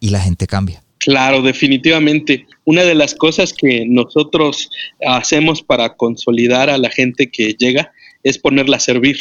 y 0.00 0.10
la 0.10 0.20
gente 0.20 0.46
cambia. 0.46 0.84
Claro, 1.04 1.42
definitivamente. 1.42 2.46
Una 2.64 2.82
de 2.82 2.94
las 2.94 3.14
cosas 3.14 3.52
que 3.52 3.84
nosotros 3.86 4.70
hacemos 5.06 5.62
para 5.62 5.96
consolidar 5.96 6.70
a 6.70 6.78
la 6.78 6.88
gente 6.88 7.30
que 7.30 7.54
llega 7.58 7.92
es 8.22 8.38
ponerla 8.38 8.78
a 8.78 8.80
servir. 8.80 9.18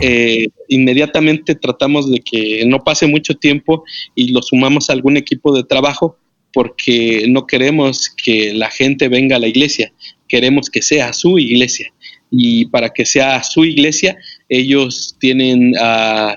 Eh, 0.00 0.48
inmediatamente 0.68 1.54
tratamos 1.54 2.10
de 2.10 2.20
que 2.20 2.64
no 2.66 2.82
pase 2.82 3.06
mucho 3.06 3.34
tiempo 3.34 3.84
y 4.14 4.32
lo 4.32 4.40
sumamos 4.42 4.88
a 4.88 4.94
algún 4.94 5.16
equipo 5.16 5.54
de 5.54 5.62
trabajo 5.62 6.18
porque 6.54 7.26
no 7.28 7.46
queremos 7.46 8.08
que 8.08 8.54
la 8.54 8.70
gente 8.70 9.08
venga 9.08 9.36
a 9.36 9.40
la 9.40 9.48
iglesia, 9.48 9.92
queremos 10.28 10.70
que 10.70 10.80
sea 10.80 11.12
su 11.12 11.38
iglesia. 11.38 11.92
Y 12.30 12.66
para 12.66 12.90
que 12.90 13.04
sea 13.04 13.42
su 13.42 13.64
iglesia, 13.64 14.16
ellos 14.48 15.16
tienen 15.18 15.74
uh, 15.76 16.36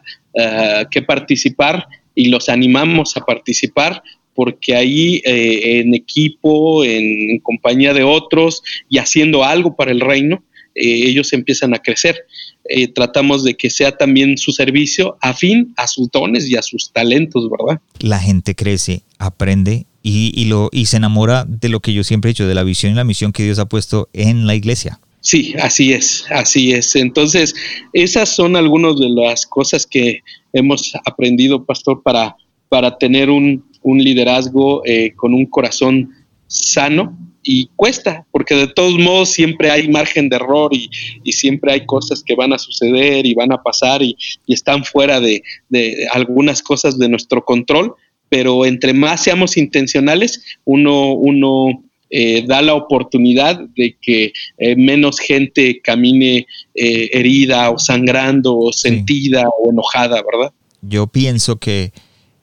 que 0.92 1.02
participar 1.02 1.86
y 2.14 2.30
los 2.30 2.50
animamos 2.50 3.16
a 3.16 3.22
participar 3.22 4.02
porque 4.34 4.76
ahí 4.76 5.22
eh, 5.26 5.80
en 5.80 5.96
equipo, 5.96 6.84
en, 6.84 7.32
en, 7.32 7.40
compañía 7.40 7.94
de 7.94 8.04
otros 8.04 8.62
y 8.88 9.00
haciendo 9.00 9.44
algo 9.44 9.76
para 9.76 9.92
el 9.92 10.00
reino, 10.00 10.44
eh, 10.78 11.10
ellos 11.10 11.34
empiezan 11.34 11.74
a 11.74 11.80
crecer. 11.80 12.26
Eh, 12.70 12.88
tratamos 12.88 13.44
de 13.44 13.56
que 13.56 13.72
sea 13.72 13.98
también 13.98 14.38
su 14.38 14.52
servicio 14.52 15.18
afín 15.22 15.74
a 15.76 15.88
sus 15.88 16.12
dones 16.12 16.48
y 16.50 16.56
a 16.56 16.62
sus 16.62 16.92
talentos, 16.94 17.50
¿verdad? 17.50 17.82
La 18.00 18.20
gente 18.20 18.54
crece, 18.54 19.02
aprende 19.18 19.88
y, 20.08 20.32
y, 20.34 20.46
lo, 20.46 20.70
y 20.72 20.86
se 20.86 20.98
enamora 20.98 21.44
de 21.46 21.68
lo 21.68 21.82
que 21.82 21.94
yo 21.94 22.04
siempre 22.04 22.30
he 22.30 22.34
dicho, 22.34 22.48
de 22.48 22.56
la 22.56 22.64
visión 22.64 22.94
y 22.94 22.96
la 22.96 23.04
misión 23.04 23.34
que 23.34 23.44
Dios 23.44 23.60
ha 23.60 23.66
puesto 23.66 24.08
en 24.14 24.48
la 24.48 24.56
iglesia. 24.56 25.02
Sí, 25.20 25.54
así 25.60 25.92
es, 25.92 26.26
así 26.30 26.72
es. 26.72 26.96
Entonces, 26.96 27.54
esas 27.92 28.30
son 28.30 28.56
algunas 28.56 28.98
de 28.98 29.10
las 29.10 29.46
cosas 29.46 29.86
que 29.86 30.22
hemos 30.54 30.94
aprendido, 31.06 31.66
pastor, 31.66 32.02
para, 32.04 32.38
para 32.70 32.98
tener 32.98 33.30
un, 33.30 33.66
un 33.82 33.98
liderazgo 33.98 34.82
eh, 34.86 35.12
con 35.14 35.34
un 35.34 35.46
corazón 35.46 36.12
sano 36.48 37.18
y 37.44 37.70
cuesta, 37.76 38.26
porque 38.32 38.56
de 38.56 38.68
todos 38.68 38.98
modos 38.98 39.30
siempre 39.30 39.70
hay 39.72 39.90
margen 39.90 40.30
de 40.30 40.38
error 40.38 40.72
y, 40.74 40.90
siempre 41.34 41.74
hay 41.74 41.86
cosas 41.86 42.24
que 42.24 42.36
van 42.36 42.54
a 42.54 42.58
suceder 42.58 43.26
y 43.26 43.34
van 43.34 43.52
a 43.52 43.62
pasar 43.62 44.02
y, 44.02 44.16
y 44.46 44.54
están 44.54 44.86
fuera 44.86 45.20
de, 45.20 45.44
de, 45.68 46.08
algunas 46.14 46.62
cosas 46.62 46.98
de 46.98 47.10
nuestro 47.10 47.44
control, 47.44 47.94
pero 48.30 48.66
entre 48.66 48.94
más 48.94 49.24
seamos 49.24 49.58
intencionales, 49.58 50.42
uno, 50.66 51.14
uno 51.14 51.84
eh, 52.10 52.46
da 52.48 52.62
la 52.62 52.74
oportunidad 52.74 53.60
de 53.76 53.98
que 54.02 54.32
eh, 54.58 54.76
menos 54.78 55.20
gente 55.20 55.82
camine 55.82 56.48
eh, 56.74 57.10
herida 57.12 57.70
o 57.70 57.78
sangrando 57.78 58.58
o 58.58 58.72
sentida 58.72 59.42
sí. 59.42 59.48
o 59.62 59.72
enojada, 59.72 60.16
¿verdad? 60.24 60.54
Yo 60.82 61.08
pienso 61.08 61.58
que 61.58 61.92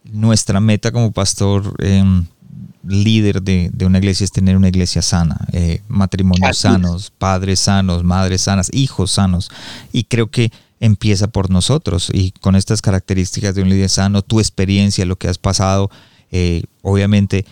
nuestra 0.05 0.61
meta 0.61 0.93
como 0.93 1.13
pastor 1.13 1.75
eh, 1.83 2.05
líder 2.87 3.41
de, 3.43 3.71
de, 3.73 3.87
una 3.87 3.99
iglesia 3.99 4.25
es 4.25 4.33
tener 4.33 4.55
una 4.57 4.69
iglesia 4.69 5.01
sana, 5.01 5.47
matrimonios 5.89 6.51
Así 6.51 6.61
sanos, 6.61 7.05
es. 7.05 7.11
padres 7.11 7.61
sanos, 7.61 8.05
madres 8.05 8.43
sanas, 8.43 8.69
hijos 8.75 9.13
sanos. 9.13 9.51
Y 9.93 10.05
creo 10.05 10.31
que 10.31 10.51
empieza 10.81 11.29
por 11.29 11.51
nosotros 11.51 12.11
y 12.13 12.33
con 12.33 12.57
estas 12.57 12.83
características 12.83 13.55
de 13.55 13.63
un 13.63 13.69
líder 13.69 13.89
sano, 13.89 14.23
tu 14.23 14.41
experiencia, 14.41 15.05
lo 15.07 15.17
que 15.17 15.29
has 15.29 15.39
pasado, 15.39 15.91
eh, 16.31 16.65
obviamente 16.83 17.47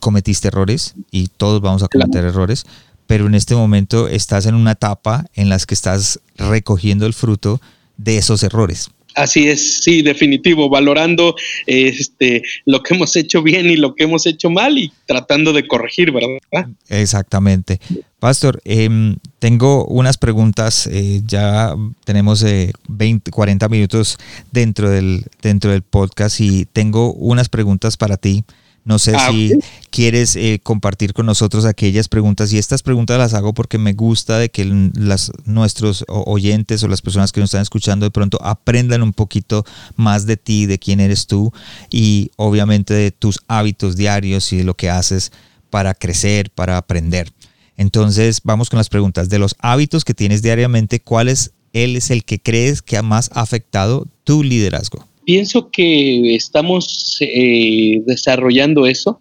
cometiste 0.00 0.48
errores 0.48 0.94
y 1.10 1.28
todos 1.28 1.60
vamos 1.60 1.82
a 1.82 1.88
cometer 1.88 2.22
claro. 2.22 2.28
errores, 2.28 2.66
pero 3.06 3.26
en 3.26 3.34
este 3.34 3.54
momento 3.54 4.08
estás 4.08 4.46
en 4.46 4.54
una 4.54 4.72
etapa 4.72 5.24
en 5.34 5.48
las 5.48 5.66
que 5.66 5.74
estás 5.74 6.20
recogiendo 6.36 7.06
el 7.06 7.14
fruto 7.14 7.60
de 7.96 8.18
esos 8.18 8.42
errores. 8.42 8.90
Así 9.14 9.48
es, 9.48 9.82
sí, 9.82 10.02
definitivo, 10.02 10.68
valorando 10.68 11.34
este, 11.66 12.42
lo 12.64 12.82
que 12.82 12.94
hemos 12.94 13.16
hecho 13.16 13.42
bien 13.42 13.68
y 13.70 13.76
lo 13.76 13.94
que 13.94 14.04
hemos 14.04 14.26
hecho 14.26 14.50
mal 14.50 14.78
y 14.78 14.92
tratando 15.06 15.52
de 15.52 15.66
corregir, 15.66 16.12
¿verdad? 16.12 16.68
Exactamente. 16.88 17.80
Pastor, 18.18 18.60
eh, 18.64 19.16
tengo 19.38 19.86
unas 19.86 20.18
preguntas, 20.18 20.86
eh, 20.86 21.22
ya 21.24 21.74
tenemos 22.04 22.42
eh, 22.42 22.72
20, 22.88 23.30
40 23.30 23.68
minutos 23.68 24.18
dentro 24.52 24.90
del, 24.90 25.24
dentro 25.40 25.70
del 25.70 25.82
podcast 25.82 26.40
y 26.40 26.66
tengo 26.66 27.12
unas 27.14 27.48
preguntas 27.48 27.96
para 27.96 28.18
ti. 28.18 28.44
No 28.84 28.98
sé 28.98 29.14
ah, 29.14 29.28
si 29.30 29.54
okay. 29.54 29.58
quieres 29.90 30.36
eh, 30.36 30.60
compartir 30.62 31.12
con 31.12 31.26
nosotros 31.26 31.64
aquellas 31.64 32.08
preguntas 32.08 32.52
y 32.52 32.58
estas 32.58 32.82
preguntas 32.82 33.18
las 33.18 33.34
hago 33.34 33.52
porque 33.52 33.78
me 33.78 33.92
gusta 33.92 34.38
de 34.38 34.48
que 34.48 34.64
las, 34.94 35.30
nuestros 35.44 36.04
oyentes 36.08 36.82
o 36.82 36.88
las 36.88 37.02
personas 37.02 37.30
que 37.30 37.40
nos 37.40 37.50
están 37.50 37.62
escuchando 37.62 38.06
de 38.06 38.10
pronto 38.10 38.38
aprendan 38.42 39.02
un 39.02 39.12
poquito 39.12 39.64
más 39.96 40.26
de 40.26 40.36
ti, 40.36 40.66
de 40.66 40.78
quién 40.78 41.00
eres 41.00 41.26
tú 41.26 41.52
y 41.90 42.30
obviamente 42.36 42.94
de 42.94 43.10
tus 43.10 43.40
hábitos 43.48 43.96
diarios 43.96 44.52
y 44.52 44.58
de 44.58 44.64
lo 44.64 44.74
que 44.74 44.88
haces 44.88 45.30
para 45.68 45.94
crecer, 45.94 46.50
para 46.50 46.76
aprender. 46.76 47.32
Entonces 47.76 48.40
vamos 48.44 48.70
con 48.70 48.78
las 48.78 48.88
preguntas. 48.88 49.28
De 49.28 49.38
los 49.38 49.56
hábitos 49.58 50.04
que 50.04 50.14
tienes 50.14 50.42
diariamente, 50.42 51.00
¿cuál 51.00 51.28
es, 51.28 51.52
él 51.72 51.96
es 51.96 52.10
el 52.10 52.24
que 52.24 52.40
crees 52.40 52.82
que 52.82 52.96
ha 52.96 53.02
más 53.02 53.30
afectado 53.34 54.06
tu 54.24 54.42
liderazgo? 54.42 55.06
Pienso 55.24 55.70
que 55.70 56.34
estamos 56.34 57.18
eh, 57.20 58.02
desarrollando 58.06 58.86
eso 58.86 59.20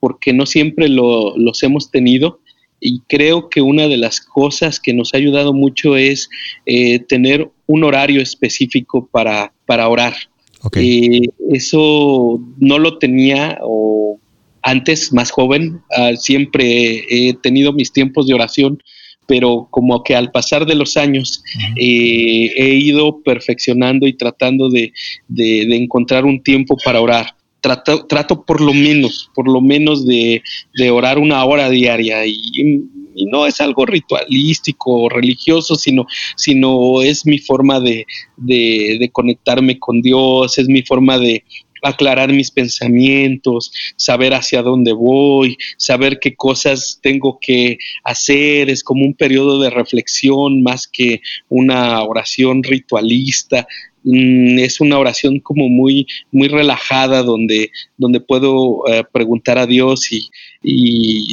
porque 0.00 0.32
no 0.32 0.46
siempre 0.46 0.88
lo, 0.88 1.36
los 1.36 1.62
hemos 1.62 1.90
tenido 1.90 2.40
y 2.80 3.00
creo 3.08 3.48
que 3.48 3.62
una 3.62 3.88
de 3.88 3.96
las 3.96 4.20
cosas 4.20 4.78
que 4.78 4.92
nos 4.92 5.14
ha 5.14 5.16
ayudado 5.16 5.54
mucho 5.54 5.96
es 5.96 6.28
eh, 6.66 6.98
tener 6.98 7.50
un 7.66 7.84
horario 7.84 8.20
específico 8.20 9.08
para, 9.10 9.54
para 9.64 9.88
orar. 9.88 10.14
Okay. 10.62 11.06
Eh, 11.06 11.28
eso 11.52 12.40
no 12.58 12.78
lo 12.78 12.98
tenía 12.98 13.58
o 13.62 14.18
antes, 14.64 15.12
más 15.12 15.30
joven, 15.30 15.82
uh, 15.96 16.16
siempre 16.16 17.04
he 17.10 17.34
tenido 17.34 17.72
mis 17.72 17.92
tiempos 17.92 18.26
de 18.26 18.34
oración 18.34 18.82
pero 19.26 19.68
como 19.70 20.02
que 20.02 20.14
al 20.14 20.30
pasar 20.30 20.66
de 20.66 20.74
los 20.74 20.96
años 20.96 21.42
uh 21.44 21.58
-huh. 21.58 21.74
eh, 21.76 22.52
he 22.56 22.74
ido 22.74 23.22
perfeccionando 23.22 24.06
y 24.06 24.14
tratando 24.14 24.68
de, 24.68 24.92
de, 25.28 25.66
de, 25.66 25.76
encontrar 25.76 26.24
un 26.24 26.42
tiempo 26.42 26.76
para 26.84 27.00
orar. 27.00 27.34
Trato, 27.60 28.04
trato 28.06 28.44
por 28.44 28.60
lo 28.60 28.74
menos, 28.74 29.30
por 29.34 29.50
lo 29.50 29.62
menos 29.62 30.04
de, 30.04 30.42
de 30.74 30.90
orar 30.90 31.18
una 31.18 31.42
hora 31.46 31.70
diaria 31.70 32.26
y, 32.26 32.36
y, 32.52 33.26
no 33.26 33.46
es 33.46 33.60
algo 33.60 33.86
ritualístico 33.86 35.04
o 35.04 35.08
religioso, 35.08 35.76
sino, 35.76 36.04
sino 36.36 37.00
es 37.00 37.24
mi 37.24 37.38
forma 37.38 37.78
de, 37.78 38.04
de 38.36 39.08
conectarme 39.12 39.78
con 39.78 40.02
Dios, 40.02 40.58
es 40.58 40.68
mi 40.68 40.82
forma 40.82 41.16
de, 41.18 41.44
aclarar 41.84 42.32
mis 42.32 42.50
pensamientos, 42.50 43.72
saber 43.96 44.34
hacia 44.34 44.62
dónde 44.62 44.92
voy, 44.92 45.56
saber 45.76 46.18
qué 46.18 46.34
cosas 46.34 46.98
tengo 47.02 47.38
que 47.40 47.78
hacer, 48.02 48.70
es 48.70 48.82
como 48.82 49.04
un 49.04 49.14
periodo 49.14 49.60
de 49.60 49.70
reflexión 49.70 50.62
más 50.62 50.88
que 50.88 51.20
una 51.48 52.02
oración 52.02 52.62
ritualista, 52.62 53.66
mm, 54.02 54.58
es 54.58 54.80
una 54.80 54.98
oración 54.98 55.40
como 55.40 55.68
muy, 55.68 56.06
muy 56.32 56.48
relajada 56.48 57.22
donde, 57.22 57.70
donde 57.96 58.20
puedo 58.20 58.86
eh, 58.88 59.04
preguntar 59.12 59.58
a 59.58 59.66
Dios 59.66 60.10
y, 60.12 60.30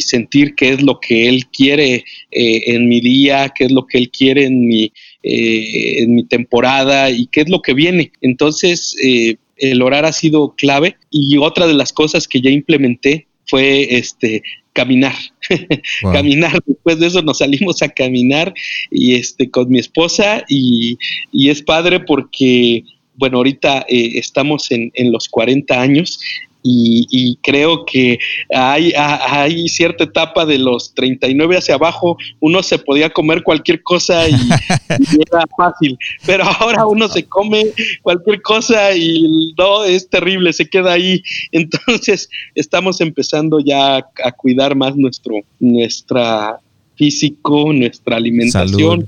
sentir 0.02 0.56
qué 0.56 0.74
es 0.74 0.82
lo 0.82 1.00
que 1.00 1.30
Él 1.30 1.48
quiere 1.48 2.04
eh, 2.32 2.62
en 2.66 2.90
mi 2.90 3.00
día, 3.00 3.54
qué 3.56 3.66
es 3.66 3.72
lo 3.72 3.86
que 3.86 3.98
Él 3.98 4.12
quiere 4.12 4.44
en 4.46 4.68
mi, 4.68 4.92
eh, 5.24 6.04
en 6.04 6.16
mi 6.16 6.26
temporada 6.26 7.10
y 7.10 7.28
qué 7.28 7.42
es 7.42 7.50
lo 7.50 7.62
que 7.62 7.74
viene. 7.74 8.12
Entonces, 8.20 8.94
el 9.62 9.82
orar 9.82 10.06
ha 10.06 10.12
sido 10.12 10.56
clave 10.56 10.98
y 11.10 11.38
otra 11.38 11.68
de 11.68 11.74
las 11.74 11.94
cosas 11.94 12.28
que 12.28 12.42
ya 12.42 12.50
implementé 12.50 13.28
fue 13.46 13.96
este 13.96 14.44
caminar. 14.74 15.16
Wow. 16.02 16.14
caminar. 16.14 16.60
Después 16.66 17.00
de 17.00 17.08
eso 17.08 17.22
nos 17.22 17.40
salimos 17.40 17.82
a 17.82 17.90
caminar 17.90 18.54
y 18.90 19.16
este 19.16 19.50
con 19.50 19.70
mi 19.70 19.80
esposa 19.80 20.44
y, 20.48 20.98
y 21.32 21.50
es 21.50 21.62
padre 21.62 22.00
porque 22.00 22.84
bueno, 23.16 23.38
ahorita 23.38 23.86
eh, 23.90 24.18
estamos 24.18 24.72
en, 24.72 24.92
en, 24.96 25.12
los 25.12 25.28
40 25.28 25.80
años 25.80 26.20
y, 26.64 27.38
creo 27.42 27.86
que 27.86 28.20
hay, 28.54 28.94
hay, 28.96 29.68
cierta 29.68 30.04
etapa 30.04 30.46
de 30.46 30.58
los 30.58 30.94
39 30.94 31.58
hacia 31.58 31.76
abajo, 31.76 32.18
uno 32.40 32.62
se 32.64 32.78
podía 32.80 33.10
comer 33.10 33.44
cualquier 33.44 33.82
cosa 33.84 34.28
y, 34.30 34.36
era 34.36 35.46
fácil, 35.58 35.98
pero 36.26 36.44
ahora 36.44 36.86
uno 36.86 37.08
se 37.08 37.24
come 37.28 37.68
cualquier 38.02 38.42
cosa 38.42 38.96
y 38.96 39.54
no, 39.58 39.84
es 39.84 40.10
terrible, 40.10 40.54
se 40.54 40.70
queda 40.70 40.94
ahí. 40.94 41.22
Entonces 41.52 42.30
estamos 42.56 43.02
empezando 43.02 43.60
ya 43.60 43.98
a, 43.98 44.32
cuidar 44.32 44.76
más 44.76 44.96
nuestro 44.96 45.36
nuestra 45.60 46.60
físico, 46.96 47.74
nuestra 47.74 48.18
alimentación 48.18 49.08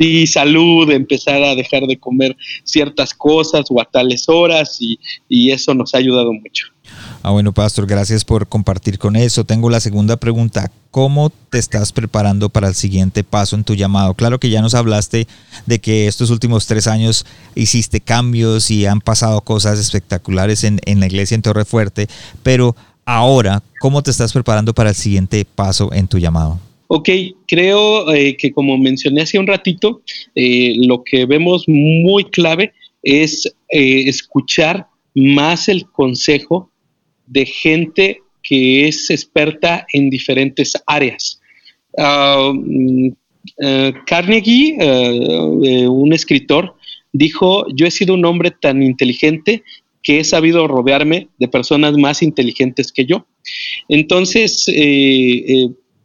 y 0.00 0.26
salud, 0.26 0.90
empezar 0.90 1.42
a 1.42 1.54
dejar 1.54 1.82
de 1.86 1.98
comer 1.98 2.34
ciertas 2.64 3.12
cosas 3.12 3.66
o 3.68 3.80
a 3.80 3.84
tales 3.84 4.28
horas 4.28 4.78
y, 4.80 4.98
eso 5.50 5.74
nos 5.74 5.94
ha 5.94 5.98
ayudado 5.98 6.32
mucho. 6.32 6.68
Ah, 7.22 7.30
bueno, 7.30 7.52
Pastor, 7.52 7.86
gracias 7.86 8.24
por 8.24 8.46
compartir 8.46 8.98
con 8.98 9.14
eso. 9.14 9.44
Tengo 9.44 9.68
la 9.68 9.80
segunda 9.80 10.16
pregunta. 10.16 10.70
¿Cómo 10.90 11.30
te 11.50 11.58
estás 11.58 11.92
preparando 11.92 12.48
para 12.48 12.68
el 12.68 12.74
siguiente 12.74 13.24
paso 13.24 13.56
en 13.56 13.64
tu 13.64 13.74
llamado? 13.74 14.14
Claro 14.14 14.40
que 14.40 14.48
ya 14.48 14.62
nos 14.62 14.74
hablaste 14.74 15.26
de 15.66 15.78
que 15.80 16.06
estos 16.06 16.30
últimos 16.30 16.66
tres 16.66 16.86
años 16.86 17.26
hiciste 17.54 18.00
cambios 18.00 18.70
y 18.70 18.86
han 18.86 19.00
pasado 19.00 19.40
cosas 19.42 19.78
espectaculares 19.78 20.64
en, 20.64 20.80
en 20.86 21.00
la 21.00 21.06
iglesia 21.06 21.34
en 21.34 21.42
Torre 21.42 21.64
Fuerte, 21.64 22.08
pero 22.42 22.74
ahora, 23.04 23.62
¿cómo 23.80 24.02
te 24.02 24.10
estás 24.10 24.32
preparando 24.32 24.72
para 24.72 24.90
el 24.90 24.96
siguiente 24.96 25.44
paso 25.44 25.92
en 25.92 26.08
tu 26.08 26.18
llamado? 26.18 26.58
Ok, 26.92 27.08
creo 27.46 28.12
eh, 28.12 28.36
que 28.36 28.50
como 28.50 28.76
mencioné 28.76 29.22
hace 29.22 29.38
un 29.38 29.46
ratito, 29.46 30.02
eh, 30.34 30.72
lo 30.76 31.04
que 31.04 31.24
vemos 31.24 31.62
muy 31.68 32.24
clave 32.24 32.72
es 33.04 33.46
eh, 33.68 34.08
escuchar 34.08 34.88
más 35.14 35.68
el 35.68 35.88
consejo 35.88 36.68
de 37.28 37.46
gente 37.46 38.18
que 38.42 38.88
es 38.88 39.08
experta 39.08 39.86
en 39.92 40.10
diferentes 40.10 40.72
áreas. 40.84 41.40
Ah, 41.96 42.52
mm, 42.52 43.10
Carnegie, 44.04 44.76
un 45.88 46.12
escritor, 46.12 46.74
dijo, 47.12 47.66
yo 47.72 47.86
he 47.86 47.90
sido 47.92 48.14
un 48.14 48.24
hombre 48.24 48.50
tan 48.50 48.82
inteligente 48.82 49.62
que 50.02 50.18
he 50.18 50.24
sabido 50.24 50.66
rodearme 50.66 51.28
de 51.38 51.46
personas 51.46 51.96
más 51.96 52.20
inteligentes 52.20 52.90
que 52.90 53.06
yo. 53.06 53.26
Entonces, 53.88 54.66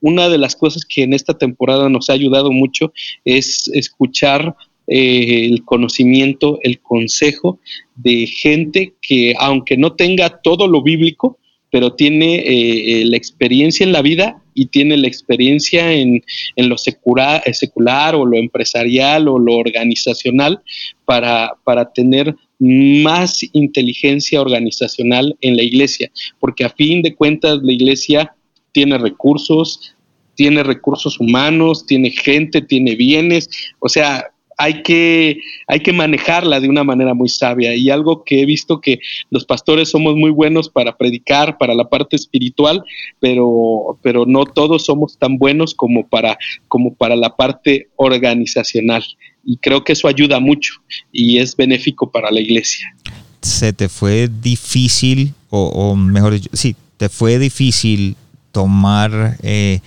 una 0.06 0.30
de 0.30 0.38
las 0.38 0.56
cosas 0.56 0.86
que 0.86 1.02
en 1.02 1.14
esta 1.14 1.36
temporada 1.36 1.90
nos 1.90 2.12
ha 2.12 2.14
ayudado 2.14 2.52
mucho 2.52 2.94
es 3.26 3.68
escuchar 3.74 4.56
eh, 4.88 5.46
el 5.46 5.66
conocimiento, 5.66 6.60
el 6.62 6.80
consejo 6.80 7.60
de 7.96 8.28
gente 8.28 8.94
que 9.02 9.34
aunque 9.40 9.78
no 9.78 9.94
tenga 9.94 10.42
todo 10.44 10.68
lo 10.68 10.84
bíblico, 10.84 11.40
pero 11.72 11.94
tiene 11.94 12.44
eh, 12.46 13.04
la 13.06 13.18
experiencia 13.18 13.84
en 13.84 13.94
la 13.94 14.04
vida 14.04 14.44
y 14.54 14.68
tiene 14.68 14.96
la 14.96 15.08
experiencia 15.08 15.92
en, 15.92 16.22
lo 16.56 16.78
secular, 16.78 17.42
secular, 17.56 18.14
o 18.14 18.28
lo 18.28 18.38
empresarial 18.38 19.28
o 19.28 19.40
lo 19.40 19.56
organizacional 19.56 20.62
para, 21.04 21.54
para 21.64 21.92
tener 21.92 22.36
más 22.60 23.40
inteligencia 23.54 24.40
organizacional 24.40 25.36
en 25.42 25.58
la 25.58 25.64
iglesia, 25.64 26.12
porque 26.40 26.64
a 26.64 26.70
fin 26.70 27.02
de 27.02 27.16
cuentas 27.16 27.60
la 27.64 27.74
iglesia 27.74 28.36
tiene 28.76 28.98
recursos, 28.98 29.95
tiene 30.36 30.64
recursos 30.64 31.20
humanos, 31.20 31.86
tiene 31.86 32.12
gente, 32.12 32.62
tiene 32.62 32.96
bienes, 32.96 33.50
o 33.80 33.90
sea, 33.90 34.26
hay 34.58 34.84
que, 34.84 35.42
hay 35.68 35.80
que 35.82 35.94
manejarla 35.94 36.60
de 36.60 36.70
una 36.70 36.84
manera 36.84 37.14
muy 37.14 37.30
sabia. 37.30 37.76
Y 37.76 37.90
algo 37.90 38.24
que 38.24 38.42
he 38.42 38.46
visto 38.46 38.80
que 38.80 39.00
los 39.30 39.46
pastores 39.46 39.90
somos 39.90 40.16
muy 40.16 40.32
buenos 40.32 40.70
para 40.70 40.98
predicar, 40.98 41.58
para 41.58 41.74
la 41.74 41.90
parte 41.90 42.16
espiritual, 42.16 42.84
pero, 43.20 43.98
pero 44.02 44.26
no 44.26 44.46
todos 44.46 44.86
somos 44.86 45.18
tan 45.18 45.38
buenos 45.38 45.74
como 45.74 46.08
para, 46.08 46.38
como 46.68 46.94
para 46.94 47.16
la 47.16 47.36
parte 47.36 47.90
organizacional. 47.96 49.04
Y 49.44 49.58
creo 49.58 49.84
que 49.84 49.94
eso 49.94 50.08
ayuda 50.08 50.40
mucho 50.40 50.74
y 51.12 51.38
es 51.38 51.56
benéfico 51.56 52.10
para 52.12 52.32
la 52.32 52.40
iglesia. 52.40 52.96
¿Se 53.42 53.74
te 53.74 53.90
fue 53.90 54.28
difícil, 54.28 55.34
o, 55.50 55.96
mejor 55.96 56.34
dicho, 56.34 56.50
sí, 56.54 56.76
te 56.98 57.10
fue 57.10 57.40
difícil 57.40 58.16
tomar... 58.52 59.38
Eh, 59.44 59.80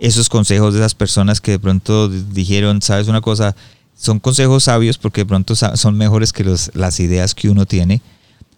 esos 0.00 0.28
consejos 0.28 0.74
de 0.74 0.80
esas 0.80 0.94
personas 0.94 1.40
que 1.40 1.52
de 1.52 1.58
pronto 1.58 2.08
dijeron, 2.08 2.82
sabes 2.82 3.08
una 3.08 3.20
cosa, 3.20 3.56
son 3.94 4.20
consejos 4.20 4.64
sabios 4.64 4.98
porque 4.98 5.22
de 5.22 5.26
pronto 5.26 5.54
son 5.56 5.96
mejores 5.96 6.32
que 6.32 6.44
los, 6.44 6.70
las 6.74 7.00
ideas 7.00 7.34
que 7.34 7.48
uno 7.48 7.66
tiene, 7.66 8.00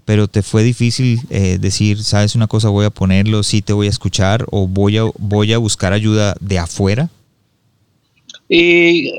pero 0.04 0.26
te 0.26 0.42
fue 0.42 0.64
difícil 0.64 1.20
eh, 1.30 1.58
decir, 1.60 2.02
sabes 2.02 2.34
una 2.34 2.46
cosa, 2.46 2.70
voy 2.70 2.86
a 2.86 2.90
ponerlo, 2.90 3.42
sí 3.42 3.62
te 3.62 3.72
voy 3.72 3.86
a 3.86 3.90
escuchar 3.90 4.46
o 4.50 4.66
voy 4.66 4.98
a, 4.98 5.04
voy 5.18 5.52
a 5.52 5.58
buscar 5.58 5.92
ayuda 5.92 6.34
de 6.40 6.58
afuera. 6.58 7.10
Eh, 8.48 9.12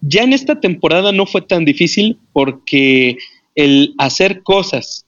ya 0.00 0.22
en 0.22 0.32
esta 0.32 0.60
temporada 0.60 1.12
no 1.12 1.26
fue 1.26 1.42
tan 1.42 1.64
difícil 1.64 2.18
porque 2.32 3.18
el 3.54 3.94
hacer 3.98 4.42
cosas 4.42 5.04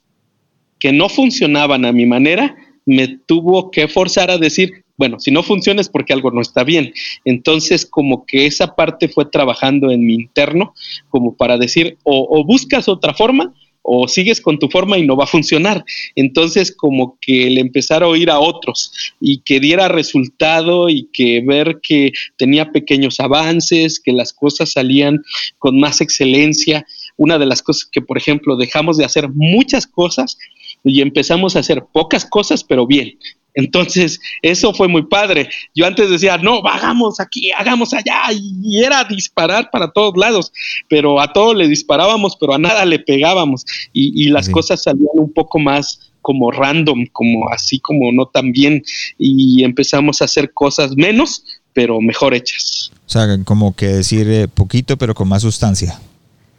que 0.79 0.93
no 0.93 1.09
funcionaban 1.09 1.85
a 1.85 1.93
mi 1.93 2.07
manera 2.07 2.55
me 2.85 3.09
tuvo 3.09 3.71
que 3.71 3.89
forzar 3.89 4.31
a 4.31 4.39
decir, 4.39 4.84
bueno, 4.97 5.19
si 5.19 5.31
no 5.31 5.43
funciona 5.43 5.81
es 5.81 5.89
porque 5.89 6.13
algo 6.13 6.31
no 6.31 6.41
está 6.41 6.65
bien. 6.65 6.93
Entonces, 7.25 7.87
como 7.87 8.27
que 8.27 8.47
esa 8.47 8.75
parte 8.75 9.09
fue 9.09 9.27
trabajando 9.27 9.91
en 9.91 10.07
mi 10.07 10.15
interno, 10.15 10.75
como 11.09 11.37
para 11.37 11.59
decir, 11.59 11.99
o, 12.05 12.45
buscas 12.45 12.89
otra 12.89 13.15
forma, 13.15 13.53
o 13.83 14.09
sigues 14.09 14.41
con 14.41 14.59
tu 14.59 14.71
forma 14.71 14.97
y 14.97 15.07
no 15.07 15.17
va 15.17 15.25
a 15.25 15.29
funcionar. 15.29 15.85
Entonces, 16.15 16.75
como 16.75 17.19
que 17.21 17.49
el 17.49 17.59
empezar 17.59 18.03
a 18.03 18.09
oír 18.09 18.31
a 18.31 18.39
otros 18.39 18.93
y 19.21 19.39
que 19.39 19.61
diera 19.61 19.89
resultado 19.89 20.89
y 20.89 21.09
que 21.13 21.43
ver 21.45 21.81
que 21.83 22.13
tenía 22.39 22.73
pequeños 22.73 23.21
avances, 23.21 24.01
que 24.01 24.13
las 24.13 24.33
cosas 24.33 24.73
salían 24.73 25.23
con 25.59 25.79
más 25.79 26.01
excelencia. 26.01 26.87
Una 27.17 27.39
de 27.39 27.47
las 27.47 27.63
cosas 27.63 27.89
que, 27.91 28.01
por 28.01 28.17
ejemplo, 28.17 28.57
dejamos 28.57 28.97
de 28.97 29.05
hacer 29.05 29.29
muchas 29.29 29.87
cosas 29.87 30.39
y 30.83 31.01
empezamos 31.01 31.55
a 31.55 31.61
hacer 31.61 31.85
pocas 31.93 32.25
cosas, 32.25 32.65
pero 32.65 32.87
bien. 32.87 33.19
Entonces, 33.55 34.21
eso 34.43 34.75
fue 34.75 34.89
muy 34.89 35.07
padre. 35.07 35.49
Yo 35.75 35.87
antes 35.87 36.11
decía, 36.11 36.37
no, 36.39 36.61
hagamos 36.67 37.21
aquí, 37.21 37.53
hagamos 37.53 37.95
allá, 37.95 38.23
y 38.33 38.83
era 38.83 39.05
disparar 39.05 39.71
para 39.71 39.93
todos 39.93 40.17
lados, 40.17 40.53
pero 40.89 41.21
a 41.21 41.33
todos 41.33 41.57
le 41.57 41.69
disparábamos, 41.69 42.37
pero 42.39 42.55
a 42.55 42.59
nada 42.59 42.85
le 42.85 42.99
pegábamos, 42.99 43.65
y, 43.93 44.25
las 44.35 44.49
cosas 44.49 44.83
salían 44.83 45.07
un 45.15 45.33
poco 45.33 45.59
más 45.59 46.13
como 46.21 46.51
random, 46.51 47.07
como 47.13 47.49
así 47.51 47.79
como 47.79 48.11
no 48.11 48.27
tan 48.27 48.51
bien, 48.51 48.83
y 49.19 49.63
empezamos 49.63 50.21
a 50.21 50.25
hacer 50.25 50.53
cosas 50.53 50.97
menos, 50.97 51.45
pero 51.73 52.01
mejor 52.01 52.35
hechas. 52.35 52.91
O 53.07 53.11
sea, 53.11 53.27
como 53.45 53.77
que 53.77 53.87
decir 53.87 54.29
eh, 54.29 54.49
poquito, 54.49 54.97
pero 54.97 55.15
con 55.15 55.29
más 55.29 55.43
sustancia. 55.43 56.01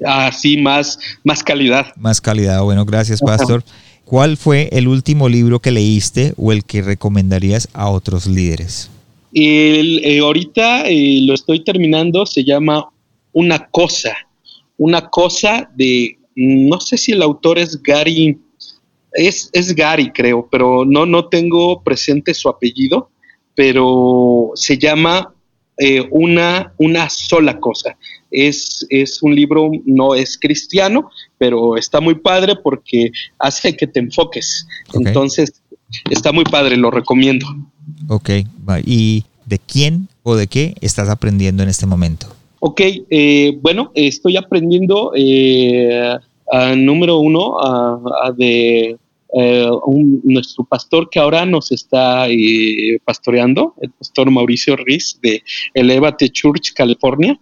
Así, 0.06 0.58
más, 0.58 1.00
más 1.24 1.42
calidad. 1.44 1.88
Más 1.96 2.22
calidad. 2.22 2.62
Bueno, 2.62 2.86
gracias, 2.86 3.22
Pastor. 3.22 3.64
¿Cuál 4.06 4.38
fue 4.38 4.70
el 4.72 4.88
último 4.88 5.28
libro 5.28 5.60
que 5.60 5.72
leíste 5.72 6.34
o 6.38 6.52
el 6.52 6.64
que 6.64 6.84
recomendarías 6.84 7.68
a 7.74 7.90
otros 7.90 8.28
líderes? 8.28 8.92
El, 9.34 10.00
eh, 10.06 10.20
ahorita 10.20 10.84
eh, 10.88 11.22
lo 11.24 11.34
estoy 11.34 11.64
terminando, 11.64 12.26
se 12.28 12.44
llama 12.44 12.88
Una 13.34 13.68
cosa. 13.68 14.16
Una 14.78 15.10
cosa 15.10 15.70
de, 15.76 16.20
no 16.36 16.80
sé 16.80 16.98
si 16.98 17.14
el 17.14 17.22
autor 17.24 17.58
es 17.58 17.82
Gary, 17.82 18.38
es, 19.14 19.50
es 19.54 19.74
Gary 19.74 20.12
creo, 20.12 20.48
pero 20.52 20.86
no, 20.86 21.08
no 21.08 21.28
tengo 21.28 21.82
presente 21.82 22.34
su 22.36 22.48
apellido, 22.48 23.10
pero 23.56 24.52
se 24.54 24.78
llama 24.78 25.34
eh, 25.78 26.08
una, 26.12 26.74
una 26.78 27.10
sola 27.10 27.60
cosa. 27.60 27.98
Es, 28.36 28.86
es, 28.90 29.22
un 29.24 29.36
libro, 29.36 29.72
no 29.86 30.16
es 30.16 30.38
cristiano, 30.38 31.10
pero 31.38 31.78
está 31.78 32.02
muy 32.02 32.16
padre 32.16 32.56
porque 32.56 33.12
hace 33.40 33.76
que 33.76 33.88
te 33.88 34.00
enfoques. 34.00 34.68
Entonces, 34.94 35.62
está 36.10 36.32
muy 36.32 36.44
padre, 36.46 36.78
lo 36.78 36.92
recomiendo. 36.92 37.48
Ok, 38.08 38.30
¿y 38.86 39.24
de 39.46 39.60
quién 39.60 40.08
o 40.24 40.36
de 40.36 40.48
qué 40.48 40.76
estás 40.82 41.10
aprendiendo 41.10 41.64
en 41.64 41.70
este 41.70 41.86
momento? 41.86 42.28
Ok, 42.60 42.82
eh, 43.10 43.58
bueno, 43.62 43.92
estoy 43.94 44.38
aprendiendo, 44.38 45.12
eh, 45.16 46.18
número 46.76 47.20
uno, 47.20 47.58
de 48.38 48.98
eh, 49.38 49.70
nuestro 50.24 50.64
pastor 50.64 51.10
que 51.10 51.20
ahora 51.20 51.46
nos 51.46 51.70
está 51.74 52.30
eh, 52.30 53.00
pastoreando, 53.04 53.74
el 53.82 53.92
pastor 53.92 54.32
Mauricio 54.32 54.78
Riz 54.78 55.20
de 55.22 55.44
Elevate 55.74 56.30
Church, 56.30 56.72
California, 56.74 57.38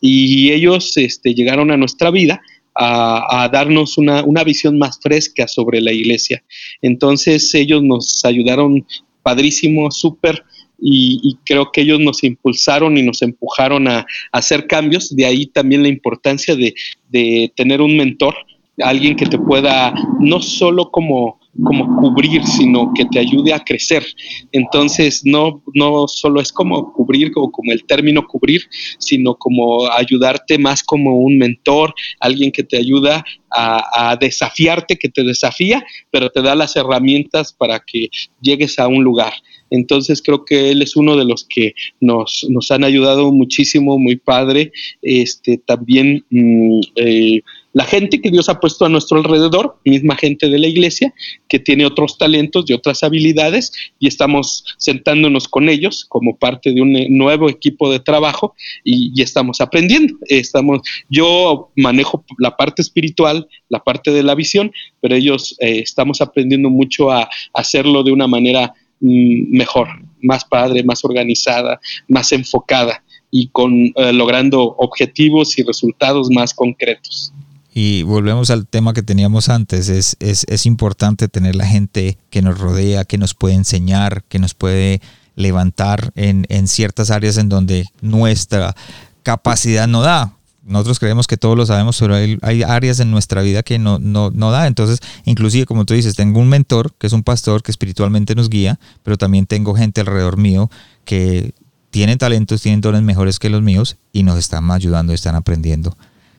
y 0.00 0.52
ellos 0.52 0.96
este, 0.96 1.34
llegaron 1.34 1.70
a 1.70 1.76
nuestra 1.76 2.10
vida 2.10 2.40
a, 2.80 3.48
darnos 3.52 3.98
una, 3.98 4.44
visión 4.44 4.78
más 4.78 5.00
fresca 5.02 5.48
sobre 5.48 5.80
la 5.80 5.92
iglesia. 5.92 6.44
Entonces 6.80 7.52
ellos 7.54 7.82
nos 7.82 8.24
ayudaron 8.24 8.86
padrísimo, 9.22 9.90
súper, 9.90 10.44
y, 10.80 11.36
creo 11.44 11.72
que 11.72 11.80
ellos 11.80 11.98
nos 11.98 12.22
impulsaron 12.22 12.96
y 12.96 13.02
nos 13.02 13.22
empujaron 13.22 13.88
a, 13.88 14.06
hacer 14.30 14.68
cambios. 14.68 15.14
De 15.14 15.26
ahí 15.26 15.46
también 15.46 15.82
la 15.82 15.88
importancia 15.88 16.54
de, 16.54 16.74
de, 17.08 17.52
tener 17.56 17.80
un 17.80 17.96
mentor, 17.96 18.36
alguien 18.80 19.16
que 19.16 19.26
te 19.26 19.38
pueda 19.38 19.92
no 20.20 20.40
solo 20.40 20.92
como 20.92 21.40
como 21.62 21.96
cubrir, 22.00 22.44
sino 22.44 22.92
que 22.94 23.04
te 23.04 23.18
ayude 23.18 23.52
a 23.52 23.64
crecer. 23.64 24.04
Entonces, 24.52 25.22
no, 25.24 25.62
no 25.74 26.06
solo 26.06 26.40
es 26.40 26.52
como 26.52 26.92
cubrir 26.92 27.32
o 27.34 27.50
como 27.50 27.72
el 27.72 27.84
término 27.84 28.26
cubrir, 28.26 28.62
sino 28.98 29.34
como 29.34 29.90
ayudarte 29.90 30.58
más 30.58 30.82
como 30.82 31.16
un 31.16 31.38
mentor, 31.38 31.94
alguien 32.20 32.52
que 32.52 32.62
te 32.62 32.76
ayuda 32.76 33.24
a, 33.50 34.16
desafiarte, 34.20 34.96
que 34.96 35.08
te 35.08 35.24
desafía, 35.24 35.84
pero 36.10 36.30
te 36.30 36.42
da 36.42 36.54
las 36.54 36.76
herramientas 36.76 37.52
para 37.52 37.80
que 37.80 38.08
llegues 38.40 38.78
a 38.78 38.88
un 38.88 39.02
lugar. 39.02 39.32
Entonces 39.70 40.22
creo 40.22 40.44
que 40.44 40.70
él 40.70 40.82
es 40.82 40.96
uno 40.96 41.16
de 41.16 41.24
los 41.24 41.44
que 41.44 41.74
nos, 42.00 42.46
nos 42.48 42.70
han 42.70 42.84
ayudado 42.84 43.32
muchísimo, 43.32 43.98
muy 43.98 44.16
padre. 44.16 44.72
Este, 45.02 45.58
también 45.58 46.24
mm, 46.30 46.80
eh, 46.96 47.42
la 47.72 47.84
gente 47.84 48.20
que 48.20 48.30
Dios 48.30 48.48
ha 48.48 48.60
puesto 48.60 48.84
a 48.84 48.88
nuestro 48.88 49.18
alrededor, 49.18 49.78
misma 49.84 50.16
gente 50.16 50.48
de 50.48 50.58
la 50.58 50.66
iglesia, 50.66 51.12
que 51.48 51.58
tiene 51.58 51.86
otros 51.86 52.18
talentos 52.18 52.64
y 52.68 52.72
otras 52.72 53.02
habilidades, 53.02 53.72
y 53.98 54.08
estamos 54.08 54.64
sentándonos 54.78 55.48
con 55.48 55.68
ellos 55.68 56.06
como 56.08 56.36
parte 56.36 56.72
de 56.72 56.80
un 56.80 56.94
nuevo 57.10 57.48
equipo 57.48 57.90
de 57.90 58.00
trabajo 58.00 58.54
y, 58.84 59.12
estamos 59.22 59.60
aprendiendo. 59.60 60.14
Estamos, 60.28 60.80
yo 61.10 61.70
manejo 61.76 62.24
la 62.38 62.56
parte 62.56 62.82
espiritual, 62.82 63.48
la 63.68 63.82
parte 63.82 64.12
de 64.12 64.22
la 64.22 64.34
visión, 64.34 64.72
pero 65.00 65.16
ellos 65.16 65.56
eh, 65.60 65.80
estamos 65.80 66.20
aprendiendo 66.20 66.70
mucho 66.70 67.10
a, 67.10 67.22
a 67.22 67.28
hacerlo 67.52 68.02
de 68.02 68.12
una 68.12 68.26
manera 68.26 68.74
Mm, 69.00 69.56
mejor, 69.56 69.88
más 70.20 70.44
padre, 70.44 70.82
más 70.82 71.04
organizada, 71.04 71.80
más 72.08 72.32
enfocada 72.32 73.04
y 73.30 73.46
con 73.48 73.92
eh, 73.94 74.12
logrando 74.12 74.74
objetivos 74.78 75.56
y 75.58 75.62
resultados 75.62 76.30
más 76.30 76.52
concretos. 76.52 77.32
Y 77.80 78.02
volvemos 78.02 78.50
al 78.50 78.66
tema 78.66 78.92
que 78.92 79.04
teníamos 79.04 79.48
antes, 79.48 79.88
es, 79.88 80.16
es, 80.18 80.44
es, 80.48 80.66
importante 80.66 81.28
tener 81.28 81.54
la 81.54 81.64
gente 81.64 82.18
que 82.28 82.42
nos 82.42 82.58
rodea, 82.58 83.04
que 83.04 83.18
nos 83.18 83.34
puede 83.34 83.54
enseñar, 83.54 84.24
que 84.24 84.40
nos 84.40 84.52
puede 84.54 85.00
levantar 85.36 86.10
en, 86.16 86.44
en 86.48 86.66
ciertas 86.66 87.12
áreas 87.12 87.36
en 87.36 87.48
donde 87.48 87.86
nuestra 88.00 88.74
capacidad 89.22 89.86
no 89.86 90.02
da 90.02 90.34
nosotros 90.64 90.98
creemos 90.98 91.28
que 91.28 91.36
todos 91.36 91.56
lo 91.56 91.66
sabemos, 91.66 92.00
pero 92.00 92.16
hay, 92.16 92.62
áreas 92.66 92.98
en 92.98 93.12
nuestra 93.12 93.42
vida 93.42 93.62
que 93.62 93.78
no, 93.78 94.00
no, 94.00 94.30
no, 94.30 94.50
da. 94.50 94.66
Entonces, 94.66 94.98
inclusive, 95.24 95.64
como 95.64 95.84
tú 95.84 95.94
dices, 95.94 96.16
tengo 96.16 96.40
un 96.40 96.48
mentor 96.48 96.92
que 96.98 97.06
es 97.06 97.12
un 97.12 97.22
pastor 97.22 97.62
que 97.62 97.70
espiritualmente 97.70 98.34
nos 98.34 98.50
guía, 98.50 98.80
pero 99.04 99.16
también 99.16 99.46
tengo 99.46 99.74
gente 99.76 100.00
alrededor 100.00 100.36
mío 100.36 100.68
que 101.04 101.54
tienen 101.90 102.18
talentos, 102.18 102.60
tienen 102.60 102.80
dones 102.80 103.02
mejores 103.02 103.38
que 103.38 103.48
los 103.48 103.62
míos 103.62 103.96
y 104.12 104.24
nos 104.24 104.36
están 104.36 104.68
ayudando, 104.70 105.14
están 105.14 105.36
aprendiendo. 105.36 105.96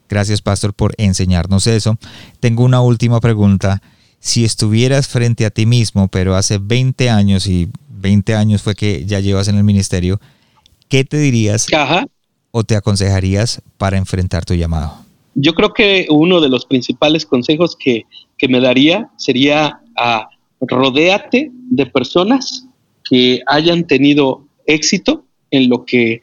Gracias, 0.10 0.42
pastor, 0.42 0.74
por 0.74 0.94
enseñarnos 0.98 1.68
eso. 1.68 1.98
Tengo 2.40 2.64
una 2.64 2.82
última 2.82 3.20
pregunta. 3.20 3.82
Si 4.20 4.44
estuvieras 4.44 5.08
frente 5.08 5.46
a 5.46 5.50
ti 5.50 5.66
mismo, 5.66 6.08
pero 6.08 6.36
hace 6.36 6.58
20 6.58 7.10
años 7.10 7.48
y 7.48 7.70
20 7.90 8.36
años 8.36 8.62
fue 8.62 8.76
que 8.76 9.06
ya 9.06 9.20
llevas 9.20 9.48
en 9.48 9.56
el 9.56 9.64
ministerio, 9.64 10.20
¿qué 10.90 11.06
te 11.06 11.18
dirías? 11.18 11.68
Ajá 11.74 12.06
o 12.52 12.64
te 12.64 12.76
aconsejarías 12.76 13.62
para 13.78 13.98
enfrentar 13.98 14.46
tu 14.46 14.54
llamado? 14.54 15.06
Yo 15.36 15.54
creo 15.54 15.74
que 15.74 16.08
uno 16.10 16.42
de 16.42 16.50
los 16.50 16.66
principales 16.66 17.26
consejos 17.26 17.76
que, 17.78 18.06
que 18.38 18.48
me 18.48 18.60
daría 18.60 19.10
sería 19.18 19.80
a 19.96 20.30
rodéate 20.62 21.52
de 21.54 21.86
personas 21.86 22.66
que 23.04 23.42
hayan 23.48 23.86
tenido 23.86 24.44
éxito 24.66 25.24
en 25.52 25.70
lo 25.70 25.86
que 25.86 26.22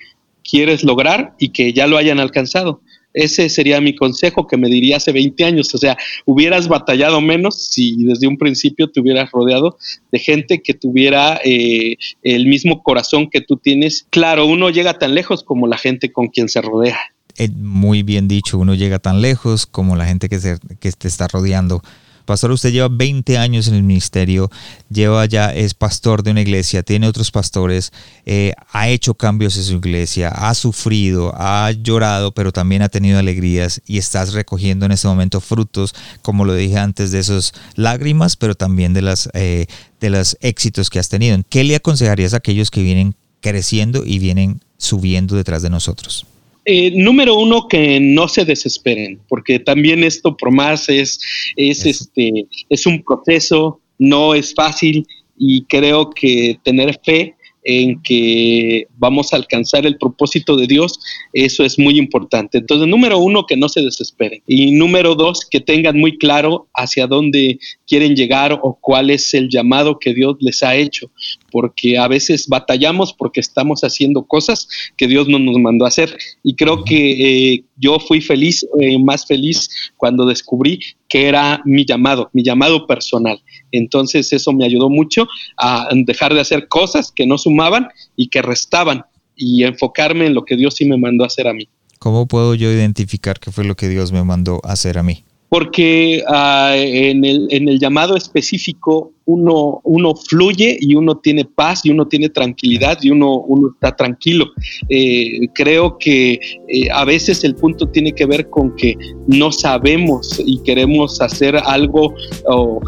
quieres 0.49 0.85
lograr 0.85 1.35
y 1.39 1.51
que 1.51 1.73
ya 1.73 1.87
lo 1.87 1.97
hayan 1.97 2.21
alcanzado. 2.21 2.81
Ese 3.17 3.49
sería 3.49 3.81
mi 3.81 3.97
consejo 3.97 4.47
que 4.47 4.59
me 4.59 4.69
diría 4.69 4.99
hace 4.99 5.11
20 5.11 5.45
años. 5.45 5.75
O 5.75 5.79
sea, 5.79 5.97
hubieras 6.27 6.69
batallado 6.69 7.23
menos 7.23 7.67
si 7.71 7.97
desde 8.05 8.29
un 8.29 8.37
principio 8.37 8.91
te 8.91 9.01
hubieras 9.01 9.31
rodeado 9.33 9.79
de 10.13 10.19
gente 10.19 10.63
que 10.63 10.75
tuviera 10.75 11.41
eh, 11.43 11.97
el 12.23 12.47
mismo 12.47 12.83
corazón 12.83 13.31
que 13.31 13.41
tú 13.41 13.57
tienes. 13.57 14.07
Claro, 14.11 14.45
uno 14.45 14.69
llega 14.69 14.99
tan 14.99 15.15
lejos 15.15 15.43
como 15.43 15.67
la 15.67 15.79
gente 15.79 16.13
con 16.13 16.29
quien 16.29 16.51
se 16.51 16.61
rodea. 16.61 16.99
Eh, 17.39 17.49
muy 17.49 18.03
bien 18.03 18.29
dicho, 18.29 18.59
uno 18.59 18.75
llega 18.75 18.99
tan 18.99 19.23
lejos 19.23 19.67
como 19.67 19.97
la 19.97 20.05
gente 20.05 20.29
que, 20.29 20.39
se, 20.39 20.59
que 20.79 20.93
te 20.93 21.09
está 21.09 21.27
rodeando. 21.27 21.83
Pastor, 22.27 22.51
usted 22.51 22.73
lleva 22.73 22.89
20 22.91 23.39
años 23.39 23.69
en 23.69 23.75
el 23.75 23.85
ministerio, 23.85 24.51
lleva 24.91 25.25
ya, 25.27 25.55
es 25.55 25.75
pastor 25.75 26.25
de 26.25 26.33
una 26.33 26.41
iglesia, 26.41 26.83
tiene 26.83 27.07
otros 27.07 27.31
pastores, 27.31 27.93
eh, 28.27 28.53
ha 28.73 28.89
hecho 28.89 29.15
cambios 29.15 29.57
en 29.57 29.63
su 29.63 29.75
iglesia, 29.75 30.29
ha 30.29 30.53
sufrido, 30.55 31.33
ha 31.37 31.71
llorado, 31.71 32.33
pero 32.33 32.53
también 32.53 32.83
ha 32.83 32.89
tenido 32.89 33.21
alegrías 33.21 33.81
y 33.87 33.99
estás 33.99 34.33
recogiendo 34.33 34.87
en 34.87 34.93
este 34.93 35.07
momento 35.07 35.41
frutos, 35.41 35.95
como 36.21 36.45
lo 36.45 36.55
dije 36.55 36.79
antes, 36.79 37.13
de 37.13 37.21
esas 37.21 37.55
lágrimas, 37.77 38.37
pero 38.37 38.57
también 38.57 38.93
de, 38.93 39.03
las, 39.03 39.31
eh, 39.33 39.67
de 40.01 40.11
los 40.11 40.37
éxitos 40.41 40.91
que 40.91 40.99
has 40.99 41.09
tenido. 41.09 41.39
¿Qué 41.49 41.63
le 41.63 41.77
aconsejarías 41.77 42.35
a 42.35 42.39
aquellos 42.39 42.73
que 42.73 42.83
vienen 42.83 43.15
creciendo 43.41 44.05
y 44.05 44.19
vienen 44.19 44.61
subiendo 44.79 45.37
detrás 45.37 45.63
de 45.63 45.71
nosotros? 45.71 46.27
Eh, 46.69 46.91
número 46.97 47.37
uno, 47.37 47.69
que 47.69 48.01
no 48.01 48.27
se 48.27 48.45
desesperen, 48.45 49.21
porque 49.29 49.61
también 49.61 50.03
esto 50.03 50.37
por 50.37 50.51
más 50.51 50.89
es, 50.89 51.21
es, 51.55 51.87
este, 51.87 52.47
es 52.69 52.87
un 52.87 53.05
proceso, 53.05 53.81
no 54.01 54.35
es 54.35 54.53
fácil 54.53 55.07
y 55.39 55.63
creo 55.67 56.11
que 56.11 56.59
tener 56.65 56.99
fe 57.05 57.37
en 57.63 58.01
que 58.03 58.87
vamos 58.97 59.33
a 59.33 59.37
alcanzar 59.37 59.87
el 59.87 59.99
propósito 59.99 60.57
de 60.57 60.69
Dios, 60.69 61.01
eso 61.33 61.65
es 61.65 61.79
muy 61.79 61.99
importante. 61.99 62.59
Entonces, 62.59 62.87
número 62.87 63.19
uno, 63.19 63.45
que 63.45 63.57
no 63.57 63.69
se 63.69 63.83
desesperen. 63.83 64.41
Y 64.47 64.71
número 64.71 65.17
dos, 65.17 65.45
que 65.49 65.61
tengan 65.61 65.99
muy 65.99 66.17
claro 66.17 66.69
hacia 66.75 67.09
dónde 67.09 67.59
quieren 67.87 68.15
llegar 68.15 68.59
o 68.63 68.79
cuál 68.81 69.11
es 69.11 69.35
el 69.35 69.49
llamado 69.49 69.99
que 69.99 70.15
Dios 70.15 70.37
les 70.41 70.63
ha 70.63 70.77
hecho. 70.77 71.11
Porque 71.57 71.97
a 71.97 72.07
veces 72.07 72.49
batallamos 72.49 73.15
porque 73.15 73.41
estamos 73.41 73.81
haciendo 73.81 74.25
cosas 74.25 74.69
que 74.95 75.07
Dios 75.07 75.27
no 75.27 75.39
nos 75.39 75.59
mandó 75.59 75.87
a 75.87 75.89
hacer. 75.89 76.15
Y 76.43 76.55
creo 76.55 76.85
que 76.85 77.55
eh, 77.55 77.65
yo 77.79 77.99
fui 77.99 78.21
feliz, 78.21 78.67
eh, 78.79 78.99
más 78.99 79.25
feliz 79.25 79.71
cuando 79.97 80.27
descubrí 80.27 80.81
que 81.09 81.29
era 81.29 81.63
mi 81.65 81.87
llamado, 81.87 82.29
mi 82.35 82.43
llamado 82.43 82.87
personal. 82.87 83.41
Entonces 83.73 84.35
eso 84.35 84.53
me 84.53 84.67
ayudó 84.67 84.91
mucho 84.91 85.27
a 85.57 85.89
dejar 85.95 86.35
de 86.35 86.41
hacer 86.41 86.69
cosas 86.69 87.11
que 87.11 87.27
no 87.27 87.39
sumaban 87.39 87.89
y 88.17 88.29
que 88.29 88.43
restaban 88.43 89.07
y 89.35 89.65
enfocarme 89.65 90.27
en 90.27 90.35
lo 90.35 90.45
que 90.45 90.57
Dios 90.57 90.75
sí 90.75 90.85
me 90.85 90.99
mandó 90.99 91.25
a 91.25 91.29
hacer 91.29 91.49
a 91.49 91.55
mí. 91.55 91.71
¿Cómo 91.99 92.27
puedo 92.27 92.55
yo 92.55 92.71
identificar 92.71 93.41
qué 93.41 93.51
fue 93.51 93.65
lo 93.65 93.77
que 93.77 93.89
Dios 93.89 94.13
me 94.13 94.23
mandó 94.23 94.61
a 94.63 94.73
hacer 94.73 94.99
a 94.99 95.03
mí? 95.03 95.25
Porque 95.49 96.23
uh, 96.29 96.75
en, 96.75 97.25
el, 97.25 97.49
en 97.51 97.71
el 97.71 97.79
llamado 97.79 98.15
específico 98.15 99.13
uno, 99.27 99.81
uno 99.83 100.15
fluye 100.15 100.79
y 100.81 100.95
uno 100.95 101.17
tiene 101.17 101.45
paz 101.45 101.85
y 101.85 101.91
uno 101.91 102.07
tiene 102.07 102.29
tranquilidad 102.29 102.99
y 103.03 103.11
uno, 103.11 103.41
uno 103.41 103.71
está 103.75 103.95
tranquilo. 103.95 104.47
Eh, 104.89 105.49
creo 105.53 105.99
que 105.99 106.39
eh, 106.69 106.89
a 106.93 107.05
veces 107.05 107.43
el 107.43 107.57
punto 107.57 107.89
tiene 107.89 108.13
que 108.13 108.25
ver 108.25 108.49
con 108.49 108.75
que 108.77 108.97
no 109.27 109.51
sabemos 109.51 110.41
y 110.45 110.63
queremos 110.63 111.21
hacer 111.21 111.57
algo 111.57 112.15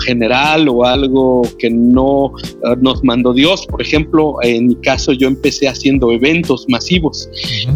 general 0.04 0.68
o 0.68 0.84
algo 0.84 1.42
que 1.58 1.70
no 1.70 2.32
eh, 2.64 2.76
nos 2.80 3.02
mandó 3.02 3.34
Dios. 3.34 3.66
Por 3.66 3.82
ejemplo, 3.82 4.36
en 4.42 4.68
mi 4.68 4.76
caso 4.76 5.12
yo 5.12 5.26
empecé 5.26 5.68
haciendo 5.68 6.12
eventos 6.12 6.66
masivos 6.68 7.28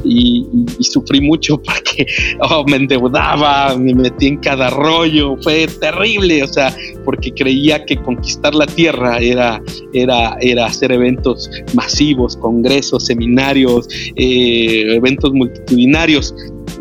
y, 0.04 0.46
sufrí 0.80 1.20
mucho 1.20 1.60
porque 1.62 2.06
oh, 2.40 2.64
me 2.66 2.76
endeudaba, 2.76 3.76
me 3.76 3.94
metí 3.94 4.28
en 4.28 4.36
cada 4.38 4.70
rollo, 4.70 5.36
fue 5.42 5.66
terrible, 5.66 6.42
o 6.42 6.46
sea, 6.46 6.74
porque 7.04 7.32
creía 7.32 7.84
que 7.84 7.96
conquistar 7.96 8.51
la 8.54 8.66
tierra 8.66 9.18
era, 9.18 9.62
era, 9.92 10.36
era 10.40 10.66
hacer 10.66 10.92
eventos 10.92 11.50
masivos, 11.74 12.36
congresos, 12.36 13.06
seminarios, 13.06 13.88
eh, 14.16 14.94
eventos 14.96 15.32
multitudinarios. 15.32 16.34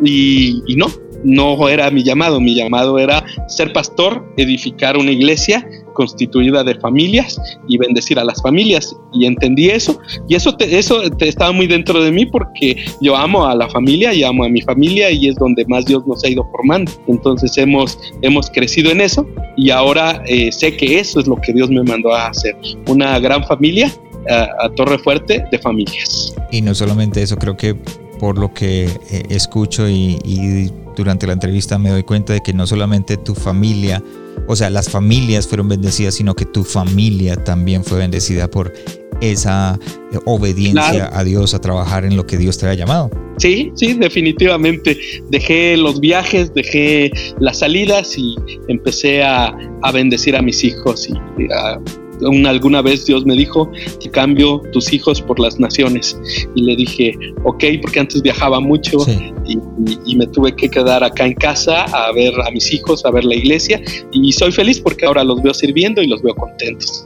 Y, 0.03 0.61
y 0.67 0.75
no, 0.75 0.87
no 1.23 1.69
era 1.69 1.89
mi 1.91 2.03
llamado, 2.03 2.39
mi 2.39 2.55
llamado 2.55 2.97
era 2.99 3.23
ser 3.47 3.73
pastor, 3.73 4.25
edificar 4.37 4.97
una 4.97 5.11
iglesia 5.11 5.67
constituida 5.93 6.63
de 6.63 6.75
familias 6.75 7.39
y 7.67 7.77
bendecir 7.77 8.19
a 8.19 8.23
las 8.23 8.41
familias. 8.41 8.95
Y 9.13 9.25
entendí 9.25 9.69
eso. 9.69 9.99
Y 10.27 10.35
eso, 10.35 10.55
eso 10.59 11.01
estaba 11.19 11.51
muy 11.51 11.67
dentro 11.67 12.03
de 12.03 12.11
mí 12.11 12.25
porque 12.25 12.77
yo 13.01 13.15
amo 13.15 13.45
a 13.45 13.55
la 13.55 13.69
familia 13.69 14.13
y 14.13 14.23
amo 14.23 14.43
a 14.43 14.49
mi 14.49 14.61
familia 14.61 15.11
y 15.11 15.27
es 15.27 15.35
donde 15.35 15.65
más 15.65 15.85
Dios 15.85 16.05
nos 16.07 16.23
ha 16.23 16.29
ido 16.29 16.47
formando. 16.51 16.91
Entonces 17.07 17.57
hemos, 17.57 17.97
hemos 18.21 18.49
crecido 18.49 18.91
en 18.91 19.01
eso 19.01 19.27
y 19.57 19.69
ahora 19.69 20.21
eh, 20.25 20.51
sé 20.51 20.75
que 20.75 20.99
eso 20.99 21.19
es 21.19 21.27
lo 21.27 21.35
que 21.35 21.53
Dios 21.53 21.69
me 21.69 21.83
mandó 21.83 22.13
a 22.13 22.27
hacer. 22.27 22.55
Una 22.87 23.19
gran 23.19 23.43
familia 23.45 23.91
a, 24.29 24.69
Torre 24.75 24.97
Fuerte 24.99 25.43
de 25.51 25.59
familias. 25.59 26.33
Y 26.51 26.61
no 26.61 26.75
solamente 26.75 27.21
eso, 27.21 27.37
creo 27.37 27.57
que 27.57 27.75
por 28.19 28.37
lo 28.37 28.53
que 28.53 28.85
eh, 28.85 29.23
escucho 29.29 29.89
y 29.89 30.71
durante 30.95 31.27
la 31.27 31.33
entrevista 31.33 31.77
me 31.77 31.89
doy 31.89 32.03
cuenta 32.03 32.33
de 32.33 32.41
que 32.41 32.53
no 32.53 32.67
solamente 32.67 33.17
tu 33.17 33.33
familia, 33.33 34.03
o 34.47 34.55
sea, 34.55 34.69
las 34.69 34.89
familias 34.89 35.47
fueron 35.47 35.69
bendecidas, 35.69 36.15
sino 36.15 36.35
que 36.35 36.45
tu 36.45 36.63
familia 36.63 37.35
también 37.35 37.83
fue 37.83 37.99
bendecida 37.99 38.49
por 38.49 38.73
esa 39.21 39.79
eh, 40.11 40.17
obediencia 40.25 41.09
a 41.13 41.23
Dios, 41.23 41.53
a 41.53 41.61
trabajar 41.61 42.05
en 42.05 42.17
lo 42.17 42.25
que 42.25 42.37
Dios 42.37 42.57
te 42.57 42.67
ha 42.67 42.73
llamado. 42.73 43.09
Sí, 43.37 43.71
sí, 43.75 43.93
definitivamente. 43.93 44.99
Dejé 45.29 45.77
los 45.77 45.99
viajes, 45.99 46.53
dejé 46.53 47.11
las 47.39 47.59
salidas 47.59 48.17
y 48.17 48.35
empecé 48.67 49.23
a, 49.23 49.55
bendecir 49.93 50.35
a 50.35 50.41
mis 50.41 50.63
hijos. 50.63 51.07
Y 51.09 51.13
alguna 52.45 52.81
vez 52.81 53.05
Dios 53.05 53.25
me 53.25 53.35
dijo 53.35 53.71
que 53.99 54.09
cambio 54.09 54.61
tus 54.71 54.91
hijos 54.93 55.21
por 55.21 55.39
las 55.39 55.59
naciones. 55.59 56.17
Y 56.55 56.63
le 56.63 56.75
dije, 56.75 57.17
ok, 57.43 57.63
porque 57.81 57.99
antes 57.99 58.21
viajaba 58.21 58.59
mucho 58.59 58.99
y, 59.47 59.57
y, 60.05 60.15
me 60.15 60.27
tuve 60.27 60.55
que 60.55 60.69
quedar 60.69 61.03
acá 61.03 61.25
en 61.25 61.33
casa 61.33 61.83
a 61.85 62.11
ver 62.11 62.33
a 62.45 62.51
mis 62.51 62.71
hijos, 62.71 63.05
a 63.05 63.11
ver 63.11 63.25
la 63.25 63.35
iglesia. 63.35 63.81
Y 64.11 64.31
soy 64.33 64.51
feliz 64.51 64.79
porque 64.79 65.05
ahora 65.05 65.23
los 65.23 65.41
veo 65.41 65.53
sirviendo 65.53 66.01
y 66.01 66.07
los 66.07 66.21
veo 66.21 66.35
contentos. 66.35 67.05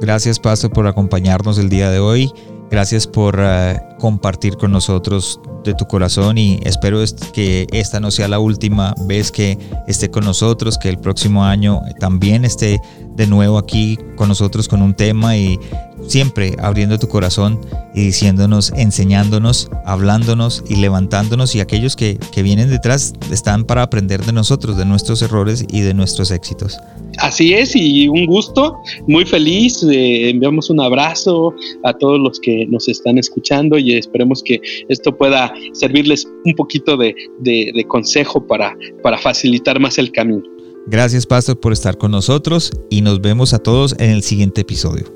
Gracias, 0.00 0.38
Pastor, 0.38 0.70
por 0.70 0.86
acompañarnos 0.86 1.58
el 1.58 1.68
día 1.68 1.90
de 1.90 1.98
hoy. 1.98 2.30
Gracias 2.70 3.06
por 3.06 3.38
eh, 3.38 3.80
compartir 3.98 4.56
con 4.56 4.72
nosotros 4.72 5.40
de 5.64 5.74
tu 5.74 5.86
corazón 5.86 6.38
y 6.38 6.60
espero 6.64 7.02
que 7.32 7.66
esta 7.72 8.00
no 8.00 8.10
sea 8.10 8.28
la 8.28 8.38
última 8.38 8.94
vez 9.06 9.30
que 9.30 9.58
esté 9.86 10.10
con 10.10 10.24
nosotros, 10.24 10.78
que 10.78 10.88
el 10.88 10.98
próximo 10.98 11.44
año 11.44 11.80
también 12.00 12.44
esté 12.44 12.80
de 13.14 13.26
nuevo 13.26 13.58
aquí 13.58 13.98
con 14.16 14.28
nosotros 14.28 14.68
con 14.68 14.82
un 14.82 14.94
tema 14.94 15.36
y 15.36 15.58
siempre 16.06 16.54
abriendo 16.58 16.98
tu 16.98 17.08
corazón 17.08 17.60
y 17.94 18.02
diciéndonos, 18.02 18.72
enseñándonos, 18.76 19.70
hablándonos 19.84 20.64
y 20.68 20.76
levantándonos 20.76 21.54
y 21.54 21.60
aquellos 21.60 21.96
que, 21.96 22.18
que 22.32 22.42
vienen 22.42 22.70
detrás 22.70 23.12
están 23.30 23.64
para 23.64 23.82
aprender 23.82 24.24
de 24.24 24.32
nosotros, 24.32 24.76
de 24.76 24.84
nuestros 24.84 25.22
errores 25.22 25.64
y 25.70 25.80
de 25.80 25.94
nuestros 25.94 26.30
éxitos. 26.30 26.78
Así 27.18 27.54
es, 27.54 27.74
y 27.74 28.08
un 28.08 28.26
gusto, 28.26 28.76
muy 29.06 29.24
feliz. 29.24 29.82
Eh, 29.82 30.30
enviamos 30.30 30.68
un 30.68 30.80
abrazo 30.80 31.54
a 31.82 31.92
todos 31.94 32.20
los 32.20 32.38
que 32.40 32.66
nos 32.66 32.88
están 32.88 33.18
escuchando 33.18 33.78
y 33.78 33.94
esperemos 33.94 34.42
que 34.42 34.60
esto 34.88 35.16
pueda 35.16 35.52
servirles 35.72 36.28
un 36.44 36.54
poquito 36.54 36.96
de, 36.96 37.14
de 37.40 37.84
consejo 37.88 38.46
para, 38.46 38.76
para 39.02 39.18
facilitar 39.18 39.80
más 39.80 39.98
el 39.98 40.12
camino. 40.12 40.42
Gracias, 40.86 41.26
Pastor, 41.26 41.58
por 41.58 41.72
estar 41.72 41.98
con 41.98 42.12
nosotros 42.12 42.70
y 42.90 43.00
nos 43.00 43.20
vemos 43.20 43.52
a 43.54 43.58
todos 43.58 43.96
en 43.98 44.10
el 44.10 44.22
siguiente 44.22 44.60
episodio. 44.60 45.15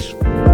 Peace. 0.00 0.49